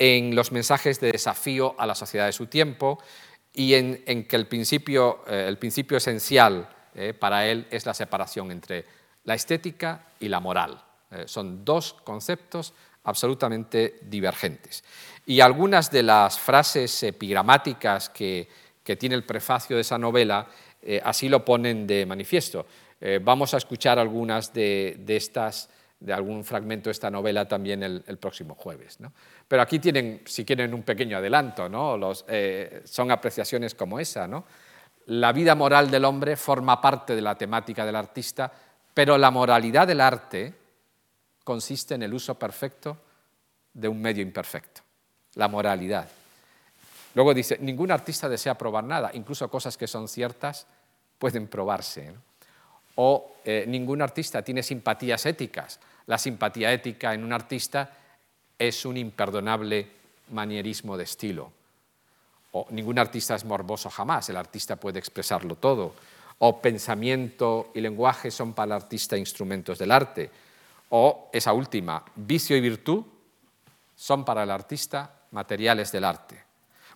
en 0.00 0.34
los 0.34 0.50
mensajes 0.50 0.98
de 0.98 1.12
desafío 1.12 1.74
a 1.78 1.86
la 1.86 1.94
sociedad 1.94 2.24
de 2.24 2.32
su 2.32 2.46
tiempo 2.46 2.98
y 3.52 3.74
en, 3.74 4.24
que 4.24 4.36
el 4.36 4.46
principio, 4.46 5.22
eh, 5.28 5.44
el 5.46 5.58
principio 5.58 5.98
esencial 5.98 6.70
eh, 6.94 7.12
para 7.12 7.46
él 7.46 7.66
es 7.70 7.84
la 7.84 7.92
separación 7.92 8.50
entre 8.50 8.86
la 9.24 9.34
estética 9.34 10.06
y 10.18 10.28
la 10.28 10.40
moral. 10.40 10.82
Eh, 11.10 11.24
son 11.26 11.66
dos 11.66 11.92
conceptos 12.02 12.72
absolutamente 13.04 13.98
divergentes. 14.02 14.82
Y 15.26 15.40
algunas 15.40 15.90
de 15.90 16.02
las 16.02 16.38
frases 16.38 17.02
epigramáticas 17.02 18.08
que, 18.08 18.70
tiene 18.98 19.14
el 19.14 19.22
prefacio 19.22 19.76
de 19.76 19.82
esa 19.82 19.98
novela 19.98 20.48
así 21.04 21.28
lo 21.28 21.44
ponen 21.44 21.86
de 21.86 22.04
manifiesto. 22.06 22.66
vamos 23.22 23.54
a 23.54 23.58
escuchar 23.58 24.00
algunas 24.00 24.52
de, 24.52 25.00
estas 25.06 25.70
de 26.00 26.14
algún 26.14 26.44
fragmento 26.44 26.88
de 26.88 26.92
esta 26.92 27.10
novela 27.10 27.46
también 27.46 27.82
el, 27.82 28.18
próximo 28.18 28.54
jueves. 28.54 28.98
¿no? 29.00 29.12
Pero 29.46 29.62
aquí 29.62 29.78
tienen, 29.78 30.22
si 30.24 30.44
quieren, 30.44 30.72
un 30.72 30.82
pequeño 30.82 31.18
adelanto, 31.18 31.68
¿no? 31.68 31.98
Eh, 32.26 32.82
son 32.84 33.10
apreciaciones 33.10 33.74
como 33.74 34.00
esa. 34.00 34.26
¿no? 34.26 34.44
La 35.06 35.32
vida 35.32 35.54
moral 35.54 35.90
del 35.90 36.06
hombre 36.06 36.36
forma 36.36 36.80
parte 36.80 37.14
de 37.14 37.20
la 37.20 37.36
temática 37.36 37.84
del 37.84 37.96
artista, 37.96 38.50
pero 38.94 39.18
la 39.18 39.30
moralidad 39.30 39.86
del 39.86 40.00
arte 40.00 40.54
consiste 41.44 41.94
en 41.94 42.02
el 42.02 42.14
uso 42.14 42.38
perfecto 42.38 42.96
de 43.74 43.88
un 43.88 44.00
medio 44.00 44.22
imperfecto, 44.22 44.80
la 45.34 45.48
moralidad. 45.48 46.08
Luego 47.14 47.34
dice, 47.34 47.58
ningún 47.60 47.90
artista 47.90 48.28
desea 48.28 48.56
probar 48.56 48.84
nada, 48.84 49.10
incluso 49.14 49.50
cosas 49.50 49.76
que 49.76 49.86
son 49.86 50.08
ciertas 50.08 50.66
pueden 51.18 51.48
probarse. 51.48 52.14
O 53.02 53.36
eh, 53.46 53.64
ningún 53.66 54.02
artista 54.02 54.42
tiene 54.42 54.62
simpatías 54.62 55.24
éticas. 55.24 55.80
La 56.04 56.18
simpatía 56.18 56.70
ética 56.70 57.14
en 57.14 57.24
un 57.24 57.32
artista 57.32 57.96
es 58.58 58.84
un 58.84 58.98
imperdonable 58.98 59.88
manierismo 60.28 60.98
de 60.98 61.04
estilo. 61.04 61.50
O 62.52 62.66
ningún 62.68 62.98
artista 62.98 63.34
es 63.36 63.46
morboso 63.46 63.88
jamás, 63.88 64.28
el 64.28 64.36
artista 64.36 64.76
puede 64.76 64.98
expresarlo 64.98 65.56
todo. 65.56 65.94
O 66.40 66.60
pensamiento 66.60 67.72
y 67.74 67.80
lenguaje 67.80 68.30
son 68.30 68.52
para 68.52 68.76
el 68.76 68.82
artista 68.82 69.16
instrumentos 69.16 69.78
del 69.78 69.92
arte. 69.92 70.30
O 70.90 71.30
esa 71.32 71.54
última, 71.54 72.04
vicio 72.16 72.54
y 72.54 72.60
virtud 72.60 73.02
son 73.96 74.26
para 74.26 74.42
el 74.42 74.50
artista 74.50 75.24
materiales 75.30 75.90
del 75.90 76.04
arte. 76.04 76.36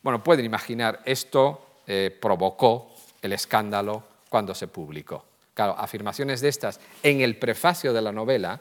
Bueno, 0.03 0.23
pueden 0.23 0.45
imaginar, 0.45 1.01
esto 1.07 1.81
eh, 1.87 2.15
provocó 2.21 2.93
el 3.23 3.33
escándalo 3.33 4.03
cuando 4.29 4.55
se 4.55 4.69
publicó. 4.69 5.25
Claro, 5.55 5.77
afirmaciones 5.79 6.41
de 6.41 6.49
estas 6.49 6.81
en 7.03 7.21
el 7.21 7.37
prefacio 7.37 7.93
de 7.93 8.03
la 8.03 8.11
novela, 8.11 8.61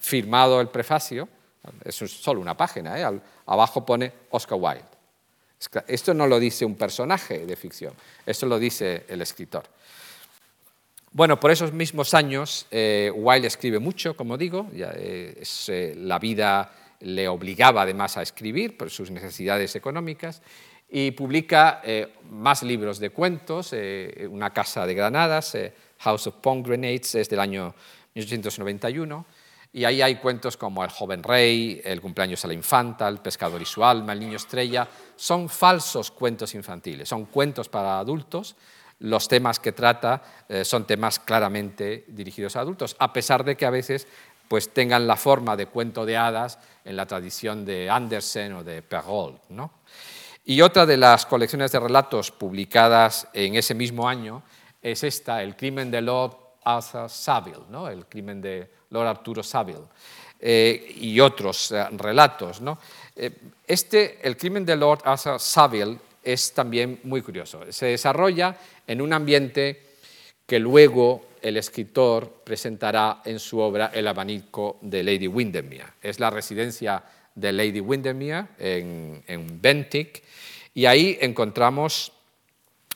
firmado 0.00 0.60
el 0.60 0.68
prefacio, 0.68 1.28
es 1.84 1.94
solo 1.94 2.40
una 2.40 2.56
página, 2.56 2.98
¿eh? 2.98 3.20
abajo 3.46 3.84
pone 3.84 4.12
Oscar 4.30 4.58
Wilde. 4.60 4.84
Esto 5.86 6.14
no 6.14 6.26
lo 6.26 6.38
dice 6.38 6.64
un 6.64 6.74
personaje 6.74 7.44
de 7.46 7.56
ficción, 7.56 7.94
esto 8.24 8.46
lo 8.46 8.58
dice 8.58 9.04
el 9.08 9.22
escritor. 9.22 9.64
Bueno, 11.12 11.40
por 11.40 11.50
esos 11.50 11.72
mismos 11.72 12.14
años, 12.14 12.66
eh, 12.70 13.10
Wilde 13.14 13.48
escribe 13.48 13.78
mucho, 13.78 14.14
como 14.14 14.36
digo, 14.36 14.68
eh, 14.74 15.94
la 15.96 16.18
vida 16.18 16.72
le 17.00 17.28
obligaba 17.28 17.82
además 17.82 18.16
a 18.16 18.22
escribir 18.22 18.76
por 18.76 18.90
sus 18.90 19.10
necesidades 19.10 19.74
económicas 19.74 20.40
y 20.88 21.12
publica 21.12 21.82
más 22.30 22.62
libros 22.62 22.98
de 22.98 23.10
cuentos, 23.10 23.74
Una 24.28 24.50
casa 24.50 24.86
de 24.86 24.94
granadas, 24.94 25.56
House 26.00 26.26
of 26.26 26.34
Pomegranates, 26.36 27.14
es 27.14 27.28
del 27.28 27.40
año 27.40 27.74
1891 28.14 29.26
y 29.72 29.84
ahí 29.84 30.02
hay 30.02 30.16
cuentos 30.16 30.56
como 30.56 30.82
El 30.82 30.90
joven 30.90 31.22
rey, 31.22 31.80
El 31.84 32.00
cumpleaños 32.00 32.44
a 32.44 32.48
la 32.48 32.54
infanta, 32.54 33.06
El 33.06 33.18
pescador 33.18 33.62
y 33.62 33.64
su 33.64 33.84
alma, 33.84 34.12
El 34.12 34.20
niño 34.20 34.36
estrella. 34.36 34.88
Son 35.14 35.48
falsos 35.48 36.10
cuentos 36.10 36.54
infantiles, 36.54 37.08
son 37.08 37.26
cuentos 37.26 37.68
para 37.68 37.98
adultos. 37.98 38.56
Los 38.98 39.28
temas 39.28 39.60
que 39.60 39.72
trata 39.72 40.22
eh, 40.48 40.64
son 40.64 40.86
temas 40.86 41.20
claramente 41.20 42.04
dirigidos 42.08 42.56
a 42.56 42.60
adultos, 42.60 42.96
a 42.98 43.12
pesar 43.12 43.44
de 43.44 43.56
que 43.56 43.64
a 43.64 43.70
veces 43.70 44.08
pues, 44.48 44.70
tengan 44.70 45.06
la 45.06 45.16
forma 45.16 45.56
de 45.56 45.66
cuento 45.66 46.04
de 46.04 46.16
hadas 46.16 46.58
en 46.84 46.96
la 46.96 47.06
tradición 47.06 47.64
de 47.64 47.88
Andersen 47.88 48.54
o 48.54 48.64
de 48.64 48.82
Perrault. 48.82 49.40
¿no? 49.50 49.70
Y 50.44 50.60
otra 50.62 50.84
de 50.84 50.96
las 50.96 51.26
colecciones 51.26 51.70
de 51.70 51.78
relatos 51.78 52.32
publicadas 52.32 53.28
en 53.32 53.54
ese 53.54 53.74
mismo 53.74 54.08
año 54.08 54.42
es 54.82 55.04
esta, 55.04 55.42
El 55.42 55.56
crimen 55.56 55.90
de 55.90 56.00
Lord 56.00 56.36
Arthur 56.64 57.08
Saville, 57.08 57.64
¿no? 57.70 57.88
el 57.88 58.06
crimen 58.06 58.40
de 58.40 58.68
Lord 58.90 59.06
Arturo 59.06 59.42
Saville, 59.42 59.84
eh, 60.38 60.96
y 61.00 61.20
otros 61.20 61.72
eh, 61.72 61.86
relatos. 61.92 62.60
¿no? 62.60 62.78
Eh, 63.16 63.30
este, 63.66 64.18
el 64.22 64.36
crimen 64.36 64.64
de 64.64 64.76
Lord 64.76 65.02
Arthur 65.04 65.40
Saville 65.40 65.98
es 66.22 66.52
también 66.52 67.00
muy 67.04 67.22
curioso. 67.22 67.60
Se 67.70 67.86
desarrolla 67.86 68.56
en 68.86 69.00
un 69.00 69.12
ambiente 69.12 69.90
que 70.46 70.58
luego 70.58 71.26
el 71.40 71.56
escritor 71.56 72.42
presentará 72.44 73.22
en 73.24 73.38
su 73.38 73.58
obra 73.60 73.90
El 73.94 74.06
abanico 74.08 74.78
de 74.82 75.02
Lady 75.02 75.26
Windermere. 75.26 75.86
Es 76.02 76.20
la 76.20 76.28
residencia 76.28 77.02
de 77.34 77.52
Lady 77.52 77.80
Windermere 77.80 78.48
en, 78.58 79.22
en 79.26 79.60
y 80.74 80.86
ahí 80.86 81.18
encontramos 81.20 82.12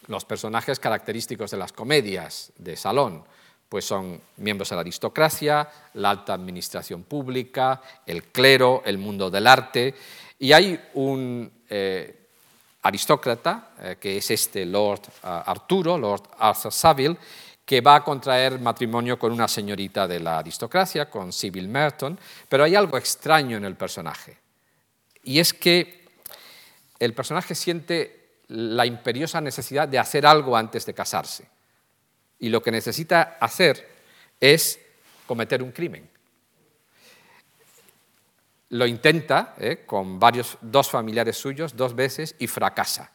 los 0.07 0.25
personajes 0.25 0.79
característicos 0.79 1.51
de 1.51 1.57
las 1.57 1.73
comedias 1.73 2.53
de 2.59 2.77
salón 2.77 3.25
pues 3.75 3.87
son 3.87 4.21
miembros 4.37 4.69
de 4.69 4.77
la 4.77 4.83
aristocracia, 4.83 5.69
la 5.95 6.11
alta 6.11 6.35
administración 6.35 7.03
pública, 7.03 7.83
el 8.07 8.25
clero, 8.25 8.83
el 8.85 8.99
mundo 8.99 9.31
del 9.31 9.49
arte, 9.49 9.95
y 10.39 10.53
hay 10.53 10.81
un 10.95 11.51
eh, 11.69 12.29
aristócrata, 12.83 13.71
eh, 13.81 13.97
que 13.99 14.19
es 14.19 14.31
este 14.31 14.65
Lord 14.65 15.01
eh, 15.09 15.11
Arturo, 15.23 15.99
Lord 15.99 16.23
Arthur 16.39 16.73
Saville, 16.73 17.17
que 17.65 17.81
va 17.81 17.97
a 17.97 18.05
contraer 18.05 18.61
matrimonio 18.61 19.19
con 19.19 19.33
una 19.33 19.49
señorita 19.49 20.07
de 20.07 20.21
la 20.21 20.39
aristocracia, 20.39 21.11
con 21.11 21.33
Sybil 21.33 21.67
Merton, 21.67 22.17
pero 22.49 22.63
hay 22.63 22.77
algo 22.77 22.97
extraño 22.97 23.57
en 23.57 23.65
el 23.65 23.75
personaje, 23.75 24.39
y 25.25 25.41
es 25.41 25.53
que 25.53 26.05
el 27.01 27.13
personaje 27.13 27.57
siente 27.57 28.24
la 28.49 28.87
imperiosa 28.87 29.41
necesidad 29.41 29.89
de 29.89 29.99
hacer 29.99 30.27
algo 30.27 30.57
antes 30.57 30.85
de 30.87 30.95
casarse 30.95 31.49
y 32.39 32.49
lo 32.49 32.63
que 32.63 32.71
necesita 32.71 33.39
hacer 33.41 33.89
es 34.41 34.79
cometer 35.27 35.63
un 35.63 35.73
crimen. 35.73 36.09
Lo 38.71 38.87
intenta 38.87 39.55
eh, 39.59 39.85
con 39.87 40.19
varios, 40.19 40.59
dos 40.61 40.91
familiares 40.91 41.37
suyos 41.37 41.77
dos 41.77 41.95
veces 41.95 42.35
y 42.39 42.47
fracasa. 42.47 43.13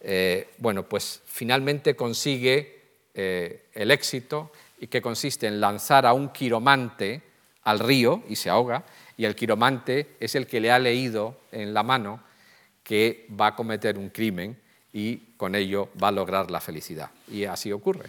Eh, 0.00 0.50
bueno, 0.58 0.88
pues 0.88 1.22
finalmente 1.24 1.96
consigue 1.96 2.98
eh, 3.14 3.68
el 3.72 3.90
éxito 3.90 4.52
y 4.78 4.88
que 4.88 5.00
consiste 5.00 5.46
en 5.46 5.60
lanzar 5.60 6.06
a 6.06 6.12
un 6.12 6.28
quiromante 6.28 7.22
al 7.62 7.78
río 7.78 8.22
y 8.28 8.36
se 8.36 8.50
ahoga, 8.50 8.84
y 9.16 9.24
el 9.24 9.34
quiromante 9.34 10.16
es 10.20 10.34
el 10.34 10.46
que 10.46 10.60
le 10.60 10.70
ha 10.70 10.78
leído 10.78 11.40
en 11.50 11.74
la 11.74 11.82
mano 11.82 12.22
que 12.88 13.26
va 13.38 13.48
a 13.48 13.54
cometer 13.54 13.98
un 13.98 14.08
crimen 14.08 14.58
y 14.94 15.16
con 15.36 15.54
ello 15.54 15.90
va 16.02 16.08
a 16.08 16.12
lograr 16.12 16.50
la 16.50 16.58
felicidad. 16.58 17.10
Y 17.30 17.44
así 17.44 17.70
ocurre. 17.70 18.08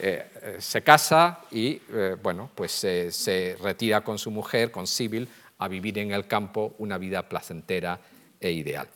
Eh, 0.00 0.30
eh, 0.42 0.56
se 0.58 0.82
casa 0.82 1.42
y 1.52 1.80
eh, 1.92 2.16
bueno, 2.20 2.50
pues 2.52 2.72
se 2.72 3.56
retira 3.62 4.02
con 4.02 4.18
su 4.18 4.32
mujer, 4.32 4.72
con 4.72 4.88
Sibyl, 4.88 5.28
a 5.58 5.68
vivir 5.68 5.98
en 5.98 6.10
el 6.10 6.26
campo 6.26 6.74
una 6.78 6.98
vida 6.98 7.22
placentera 7.28 8.00
e 8.40 8.50
ideal. 8.50 8.88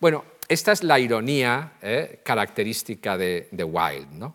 Bueno, 0.00 0.24
esta 0.48 0.72
es 0.72 0.82
la 0.82 0.98
ironía 0.98 1.74
característica 2.24 3.16
de, 3.16 3.48
Wilde. 3.52 4.16
¿no? 4.16 4.34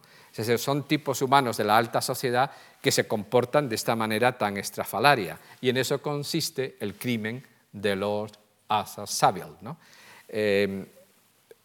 son 0.57 0.87
tipos 0.87 1.21
humanos 1.21 1.57
de 1.57 1.65
la 1.65 1.77
alta 1.77 2.01
sociedad 2.01 2.49
que 2.81 2.91
se 2.91 3.05
comportan 3.05 3.67
de 3.67 3.75
esta 3.75 3.97
manera 3.97 4.37
tan 4.37 4.55
estrafalaria. 4.55 5.37
Y 5.59 5.67
en 5.69 5.77
eso 5.77 6.01
consiste 6.01 6.77
el 6.79 6.95
crimen 6.95 7.45
de 7.73 7.97
Lord 7.97 8.31
Arthur 8.69 9.07
Saville. 9.07 9.57
Eh, 10.27 10.85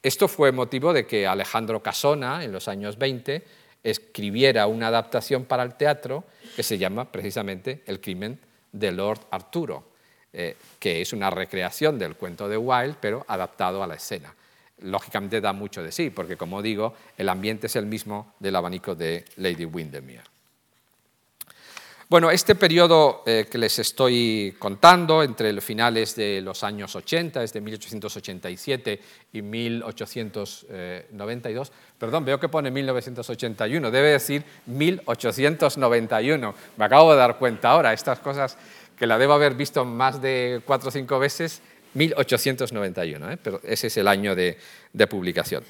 esto 0.02 0.28
fue 0.28 0.52
motivo 0.52 0.92
de 0.92 1.06
que 1.06 1.26
Alejandro 1.26 1.82
Casona, 1.82 2.44
en 2.44 2.52
los 2.52 2.68
años 2.68 2.98
20, 2.98 3.42
escribiera 3.82 4.66
una 4.66 4.88
adaptación 4.88 5.44
para 5.44 5.62
el 5.62 5.74
teatro 5.74 6.24
que 6.56 6.62
se 6.62 6.78
llama 6.78 7.10
precisamente 7.10 7.82
El 7.86 8.00
crimen 8.00 8.38
de 8.72 8.92
Lord 8.92 9.20
Arturo, 9.30 9.84
eh, 10.32 10.56
que 10.78 11.00
es 11.00 11.12
una 11.12 11.30
recreación 11.30 11.98
del 11.98 12.16
cuento 12.16 12.48
de 12.48 12.56
Wilde, 12.56 12.96
pero 13.00 13.24
adaptado 13.28 13.82
a 13.82 13.86
la 13.86 13.94
escena 13.94 14.34
lógicamente 14.82 15.40
da 15.40 15.52
mucho 15.52 15.82
de 15.82 15.92
sí, 15.92 16.10
porque 16.10 16.36
como 16.36 16.62
digo, 16.62 16.94
el 17.16 17.28
ambiente 17.28 17.66
es 17.66 17.76
el 17.76 17.86
mismo 17.86 18.34
del 18.38 18.56
abanico 18.56 18.94
de 18.94 19.24
Lady 19.36 19.64
Windermere. 19.64 20.32
Bueno, 22.12 22.30
este 22.30 22.54
periodo 22.56 23.22
eh, 23.24 23.46
que 23.50 23.56
les 23.56 23.78
estoy 23.78 24.54
contando, 24.58 25.22
entre 25.22 25.50
los 25.50 25.64
finales 25.64 26.14
de 26.14 26.42
los 26.42 26.62
años 26.62 26.94
80, 26.94 27.40
desde 27.40 27.62
1887 27.62 29.00
y 29.32 29.40
1892, 29.40 31.72
perdón, 31.96 32.26
veo 32.26 32.38
que 32.38 32.50
pone 32.50 32.70
1981, 32.70 33.90
debe 33.90 34.10
decir 34.10 34.44
1891. 34.66 36.54
Me 36.76 36.84
acabo 36.84 37.12
de 37.12 37.16
dar 37.16 37.38
cuenta 37.38 37.70
ahora, 37.70 37.94
estas 37.94 38.18
cosas 38.18 38.58
que 38.94 39.06
la 39.06 39.16
debo 39.16 39.32
haber 39.32 39.54
visto 39.54 39.86
más 39.86 40.20
de 40.20 40.60
cuatro 40.66 40.90
o 40.90 40.92
cinco 40.92 41.18
veces 41.18 41.62
1891, 41.94 43.32
¿eh? 43.32 43.38
pero 43.42 43.58
ese 43.64 43.86
es 43.86 43.96
el 43.96 44.06
año 44.06 44.36
de, 44.36 44.58
publicación. 45.08 45.64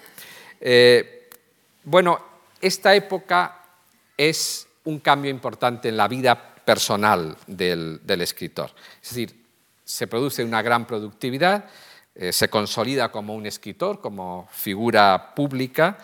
Eh, 0.61 1.29
bueno, 1.85 2.19
esta 2.61 2.97
época 2.97 3.61
es 4.17 4.67
un 4.85 5.01
cambio 5.01 5.31
importante 5.31 5.89
en 5.89 5.97
la 5.97 6.09
vida 6.09 6.55
personal 6.65 7.37
del, 7.47 8.01
escritor. 8.21 8.71
Es 9.03 9.11
decir, 9.11 9.45
se 9.85 10.07
produce 10.07 10.45
una 10.45 10.63
gran 10.63 10.87
productividad, 10.87 11.65
eh, 12.15 12.33
se 12.33 12.49
consolida 12.49 13.11
como 13.11 13.35
un 13.35 13.47
escritor, 13.47 14.01
como 14.01 14.49
figura 14.53 15.35
pública, 15.35 15.99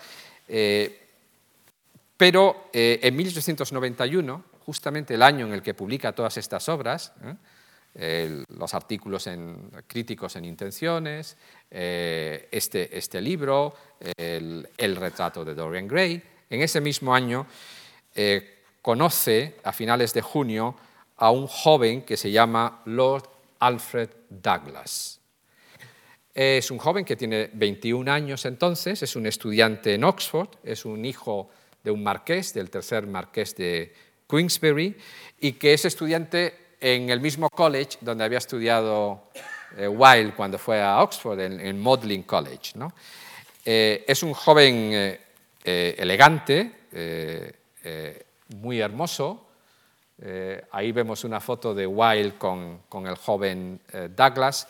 pero 2.16 2.70
en 2.72 3.14
1891, 3.14 4.45
justamente 4.64 5.14
el 5.14 5.22
año 5.22 5.47
en 5.47 5.53
el 5.53 5.62
que 5.62 5.74
publica 5.74 6.12
todas 6.12 6.39
estas 6.39 6.68
obras, 6.70 7.12
los 7.95 8.74
artículos 8.74 9.26
en, 9.26 9.70
críticos 9.87 10.37
en 10.37 10.45
intenciones, 10.45 11.37
eh, 11.70 12.49
este, 12.51 12.97
este, 12.97 13.20
libro, 13.20 13.74
el, 14.16 14.97
retrato 14.97 15.45
de 15.45 15.55
Dorian 15.55 15.89
Gray. 15.89 16.22
En 16.49 16.62
ese 16.62 16.81
mismo 16.81 17.14
año 17.14 17.47
eh, 18.14 18.58
conoce, 18.89 19.57
a 19.64 19.72
finales 19.74 20.14
de 20.14 20.22
junio, 20.22 20.74
a 21.18 21.30
un 21.30 21.47
joven 21.47 22.01
que 22.07 22.16
se 22.16 22.30
llama 22.30 22.80
Lord 22.86 23.28
Alfred 23.59 24.09
Douglas. 24.30 25.20
Es 26.32 26.70
un 26.70 26.78
joven 26.78 27.05
que 27.05 27.14
tiene 27.14 27.51
21 27.53 28.11
años 28.11 28.47
entonces, 28.47 29.03
es 29.03 29.14
un 29.14 29.26
estudiante 29.26 29.93
en 29.93 30.05
Oxford, 30.05 30.49
es 30.64 30.86
un 30.86 31.05
hijo 31.05 31.51
de 31.84 31.91
un 31.91 32.03
marqués, 32.03 32.55
del 32.55 32.70
tercer 32.70 33.07
marqués 33.07 33.55
de 33.57 33.93
Queensberry, 34.26 34.97
y 35.39 35.53
que 35.53 35.74
es 35.74 35.84
estudiante 35.84 36.76
en 36.80 37.11
el 37.11 37.20
mismo 37.20 37.51
college 37.51 37.99
donde 38.01 38.24
había 38.24 38.39
estudiado 38.39 39.24
eh, 39.76 39.86
Wilde 39.86 40.32
cuando 40.32 40.57
fue 40.57 40.80
a 40.80 41.03
Oxford, 41.03 41.39
en, 41.41 41.78
Magdalen 41.78 42.22
College. 42.22 42.72
Eh, 43.66 44.07
es 44.09 44.22
un 44.22 44.32
joven 44.32 44.91
eh, 45.62 45.95
elegante, 45.99 46.72
muy 48.57 48.81
hermoso. 48.81 49.47
ahí 50.73 50.93
vemos 50.93 51.25
una 51.25 51.41
foto 51.41 51.75
de 51.75 51.87
Wilde 51.87 52.35
con, 52.39 53.07
el 53.07 53.17
joven 53.17 53.81
Douglas. 54.17 54.67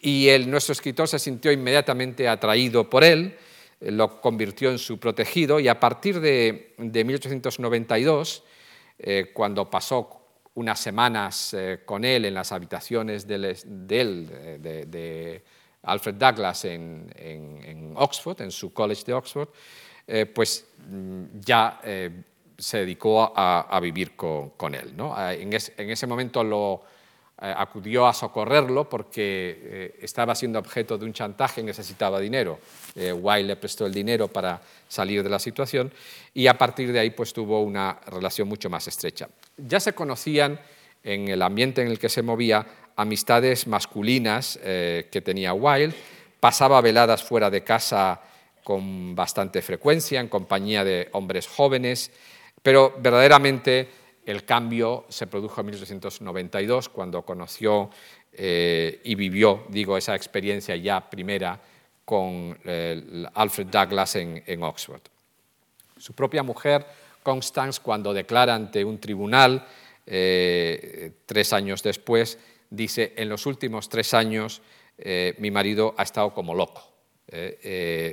Y 0.00 0.28
nuestro 0.46 0.72
escritor 0.72 1.08
se 1.08 1.18
sintió 1.18 1.52
inmediatamente 1.52 2.28
atraído 2.28 2.88
por 2.88 3.04
él, 3.04 3.36
lo 3.80 4.20
convirtió 4.20 4.70
en 4.70 4.78
su 4.78 4.98
protegido 4.98 5.60
y 5.60 5.68
a 5.68 5.78
partir 5.78 6.20
de, 6.20 6.74
de 6.78 7.04
1892, 7.04 8.44
cuando 9.34 9.68
pasó 9.68 10.22
unas 10.54 10.78
semanas 10.78 11.54
eh, 11.54 11.80
con 11.84 12.04
él 12.04 12.26
en 12.26 12.34
las 12.34 12.52
habitaciones 12.52 13.26
de, 13.26 13.38
de, 13.38 15.42
Alfred 15.82 16.14
Douglas 16.14 16.64
en, 16.66 17.92
Oxford, 17.96 18.40
en 18.42 18.50
su 18.50 18.72
college 18.72 19.04
de 19.04 19.14
Oxford, 19.14 19.48
eh, 20.06 20.26
pues 20.26 20.66
mm, 20.88 21.24
ya 21.40 21.80
eh, 21.82 22.10
se 22.58 22.78
dedicó 22.78 23.32
a, 23.34 23.78
vivir 23.80 24.16
con, 24.16 24.74
él. 24.74 24.94
En, 24.96 25.52
en, 25.52 25.90
ese 25.90 26.06
momento 26.06 26.42
eh, 27.44 27.52
acudió 27.56 28.06
a 28.06 28.12
socorrerlo 28.12 28.88
porque 28.88 29.58
eh, 29.60 29.98
estaba 30.00 30.32
siendo 30.32 30.60
objeto 30.60 30.96
de 30.96 31.04
un 31.04 31.12
chantaje 31.12 31.60
y 31.60 31.64
necesitaba 31.64 32.20
dinero. 32.20 32.60
Eh, 32.94 33.12
le 33.42 33.56
prestó 33.56 33.84
el 33.84 33.92
dinero 33.92 34.28
para 34.28 34.60
salir 34.86 35.24
de 35.24 35.28
la 35.28 35.40
situación 35.40 35.92
y 36.34 36.46
a 36.46 36.56
partir 36.56 36.92
de 36.92 37.00
ahí 37.00 37.10
pues, 37.10 37.32
tuvo 37.32 37.60
una 37.62 37.98
relación 38.06 38.46
mucho 38.46 38.70
más 38.70 38.86
estrecha. 38.86 39.28
Ya 39.56 39.80
se 39.80 39.92
conocían 39.92 40.60
en 41.02 41.26
el 41.26 41.42
ambiente 41.42 41.82
en 41.82 41.88
el 41.88 41.98
que 41.98 42.08
se 42.08 42.22
movía 42.22 42.64
amistades 42.94 43.66
masculinas 43.66 44.56
que 44.62 45.22
tenía 45.24 45.52
Wilde, 45.52 45.96
pasaba 46.38 46.80
veladas 46.80 47.24
fuera 47.24 47.50
de 47.50 47.64
casa 47.64 48.20
con 48.62 49.16
bastante 49.16 49.62
frecuencia 49.62 50.20
en 50.20 50.28
compañía 50.28 50.84
de 50.84 51.08
hombres 51.12 51.48
jóvenes, 51.48 52.12
pero 52.62 52.94
verdaderamente 52.98 53.88
el 54.24 54.44
cambio 54.44 55.04
se 55.08 55.26
produjo 55.26 55.60
en 55.60 55.66
1892, 55.66 56.88
cuando 56.88 57.22
conoció 57.22 57.90
eh, 58.32 59.00
y 59.04 59.14
vivió, 59.14 59.66
digo, 59.68 59.96
esa 59.96 60.14
experiencia 60.14 60.76
ya 60.76 61.10
primera 61.10 61.60
con 62.04 62.58
eh, 62.64 63.24
Alfred 63.34 63.66
Douglas 63.66 64.16
en, 64.16 64.62
Oxford. 64.62 65.02
Su 65.96 66.14
propia 66.14 66.42
mujer, 66.42 66.86
Constance, 67.22 67.80
cuando 67.82 68.12
declara 68.12 68.54
ante 68.54 68.84
un 68.84 68.98
tribunal, 68.98 69.66
eh, 70.06 71.12
tres 71.26 71.52
años 71.52 71.82
después, 71.82 72.38
dice, 72.70 73.12
en 73.16 73.28
los 73.28 73.46
últimos 73.46 73.88
tres 73.88 74.14
años 74.14 74.62
mi 75.38 75.50
marido 75.50 75.96
ha 75.96 76.04
estado 76.04 76.32
como 76.32 76.54
loco. 76.54 76.92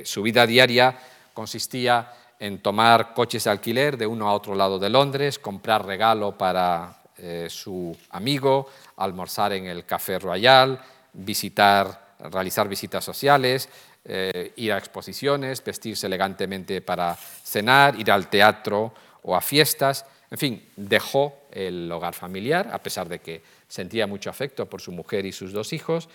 su 0.02 0.22
vida 0.22 0.44
diaria 0.44 0.98
consistía 1.34 2.10
en 2.40 2.58
tomar 2.58 3.12
coches 3.12 3.44
de 3.44 3.50
alquiler 3.50 3.98
de 3.98 4.06
uno 4.06 4.28
a 4.28 4.32
otro 4.32 4.54
lado 4.54 4.78
de 4.78 4.88
Londres, 4.88 5.38
comprar 5.38 5.84
regalo 5.84 6.36
para 6.36 7.02
eh, 7.18 7.48
su 7.50 7.94
amigo, 8.10 8.66
almorzar 8.96 9.52
en 9.52 9.66
el 9.66 9.84
Café 9.84 10.18
Royal, 10.18 10.80
visitar, 11.12 12.14
realizar 12.18 12.66
visitas 12.66 13.04
sociales, 13.04 13.68
eh, 14.06 14.54
ir 14.56 14.72
a 14.72 14.78
exposiciones, 14.78 15.62
vestirse 15.62 16.06
elegantemente 16.06 16.80
para 16.80 17.14
cenar, 17.14 18.00
ir 18.00 18.10
al 18.10 18.30
teatro 18.30 18.94
o 19.22 19.36
a 19.36 19.42
fiestas. 19.42 20.06
En 20.30 20.38
fin, 20.38 20.64
dejó 20.76 21.42
el 21.50 21.92
hogar 21.92 22.14
familiar, 22.14 22.70
a 22.72 22.82
pesar 22.82 23.06
de 23.06 23.18
que 23.18 23.42
sentía 23.68 24.06
mucho 24.06 24.30
afecto 24.30 24.64
por 24.64 24.80
su 24.80 24.92
mujer 24.92 25.26
y 25.26 25.32
sus 25.32 25.52
dos 25.52 25.74
hijos, 25.74 26.08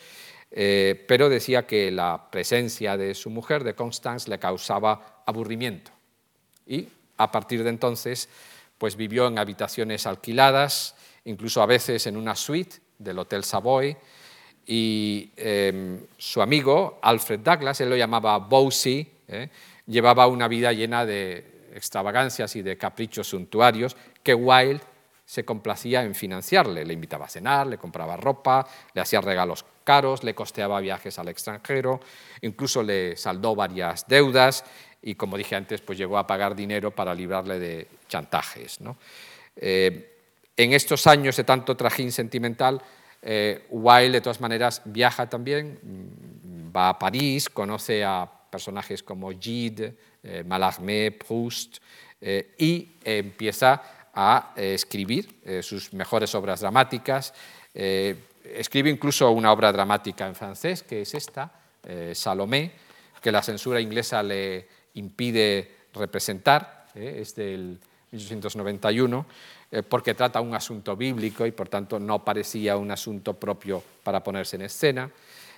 eh, 0.50 1.06
pero 1.08 1.30
decía 1.30 1.68
que 1.68 1.92
la 1.92 2.32
presencia 2.32 2.98
de 2.98 3.14
su 3.14 3.30
mujer, 3.30 3.64
de 3.64 3.76
Constance, 3.76 4.28
le 4.28 4.40
causaba 4.40 5.22
aburrimiento 5.28 5.95
y 6.66 6.88
a 7.18 7.32
partir 7.32 7.64
de 7.64 7.70
entonces 7.70 8.30
pues 8.78 8.96
vivió 8.96 9.28
en 9.28 9.40
habitaciones 9.40 10.06
alquiladas, 10.06 10.96
incluso 11.24 11.62
a 11.62 11.66
veces 11.66 12.08
en 12.08 12.18
una 12.18 12.36
suite 12.36 12.78
del 13.00 13.20
Hotel 13.20 13.44
Savoy, 13.44 13.96
y 14.66 15.32
em, 15.38 16.06
su 16.18 16.42
amigo 16.42 17.00
Alfred 17.02 17.40
Douglas, 17.40 17.80
él 17.82 17.90
lo 17.90 17.96
llamaba 17.96 18.38
Bowsy, 18.38 19.08
¿eh? 19.28 19.50
llevaba 19.86 20.28
una 20.28 20.48
vida 20.48 20.74
llena 20.74 21.06
de 21.06 21.70
extravagancias 21.74 22.56
y 22.56 22.62
de 22.62 22.78
caprichos 22.78 23.28
suntuarios 23.28 23.96
que 24.24 24.34
Wilde 24.34 24.82
se 25.26 25.44
complacía 25.44 26.04
en 26.04 26.16
financiarle. 26.16 26.86
Le 26.86 26.94
invitaba 26.94 27.26
a 27.26 27.30
cenar, 27.30 27.68
le 27.68 27.78
compraba 27.78 28.16
ropa, 28.16 28.66
le 28.94 29.02
hacía 29.02 29.22
regalos 29.22 29.66
caros, 29.84 30.24
le 30.24 30.34
costeaba 30.34 30.80
viajes 30.80 31.20
al 31.20 31.28
extranjero, 31.28 32.00
incluso 32.42 32.82
le 32.82 33.18
saldó 33.18 33.56
varias 33.56 34.08
deudas 34.08 34.64
y 35.06 35.14
como 35.14 35.38
dije 35.38 35.56
antes, 35.56 35.82
pues 35.82 36.00
llegó 36.00 36.18
a 36.18 36.26
pagar 36.26 36.56
dinero 36.56 36.90
para 36.90 37.14
librarle 37.14 37.60
de 37.60 37.88
chantajes. 38.08 38.80
Eh, 39.56 40.18
en 40.58 40.74
estos 40.74 41.06
años 41.06 41.38
de 41.38 41.44
tanto 41.44 41.78
trajín 41.78 42.12
sentimental, 42.12 42.82
eh, 43.22 43.68
Wilde 43.70 44.14
de 44.14 44.22
todas 44.22 44.42
maneras 44.42 44.82
viaja 44.86 45.30
también, 45.30 45.80
mm, 45.80 46.76
va 46.76 46.90
a 46.90 46.98
París, 47.00 47.52
conoce 47.52 48.04
a 48.04 48.28
personajes 48.50 49.04
como 49.04 49.30
Gide, 49.40 49.96
eh, 50.24 50.44
Mallarmé, 50.44 51.12
Proust, 51.12 51.78
y 52.58 52.96
empieza 53.04 54.10
a 54.12 54.54
escribir 54.56 55.62
sus 55.62 55.94
mejores 55.94 56.34
obras 56.34 56.62
dramáticas. 56.62 57.34
escribe 58.44 58.90
incluso 58.90 59.30
una 59.30 59.52
obra 59.52 59.72
dramática 59.72 60.26
en 60.26 60.34
francés, 60.34 60.82
que 60.82 61.02
es 61.02 61.14
esta, 61.14 61.52
Salomé, 62.14 62.72
que 63.22 63.32
la 63.32 63.44
censura 63.44 63.80
inglesa 63.80 64.24
le 64.24 64.68
impide 64.96 65.72
representar, 65.94 66.88
es 66.94 67.36
del 67.36 67.80
1891, 68.12 69.26
porque 69.90 70.14
trata 70.14 70.42
un 70.42 70.54
asunto 70.54 70.96
bíblico 70.96 71.46
y 71.46 71.52
por 71.52 71.70
tanto 71.70 72.00
no 72.00 72.24
parecía 72.24 72.78
un 72.78 72.92
asunto 72.92 73.34
propio 73.34 73.84
para 74.04 74.24
ponerse 74.24 74.56
en 74.56 74.64
escena. 74.64 75.12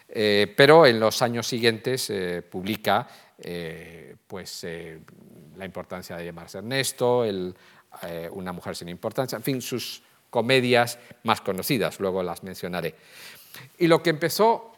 pero 0.07 0.85
en 0.85 0.99
los 0.99 1.21
años 1.21 1.47
siguientes 1.47 2.11
publica 2.49 3.07
pues, 4.27 4.65
la 5.57 5.65
importancia 5.65 6.15
de 6.15 6.25
llamarse 6.25 6.59
Ernesto, 6.59 7.25
una 8.31 8.53
mujer 8.53 8.75
sin 8.75 8.89
importancia, 8.89 9.35
en 9.35 9.43
fin, 9.43 9.61
sus 9.61 10.01
comedias 10.29 10.99
más 11.23 11.41
conocidas, 11.41 11.99
luego 11.99 12.23
las 12.23 12.43
mencionaré. 12.43 12.95
Y 13.79 13.87
lo 13.87 14.01
que 14.01 14.11
empezó 14.11 14.76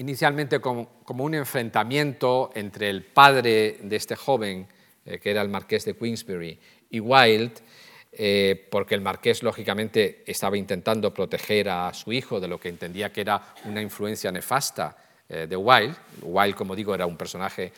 inicialmente 0.00 0.60
como, 0.60 0.88
un 1.06 1.34
enfrentamiento 1.34 2.50
entre 2.54 2.90
el 2.90 3.04
padre 3.04 3.78
de 3.82 3.96
este 3.96 4.16
joven, 4.16 4.66
eh, 5.04 5.18
que 5.18 5.30
era 5.30 5.42
el 5.42 5.48
marqués 5.48 5.84
de 5.84 5.94
Queensberry, 5.94 6.58
y 6.90 7.00
Wilde, 7.00 7.54
eh, 8.12 8.68
porque 8.70 8.96
el 8.96 9.00
marqués 9.00 9.42
lógicamente 9.42 10.24
estaba 10.26 10.56
intentando 10.56 11.14
proteger 11.14 11.68
a 11.68 11.94
su 11.94 12.12
hijo 12.12 12.40
de 12.40 12.48
lo 12.48 12.58
que 12.58 12.68
entendía 12.68 13.12
que 13.12 13.20
era 13.20 13.54
una 13.64 13.80
influencia 13.80 14.32
nefasta 14.32 14.96
eh, 15.28 15.46
de 15.48 15.56
Wilde. 15.56 15.94
Wilde, 16.22 16.56
como 16.56 16.74
digo, 16.74 16.94
era 16.94 17.06
un 17.06 17.16
personaje 17.16 17.72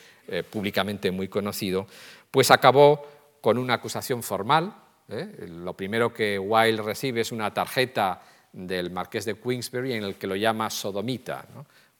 públicamente 0.49 1.11
muy 1.11 1.27
conocido, 1.27 1.85
pues 2.31 2.49
acabó 2.49 3.05
con 3.41 3.57
una 3.57 3.73
acusación 3.73 4.23
formal 4.23 4.73
¿eh? 5.09 5.47
Lo 5.47 5.73
primero 5.73 6.13
que 6.13 6.39
Wilde 6.39 6.81
recibe 6.81 7.21
es 7.21 7.31
una 7.31 7.53
tarjeta 7.53 8.21
del 8.51 8.91
marqués 8.91 9.25
de 9.25 9.35
Queensberry 9.35 9.93
en 9.93 10.03
el 10.03 10.15
que 10.15 10.27
lo 10.27 10.35
llama 10.35 10.69
sodomita, 10.69 11.45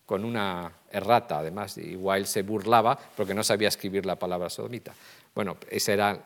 con 0.06 0.26
una 0.26 0.72
errata, 0.92 1.40
además, 1.40 1.78
Wilde 1.78 2.26
se 2.26 2.44
burlaba 2.44 2.98
porque 3.16 3.34
no 3.34 3.44
sabía 3.44 3.70
escribir 3.70 4.06
la 4.06 4.18
palabra 4.18 4.50
sodomita. 4.50 4.94
Bueno, 5.34 5.58
esa 5.70 5.94
era 5.94 6.20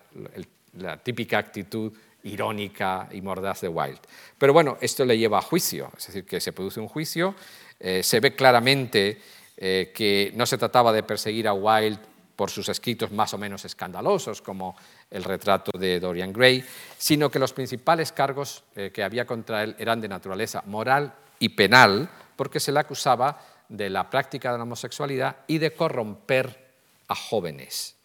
la 0.73 0.97
típica 0.97 1.37
actitud 1.37 1.93
irónica 2.23 3.07
y 3.11 3.21
mordaz 3.21 3.61
de 3.61 3.69
Wilde. 3.69 4.01
Pero 4.37 4.53
bueno, 4.53 4.77
esto 4.81 5.05
le 5.05 5.17
lleva 5.17 5.39
a 5.39 5.41
juicio, 5.41 5.91
es 5.97 6.07
decir, 6.07 6.25
que 6.25 6.41
se 6.41 6.53
produce 6.53 6.79
un 6.79 6.87
juicio, 6.87 7.35
eh, 7.79 8.03
se 8.03 8.19
ve 8.19 8.35
claramente 8.35 9.21
eh, 9.55 9.91
que 9.93 10.31
no 10.35 10.45
se 10.45 10.57
trataba 10.57 10.91
de 10.91 11.03
perseguir 11.03 11.47
a 11.47 11.53
Wilde 11.53 11.99
por 12.35 12.51
sus 12.51 12.69
escritos 12.69 13.11
más 13.11 13.33
o 13.33 13.37
menos 13.37 13.65
escandalosos, 13.65 14.41
como 14.41 14.75
el 15.09 15.23
retrato 15.23 15.71
de 15.77 15.99
Dorian 15.99 16.31
Gray, 16.31 16.63
sino 16.97 17.31
que 17.31 17.39
los 17.39 17.53
principales 17.53 18.11
cargos 18.11 18.63
eh, 18.75 18.91
que 18.93 19.03
había 19.03 19.25
contra 19.25 19.63
él 19.63 19.75
eran 19.79 19.99
de 20.01 20.07
naturaleza 20.07 20.61
moral 20.67 21.13
y 21.39 21.49
penal, 21.49 22.09
porque 22.35 22.59
se 22.59 22.71
le 22.71 22.79
acusaba 22.79 23.41
de 23.69 23.89
la 23.89 24.09
práctica 24.09 24.51
de 24.51 24.57
la 24.57 24.63
homosexualidad 24.63 25.37
y 25.47 25.57
de 25.57 25.71
corromper 25.71 26.67
a 27.07 27.15
jóvenes. 27.15 27.95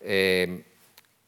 Eh, 0.00 0.64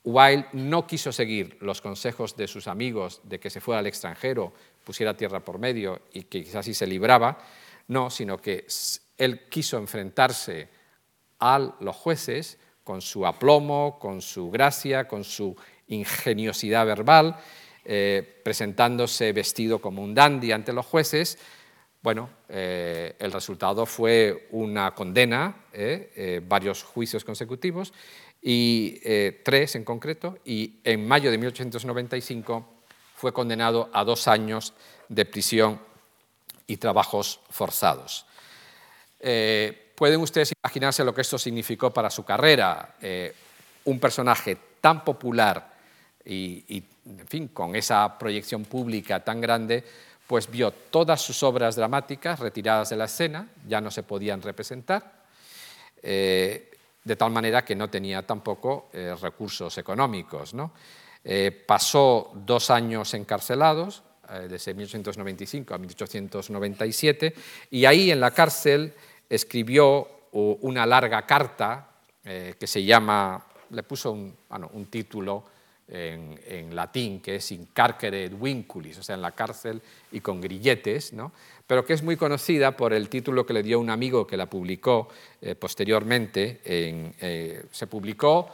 Wilde 0.05 0.47
no 0.53 0.87
quiso 0.87 1.11
seguir 1.11 1.59
los 1.61 1.81
consejos 1.81 2.37
de 2.37 2.47
sus 2.47 2.69
amigos 2.69 3.21
de 3.25 3.41
que 3.41 3.51
se 3.51 3.61
fuera 3.61 3.81
al 3.81 3.87
extranjero, 3.87 4.53
pusiera 4.85 5.17
tierra 5.17 5.41
por 5.41 5.59
medio 5.59 6.03
y 6.13 6.23
que 6.25 6.45
quizás 6.45 6.57
así 6.57 6.75
se 6.75 6.87
libraba, 6.87 7.39
no, 7.89 8.09
sino 8.11 8.39
que 8.39 8.67
él 9.19 9.49
quiso 9.49 9.79
enfrentarse 9.79 10.69
a 11.41 11.59
los 11.81 11.97
jueces 11.97 12.59
con 12.85 13.03
su 13.03 13.27
aplomo, 13.27 13.99
con 13.99 14.23
su 14.23 14.49
gracia, 14.49 15.09
con 15.09 15.25
su 15.25 15.57
ingeniosidad 15.89 16.87
verbal, 16.87 17.37
eh, 17.85 18.41
presentándose 18.45 19.33
vestido 19.33 19.81
como 19.81 20.03
un 20.03 20.15
dandy 20.15 20.53
ante 20.53 20.73
los 20.73 20.87
jueces. 20.87 21.39
Bueno, 22.03 22.31
eh, 22.49 23.17
el 23.19 23.33
resultado 23.33 23.87
fue 23.87 24.49
una 24.51 24.95
condena, 24.95 25.65
eh, 25.73 26.41
varios 26.47 26.83
juicios 26.83 27.25
consecutivos, 27.25 27.93
y 28.41 29.01
tres 29.43 29.75
en 29.75 29.85
concreto, 29.85 30.39
y 30.45 30.75
en 30.85 31.09
mayo 31.09 31.33
de 31.33 31.39
1895 31.39 32.65
fue 33.17 33.33
condenado 33.33 33.91
a 33.93 34.05
dos 34.05 34.29
años 34.29 34.73
de 35.09 35.25
prisión 35.25 35.81
y 36.69 36.77
trabajos 36.77 37.41
forzados 37.51 38.27
pueden 39.97 40.21
ustedes 40.21 40.53
imaginarse 40.63 41.03
lo 41.03 41.15
que 41.15 41.23
esto 41.23 41.39
significó 41.39 41.93
para 41.93 42.11
su 42.11 42.25
carrera. 42.25 42.95
Eh, 43.01 43.35
un 43.87 43.99
personaje 43.99 44.57
tan 44.81 45.03
popular 45.03 45.75
y, 46.25 46.85
en 47.07 47.27
fin, 47.27 47.49
con 47.49 47.75
esa 47.75 48.19
proyección 48.19 48.65
pública 48.65 49.25
tan 49.25 49.41
grande, 49.41 49.85
pues 50.27 50.51
vio 50.51 50.71
todas 50.71 51.21
sus 51.21 51.43
obras 51.43 51.77
dramáticas 51.77 52.41
retiradas 52.41 52.91
de 52.91 52.97
la 52.97 53.05
escena, 53.05 53.49
ya 53.67 53.81
no 53.81 53.91
se 53.91 54.03
podían 54.03 54.43
representar, 54.43 55.25
eh, 56.03 56.71
de 57.05 57.17
tal 57.17 57.31
manera 57.31 57.65
que 57.65 57.77
no 57.77 57.89
tenía 57.89 58.27
tampoco 58.27 58.89
eh, 58.93 59.15
recursos 59.21 59.79
económicos. 59.79 60.55
pasó 61.67 62.33
dos 62.35 62.71
años 62.71 63.15
encarcelados, 63.15 64.03
desde 64.49 64.75
1895 64.75 65.75
a 65.75 65.79
1897, 65.79 67.35
y 67.71 67.85
ahí 67.85 68.11
en 68.11 68.19
la 68.19 68.33
cárcel 68.33 68.93
escribió 69.29 70.09
una 70.33 70.85
larga 70.85 71.25
carta 71.27 71.89
eh, 72.25 72.57
que 72.59 72.67
se 72.67 72.85
llama, 72.85 73.45
le 73.71 73.83
puso 73.83 74.13
un, 74.13 74.87
título 74.91 75.45
en, 75.89 76.75
latín 76.75 77.21
que 77.21 77.37
es 77.37 77.53
In 77.53 77.67
carcere 77.73 78.29
vinculis, 78.29 78.99
o 78.99 79.03
sea, 79.03 79.15
en 79.15 79.23
la 79.23 79.33
cárcel 79.33 79.81
y 80.13 80.21
con 80.21 80.41
grilletes, 80.41 81.13
¿no? 81.13 81.33
pero 81.67 81.85
que 81.85 81.93
es 81.95 82.03
muy 82.03 82.17
conocida 82.17 82.77
por 82.77 82.93
el 82.93 83.09
título 83.09 83.47
que 83.47 83.53
le 83.53 83.63
dio 83.63 83.81
un 83.81 83.91
amigo 83.91 84.27
que 84.27 84.37
la 84.37 84.47
publicó 84.47 85.09
eh, 85.41 85.55
posteriormente. 85.55 86.61
Eh, 86.65 87.65
se 87.71 87.87
publicó, 87.87 88.51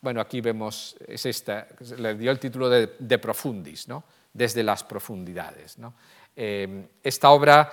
bueno, 0.00 0.20
aquí 0.20 0.40
vemos, 0.40 0.96
es 1.06 1.26
esta, 1.26 1.66
le 1.98 2.14
dio 2.14 2.30
el 2.30 2.38
título 2.38 2.68
de, 2.68 2.94
de 2.98 3.18
Profundis, 3.18 3.88
¿no? 3.88 4.04
desde 4.32 4.62
las 4.62 4.84
profundidades. 4.84 5.76
esta 6.36 7.30
obra 7.30 7.72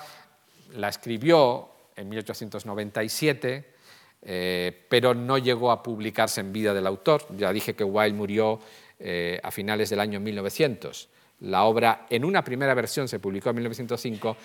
la 0.74 0.90
escribió 0.90 1.70
en 1.96 2.10
1897, 2.10 3.75
eh, 4.22 4.86
pero 4.90 5.14
no 5.14 5.38
llegó 5.38 5.72
a 5.72 5.84
publicarse 5.84 6.42
en 6.42 6.54
vida 6.54 6.74
del 6.74 6.88
autor. 6.88 7.26
Ya 7.38 7.52
dije 7.52 7.76
que 7.76 7.84
Wilde 7.84 8.18
murió 8.18 8.60
eh, 9.00 9.40
a 9.44 9.52
finales 9.52 9.90
del 9.90 10.00
año 10.00 10.20
1900. 10.20 11.10
La 11.42 11.64
obra 11.64 12.06
en 12.10 12.26
una 12.26 12.44
primera 12.44 12.74
versión 12.74 13.08
se 13.08 13.20
publicó 13.20 13.50
en 13.50 13.56
1905, 13.58 14.38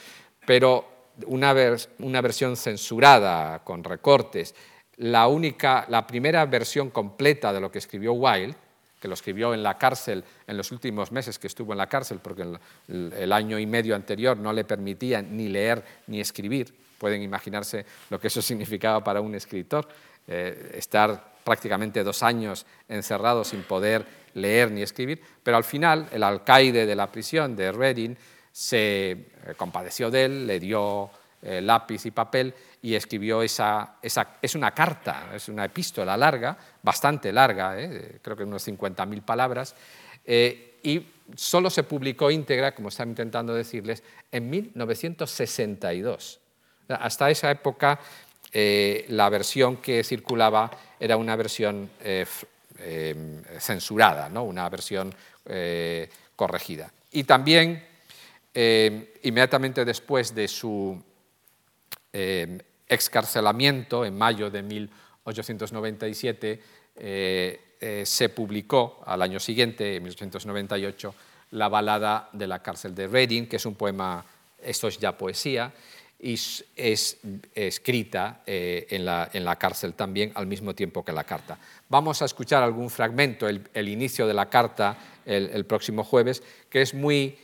pero 0.46 1.10
una, 1.26 1.54
una 1.98 2.20
versión 2.20 2.56
censurada 2.56 3.62
con 3.64 3.84
recortes. 3.84 4.54
La, 4.96 5.28
única, 5.28 5.86
la 5.88 6.06
primera 6.06 6.44
versión 6.46 6.90
completa 6.90 7.52
de 7.52 7.60
lo 7.60 7.70
que 7.70 7.78
escribió 7.78 8.12
Wilde 8.12 8.54
que 9.00 9.08
lo 9.08 9.14
escribió 9.14 9.54
en 9.54 9.62
la 9.62 9.78
cárcel 9.78 10.22
en 10.46 10.56
los 10.56 10.70
últimos 10.70 11.10
meses 11.10 11.38
que 11.38 11.46
estuvo 11.46 11.72
en 11.72 11.78
la 11.78 11.88
cárcel, 11.88 12.20
porque 12.22 12.44
el, 12.88 13.32
año 13.32 13.58
y 13.58 13.66
medio 13.66 13.96
anterior 13.96 14.36
no 14.36 14.52
le 14.52 14.64
permitían 14.64 15.36
ni 15.36 15.48
leer 15.48 15.82
ni 16.06 16.20
escribir. 16.20 16.74
Pueden 17.00 17.22
imaginarse 17.22 17.86
lo 18.10 18.20
que 18.20 18.26
eso 18.26 18.42
significaba 18.50 19.02
para 19.02 19.22
un 19.22 19.34
escritor, 19.34 19.88
eh, 20.28 20.72
estar 20.74 21.32
prácticamente 21.42 22.04
dos 22.04 22.22
años 22.22 22.66
encerrado 22.86 23.42
sin 23.42 23.62
poder 23.62 24.04
leer 24.34 24.70
ni 24.70 24.82
escribir, 24.82 25.18
pero 25.42 25.56
al 25.56 25.64
final 25.64 26.10
el 26.12 26.22
alcaide 26.22 26.84
de 26.84 26.94
la 26.94 27.10
prisión 27.10 27.56
de 27.56 27.72
Reading 27.72 28.14
se 28.52 29.12
eh, 29.12 29.26
compadeció 29.56 30.10
de 30.10 30.26
él, 30.26 30.46
le 30.46 30.60
dio 30.60 31.10
eh, 31.40 31.62
lápiz 31.62 32.04
y 32.04 32.10
papel 32.10 32.52
y 32.82 32.94
escribió 32.94 33.40
esa, 33.42 33.96
esa, 34.02 34.36
es 34.42 34.54
una 34.54 34.72
carta, 34.72 35.30
es 35.34 35.48
una 35.48 35.64
epístola 35.64 36.18
larga, 36.18 36.58
bastante 36.82 37.32
larga, 37.32 37.76
creo 38.20 38.36
que 38.36 38.44
unos 38.44 38.68
50.000 38.68 39.22
palabras, 39.22 39.74
y 40.82 41.06
solo 41.34 41.70
se 41.70 41.84
publicó 41.84 42.30
íntegra, 42.30 42.74
como 42.74 42.88
estaba 42.88 43.08
intentando 43.08 43.54
decirles, 43.54 44.02
en 44.30 44.50
1962. 44.50 46.39
Hasta 46.98 47.30
esa 47.30 47.50
época 47.50 47.98
eh, 48.52 49.04
la 49.08 49.28
versión 49.28 49.76
que 49.76 50.02
circulaba 50.04 50.70
era 50.98 51.16
una 51.16 51.36
versión 51.36 51.90
censurada, 53.58 54.28
¿no? 54.28 54.44
una 54.44 54.68
versión 54.68 55.14
corregida. 56.34 56.92
Y 57.12 57.24
también, 57.24 57.84
inmediatamente 58.54 59.84
después 59.84 60.34
de 60.34 60.48
su 60.48 61.02
excarcelamiento 62.90 64.04
en 64.04 64.18
mayo 64.18 64.50
de 64.50 64.62
1897, 64.62 66.60
eh, 66.96 67.60
eh, 67.80 68.02
se 68.04 68.28
publicó 68.28 69.02
al 69.06 69.22
año 69.22 69.40
siguiente, 69.40 69.96
en 69.96 70.02
1898, 70.02 71.14
la 71.52 71.68
balada 71.68 72.28
de 72.32 72.46
la 72.46 72.62
cárcel 72.62 72.94
de 72.94 73.06
Reading, 73.06 73.46
que 73.46 73.56
es 73.56 73.64
un 73.64 73.74
poema, 73.76 74.22
esto 74.60 74.88
es 74.88 74.98
ya 74.98 75.16
poesía, 75.16 75.72
y 76.22 76.34
es 76.34 77.18
escrita 77.54 78.42
eh, 78.46 78.86
en, 78.90 79.04
la, 79.04 79.30
en, 79.32 79.44
la, 79.44 79.56
cárcel 79.56 79.94
también 79.94 80.32
al 80.34 80.46
mismo 80.46 80.74
tiempo 80.74 81.04
que 81.04 81.12
la 81.12 81.24
carta. 81.24 81.58
Vamos 81.88 82.20
a 82.20 82.26
escuchar 82.26 82.62
algún 82.62 82.90
fragmento, 82.90 83.48
el, 83.48 83.88
inicio 83.88 84.26
de 84.26 84.34
la 84.34 84.50
carta 84.50 84.98
el, 85.24 85.64
próximo 85.64 86.04
jueves, 86.04 86.42
que 86.68 86.82
es 86.82 86.92
muy 86.94 87.38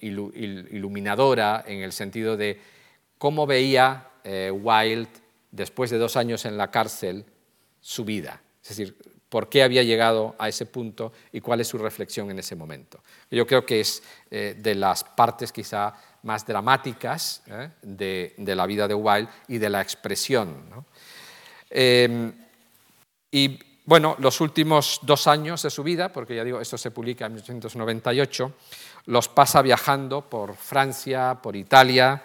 iluminadora 0.00 1.64
en 1.66 1.80
el 1.80 1.92
sentido 1.92 2.36
de 2.36 2.60
cómo 3.18 3.46
veía 3.46 4.08
eh, 4.24 4.50
Wilde, 4.50 5.10
después 5.50 5.90
de 5.90 5.98
dos 5.98 6.16
años 6.16 6.44
en 6.44 6.56
la 6.56 6.70
cárcel, 6.70 7.24
su 7.80 8.04
vida. 8.04 8.40
Es 8.62 8.68
decir, 8.70 8.96
por 9.28 9.48
qué 9.48 9.62
había 9.62 9.82
llegado 9.82 10.34
a 10.38 10.48
ese 10.48 10.66
punto 10.66 11.12
y 11.32 11.40
cuál 11.40 11.60
es 11.60 11.68
su 11.68 11.78
reflexión 11.78 12.30
en 12.30 12.38
ese 12.38 12.56
momento. 12.56 13.02
Yo 13.30 13.46
creo 13.46 13.64
que 13.64 13.80
es 13.80 14.02
eh, 14.30 14.56
de 14.58 14.74
las 14.74 15.04
partes 15.04 15.52
quizá 15.52 15.94
más 16.22 16.46
dramáticas 16.46 17.42
¿eh? 17.46 17.70
de, 17.82 18.54
la 18.54 18.66
vida 18.66 18.86
de 18.86 18.94
Wilde 18.94 19.30
y 19.48 19.58
de 19.58 19.70
la 19.70 19.80
expresión. 19.80 20.84
Em, 21.70 22.32
y 23.30 23.58
bueno, 23.84 24.16
los 24.18 24.40
últimos 24.40 25.00
dos 25.02 25.26
años 25.26 25.62
de 25.62 25.70
su 25.70 25.82
vida, 25.82 26.12
porque 26.12 26.36
ya 26.36 26.44
digo, 26.44 26.60
esto 26.60 26.78
se 26.78 26.90
publica 26.90 27.26
en 27.26 27.32
1898, 27.32 28.52
los 29.06 29.28
pasa 29.28 29.62
viajando 29.62 30.22
por 30.22 30.54
Francia, 30.54 31.38
por 31.42 31.56
Italia, 31.56 32.22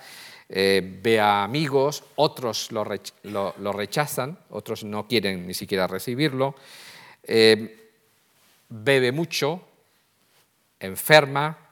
eh, 0.47 0.99
ve 1.01 1.19
a 1.19 1.43
amigos, 1.43 2.03
otros 2.15 2.71
lo, 2.71 2.83
rechazan, 2.83 4.37
otros 4.51 4.83
no 4.83 5.07
quieren 5.07 5.47
ni 5.47 5.55
siquiera 5.55 5.87
recibirlo, 5.87 6.55
eh, 7.23 7.91
bebe 8.69 9.11
mucho, 9.11 9.61
enferma, 10.79 11.64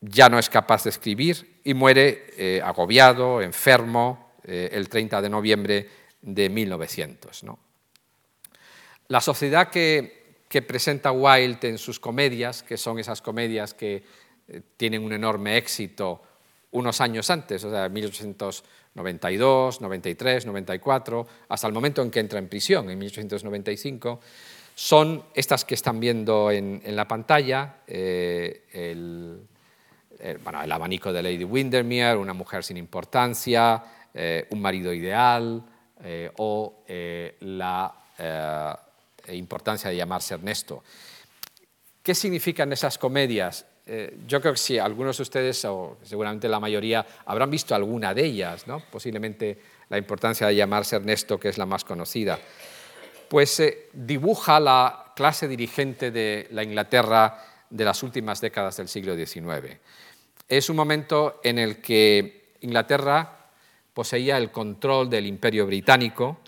ya 0.00 0.28
no 0.28 0.38
es 0.38 0.48
capaz 0.48 0.84
de 0.84 0.90
escribir 0.90 1.60
y 1.64 1.74
muere 1.74 2.26
eh, 2.36 2.60
agobiado, 2.62 3.42
enfermo, 3.42 4.26
el 4.44 4.88
30 4.88 5.20
de 5.20 5.28
noviembre 5.28 5.88
de 6.22 6.48
1900. 6.48 7.44
La 9.08 9.20
sociedad 9.20 9.68
que, 9.68 10.36
presenta 10.66 11.12
Wilde 11.12 11.68
en 11.68 11.76
sus 11.76 12.00
comedias, 12.00 12.62
que 12.62 12.78
son 12.78 12.98
esas 12.98 13.20
comedias 13.20 13.74
que 13.74 14.02
tienen 14.78 15.04
un 15.04 15.12
enorme 15.12 15.58
éxito 15.58 16.22
unos 16.70 17.00
años 17.00 17.30
antes, 17.30 17.64
o 17.64 17.70
sea, 17.70 17.88
1892, 17.88 19.80
93, 19.80 20.46
94, 20.46 21.26
hasta 21.48 21.66
el 21.66 21.72
momento 21.72 22.02
en 22.02 22.10
que 22.10 22.20
entra 22.20 22.38
en 22.38 22.48
prisión, 22.48 22.90
en 22.90 22.98
1895, 22.98 24.20
son 24.74 25.24
estas 25.34 25.64
que 25.64 25.74
están 25.74 25.98
viendo 25.98 26.50
en, 26.50 26.82
la 26.94 27.08
pantalla, 27.08 27.76
eh, 30.20 30.38
el, 30.64 30.72
abanico 30.72 31.12
de 31.12 31.22
Lady 31.22 31.44
Windermere, 31.44 32.16
una 32.16 32.32
mujer 32.32 32.64
sin 32.64 32.76
importancia, 32.76 33.82
eh, 34.14 34.46
un 34.50 34.60
marido 34.60 34.92
ideal 34.92 35.62
eh, 36.02 36.30
o 36.36 36.84
la 37.40 37.94
importancia 39.28 39.90
de 39.90 39.96
llamarse 39.96 40.34
Ernesto. 40.34 40.82
¿Qué 42.02 42.14
significan 42.14 42.72
esas 42.72 42.98
comedias? 42.98 43.66
Eh, 43.90 44.18
yo 44.26 44.38
creo 44.42 44.52
que 44.52 44.58
si 44.58 44.78
algunos 44.78 45.16
de 45.16 45.22
ustedes, 45.22 45.64
o 45.64 45.96
seguramente 46.02 46.46
la 46.46 46.60
mayoría, 46.60 47.06
habrán 47.24 47.50
visto 47.50 47.74
alguna 47.74 48.12
de 48.12 48.22
ellas, 48.22 48.66
¿no? 48.66 48.82
posiblemente 48.90 49.58
la 49.88 49.96
importancia 49.96 50.46
de 50.46 50.54
llamarse 50.54 50.96
Ernesto, 50.96 51.40
que 51.40 51.48
es 51.48 51.56
la 51.56 51.64
más 51.64 51.84
conocida, 51.84 52.38
pues 53.30 53.60
eh, 53.60 53.88
dibuja 53.94 54.60
la 54.60 55.12
clase 55.16 55.48
dirigente 55.48 56.10
de 56.10 56.48
la 56.50 56.62
Inglaterra 56.62 57.47
de 57.70 57.84
las 57.84 58.02
últimas 58.02 58.40
décadas 58.40 58.76
del 58.76 58.88
siglo 58.88 59.16
XIX. 59.16 59.78
Es 60.48 60.70
un 60.70 60.76
momento 60.76 61.40
en 61.44 61.58
el 61.58 61.80
que 61.80 62.54
Inglaterra 62.60 63.50
poseía 63.92 64.38
el 64.38 64.50
control 64.50 65.10
del 65.10 65.26
imperio 65.26 65.66
británico, 65.66 66.40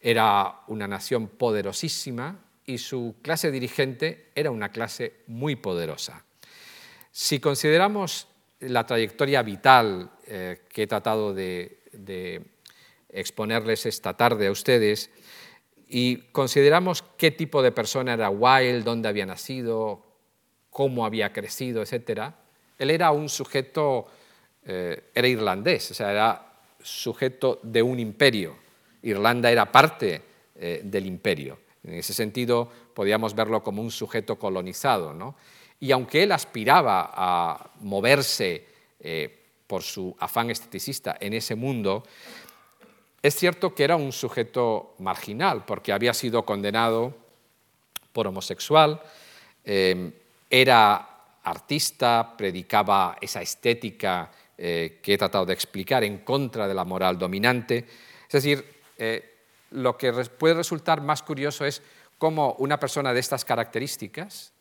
era 0.00 0.60
una 0.68 0.86
nación 0.86 1.28
poderosísima 1.28 2.38
y 2.64 2.78
su 2.78 3.16
clase 3.22 3.50
dirigente 3.50 4.30
era 4.34 4.50
una 4.50 4.70
clase 4.70 5.14
muy 5.26 5.56
poderosa. 5.56 6.24
Si 7.10 7.40
consideramos 7.40 8.28
la 8.60 8.86
trayectoria 8.86 9.42
vital 9.42 10.10
eh, 10.26 10.62
que 10.68 10.82
he 10.82 10.86
tratado 10.86 11.34
de, 11.34 11.78
exponerles 13.12 13.86
esta 13.86 14.16
tarde 14.16 14.46
a 14.46 14.52
ustedes 14.52 15.10
y 15.88 16.18
consideramos 16.30 17.02
qué 17.16 17.32
tipo 17.32 17.62
de 17.62 17.72
persona 17.72 18.14
era 18.14 18.30
Wilde, 18.30 18.82
dónde 18.82 19.08
había 19.08 19.26
nacido, 19.26 20.09
cómo 20.70 21.04
había 21.04 21.32
crecido, 21.32 21.82
etc., 21.82 22.32
él 22.78 22.90
era 22.90 23.10
un 23.10 23.28
sujeto, 23.28 24.06
eh, 24.64 25.10
era 25.14 25.28
irlandés, 25.28 25.90
o 25.90 25.94
sea, 25.94 26.10
era 26.10 26.52
sujeto 26.82 27.60
de 27.62 27.82
un 27.82 28.00
imperio. 28.00 28.56
Irlanda 29.02 29.50
era 29.50 29.70
parte 29.70 30.22
eh, 30.56 30.80
del 30.82 31.06
imperio. 31.06 31.58
En 31.84 31.94
ese 31.94 32.14
sentido, 32.14 32.70
podíamos 32.94 33.34
verlo 33.34 33.62
como 33.62 33.82
un 33.82 33.90
sujeto 33.90 34.38
colonizado. 34.38 35.12
¿no? 35.12 35.36
Y 35.78 35.92
aunque 35.92 36.22
él 36.22 36.32
aspiraba 36.32 37.10
a 37.12 37.70
moverse 37.80 38.66
eh, 38.98 39.38
por 39.66 39.82
su 39.82 40.16
afán 40.18 40.50
esteticista 40.50 41.16
en 41.20 41.34
ese 41.34 41.54
mundo, 41.54 42.04
es 43.22 43.34
cierto 43.36 43.74
que 43.74 43.84
era 43.84 43.96
un 43.96 44.12
sujeto 44.12 44.94
marginal, 44.98 45.64
porque 45.66 45.92
había 45.92 46.14
sido 46.14 46.44
condenado 46.44 47.14
por 48.12 48.26
homosexual, 48.26 49.02
era 50.50 51.38
artista, 51.44 52.34
predicaba 52.36 53.16
esa 53.20 53.40
estética 53.40 54.30
eh, 54.58 54.98
que 55.02 55.14
he 55.14 55.18
tratado 55.18 55.46
de 55.46 55.54
explicar 55.54 56.04
en 56.04 56.18
contra 56.18 56.68
de 56.68 56.74
la 56.74 56.84
moral 56.84 57.16
dominante. 57.16 57.86
Es 58.26 58.32
decir, 58.32 58.80
lo 59.70 59.96
que 59.96 60.12
puede 60.12 60.54
resultar 60.54 61.00
más 61.00 61.22
curioso 61.22 61.64
es 61.64 61.80
cómo 62.18 62.52
una 62.58 62.78
persona 62.78 63.14
de 63.14 63.20
estas 63.20 63.46
características, 63.46 64.52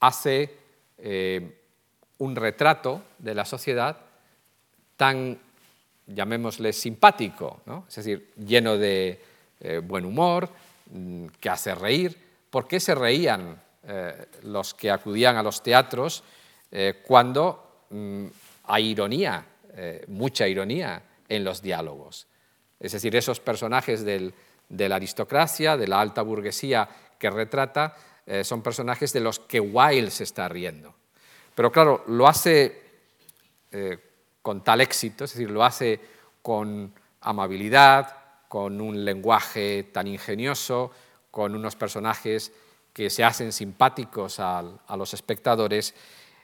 hace 0.00 0.54
eh, 0.96 1.60
un 2.18 2.34
retrato 2.34 3.02
de 3.18 3.34
la 3.34 3.44
sociedad 3.44 3.98
tan, 4.96 5.38
llamémosle, 6.06 6.72
simpático, 6.72 7.60
es 7.86 7.96
decir, 7.96 8.32
lleno 8.36 8.76
de 8.76 9.20
eh, 9.60 9.82
buen 9.84 10.04
humor, 10.04 10.48
mm, 10.90 11.26
que 11.38 11.50
hace 11.50 11.74
reír. 11.74 12.16
¿Por 12.48 12.66
qué 12.66 12.80
se 12.80 12.94
reían 12.94 13.60
eh, 13.88 14.26
los 14.42 14.74
que 14.74 14.90
acudían 14.90 15.36
a 15.36 15.42
los 15.42 15.62
teatros 15.62 16.22
cuando 17.06 17.86
mm, 17.88 18.26
hay 18.64 18.88
ironía, 18.88 19.42
mucha 20.08 20.46
ironía 20.46 21.02
en 21.26 21.42
los 21.42 21.62
diálogos? 21.62 22.26
Es 22.78 22.92
decir, 22.92 23.16
esos 23.16 23.40
personajes 23.40 24.04
de 24.04 24.32
la 24.68 24.96
aristocracia, 24.96 25.78
de 25.78 25.88
la 25.88 26.00
alta 26.00 26.20
burguesía 26.20 26.86
que 27.18 27.30
retrata, 27.30 27.96
eh, 28.30 28.44
son 28.44 28.60
personajes 28.60 29.10
de 29.14 29.20
los 29.20 29.38
que 29.38 29.58
Wilde 29.58 30.10
se 30.10 30.24
está 30.24 30.50
riendo. 30.50 30.94
Pero 31.54 31.72
claro, 31.72 32.04
lo 32.08 32.28
hace 32.28 32.82
eh, 33.72 33.98
con 34.42 34.62
tal 34.62 34.82
éxito, 34.82 35.24
es 35.24 35.32
decir, 35.32 35.50
lo 35.50 35.64
hace 35.64 35.98
con 36.42 36.92
amabilidad, 37.22 38.16
con 38.48 38.82
un 38.82 39.02
lenguaje 39.02 39.84
tan 39.84 40.06
ingenioso, 40.06 40.90
con 41.30 41.54
unos 41.54 41.74
personajes 41.74 42.52
que 42.98 43.10
se 43.10 43.22
hacen 43.22 43.52
simpáticos 43.52 44.40
a, 44.40 44.60
los 44.96 45.14
espectadores, 45.14 45.94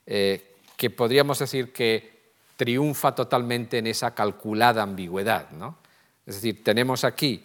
eh, 0.07 0.55
que 0.76 0.88
podríamos 0.88 1.40
decir 1.40 1.72
que 1.72 2.30
triunfa 2.55 3.12
totalmente 3.12 3.78
en 3.78 3.88
esa 3.88 4.14
calculada 4.14 4.84
ambigüedad. 4.84 5.50
¿no? 5.50 5.78
Es 6.24 6.36
decir, 6.36 6.62
tenemos 6.62 7.02
aquí 7.02 7.44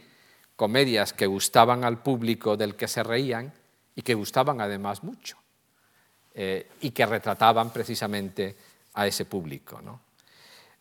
comedias 0.55 1.11
que 1.13 1.25
gustaban 1.25 1.83
al 1.83 2.03
público 2.03 2.55
del 2.55 2.75
que 2.75 2.87
se 2.87 3.01
reían 3.01 3.51
y 3.95 4.03
que 4.03 4.13
gustaban 4.13 4.61
además 4.61 5.03
mucho 5.03 5.37
eh, 6.35 6.69
y 6.81 6.91
que 6.91 7.07
retrataban 7.07 7.71
precisamente 7.71 8.55
a 8.93 9.07
ese 9.07 9.25
público. 9.25 9.81
¿no? 9.81 10.01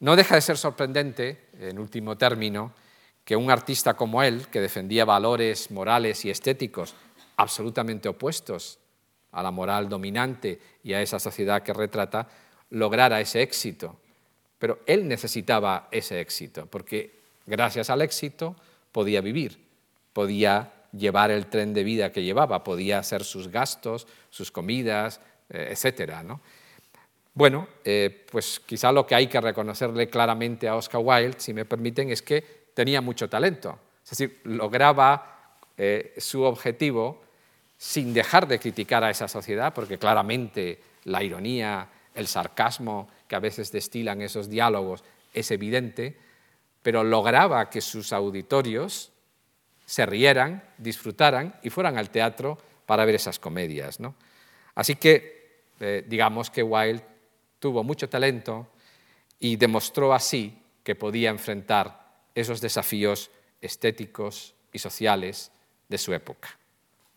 no 0.01 0.17
deja 0.17 0.35
de 0.35 0.43
ser 0.43 0.59
sorprendente, 0.59 1.49
en 1.59 1.79
último 1.79 2.19
término, 2.19 2.75
que 3.25 3.37
un 3.37 3.51
artista 3.51 3.95
como 3.95 4.23
él, 4.23 4.49
que 4.49 4.61
defendía 4.61 5.07
valores 5.07 5.71
morales 5.71 6.27
y 6.27 6.31
estéticos 6.31 6.95
absolutamente 7.39 8.09
opuestos 8.09 8.79
a 9.33 9.43
la 9.43 9.51
moral 9.51 9.89
dominante 9.89 10.61
y 10.83 10.93
a 10.93 11.01
esa 11.01 11.19
sociedad 11.19 11.63
que 11.63 11.73
retrata, 11.73 12.29
lograra 12.71 13.21
ese 13.21 13.43
éxito. 13.43 13.97
Pero 14.59 14.81
él 14.87 15.07
necesitaba 15.07 15.89
ese 15.91 16.21
éxito, 16.21 16.67
porque 16.67 17.15
gracias 17.47 17.91
al 17.91 18.03
éxito 18.03 18.57
podía 18.93 19.21
vivir, 19.21 19.65
podía 20.13 20.73
llevar 20.93 21.31
el 21.31 21.47
tren 21.47 21.73
de 21.75 21.85
vida 21.85 22.11
que 22.11 22.25
llevaba, 22.25 22.65
podía 22.65 22.99
hacer 22.99 23.23
sus 23.23 23.49
gastos, 23.49 24.07
sus 24.31 24.51
comidas, 24.51 25.21
eh, 25.49 25.73
etc. 25.73 26.23
¿no? 26.25 26.41
Bueno, 27.35 27.69
eh, 27.85 28.27
pues 28.33 28.61
quizá 28.61 28.91
lo 28.91 29.07
que 29.07 29.15
hay 29.15 29.29
que 29.29 29.41
reconocerle 29.41 30.09
claramente 30.09 30.67
a 30.67 30.75
Oscar 30.75 31.03
Wilde, 31.05 31.39
si 31.39 31.55
me 31.55 31.65
permiten, 31.65 32.11
es 32.11 32.23
que 32.23 32.43
tenía 32.75 33.01
mucho 33.01 33.29
talento. 33.29 33.79
Es 34.03 34.11
decir, 34.11 34.41
lograba 34.45 35.55
eh, 35.77 36.15
su 36.19 36.43
objetivo 36.43 37.28
sin 37.79 38.13
dejar 38.13 38.49
de 38.49 38.59
criticar 38.59 39.05
a 39.05 39.11
esa 39.11 39.29
sociedad, 39.29 39.73
porque 39.73 39.99
claramente 39.99 40.81
la 41.05 41.23
ironía, 41.23 41.89
el 42.15 42.27
sarcasmo 42.27 43.09
que 43.29 43.37
a 43.37 43.41
veces 43.41 43.71
destilan 43.71 44.21
esos 44.21 44.51
diálogos 44.51 45.05
es 45.33 45.51
evidente, 45.53 46.19
pero 46.83 47.05
lograba 47.05 47.71
que 47.71 47.81
sus 47.81 48.13
auditorios 48.13 49.13
se 49.87 50.05
rieran, 50.05 50.63
disfrutaran 50.77 51.55
y 51.63 51.71
fueran 51.71 51.97
al 51.97 52.11
teatro 52.11 52.59
para 52.85 53.05
ver 53.05 53.15
esas 53.15 53.39
comedias. 53.39 54.01
¿no? 54.01 54.17
Así 54.75 54.97
que 54.97 55.63
eh, 55.81 56.05
digamos 56.07 56.51
que 56.51 56.63
Wilde 56.63 57.05
tuvo 57.61 57.85
mucho 57.85 58.09
talento 58.09 58.67
y 59.39 59.57
demostró 59.57 60.13
así 60.13 60.61
que 60.83 60.97
podía 60.97 61.31
enfrentar 61.31 62.09
esos 62.35 62.61
desafíos 62.61 63.31
estéticos 63.61 64.55
y 64.73 64.79
sociales 64.79 65.53
de 65.89 65.99
su 65.99 66.13
época. 66.13 66.59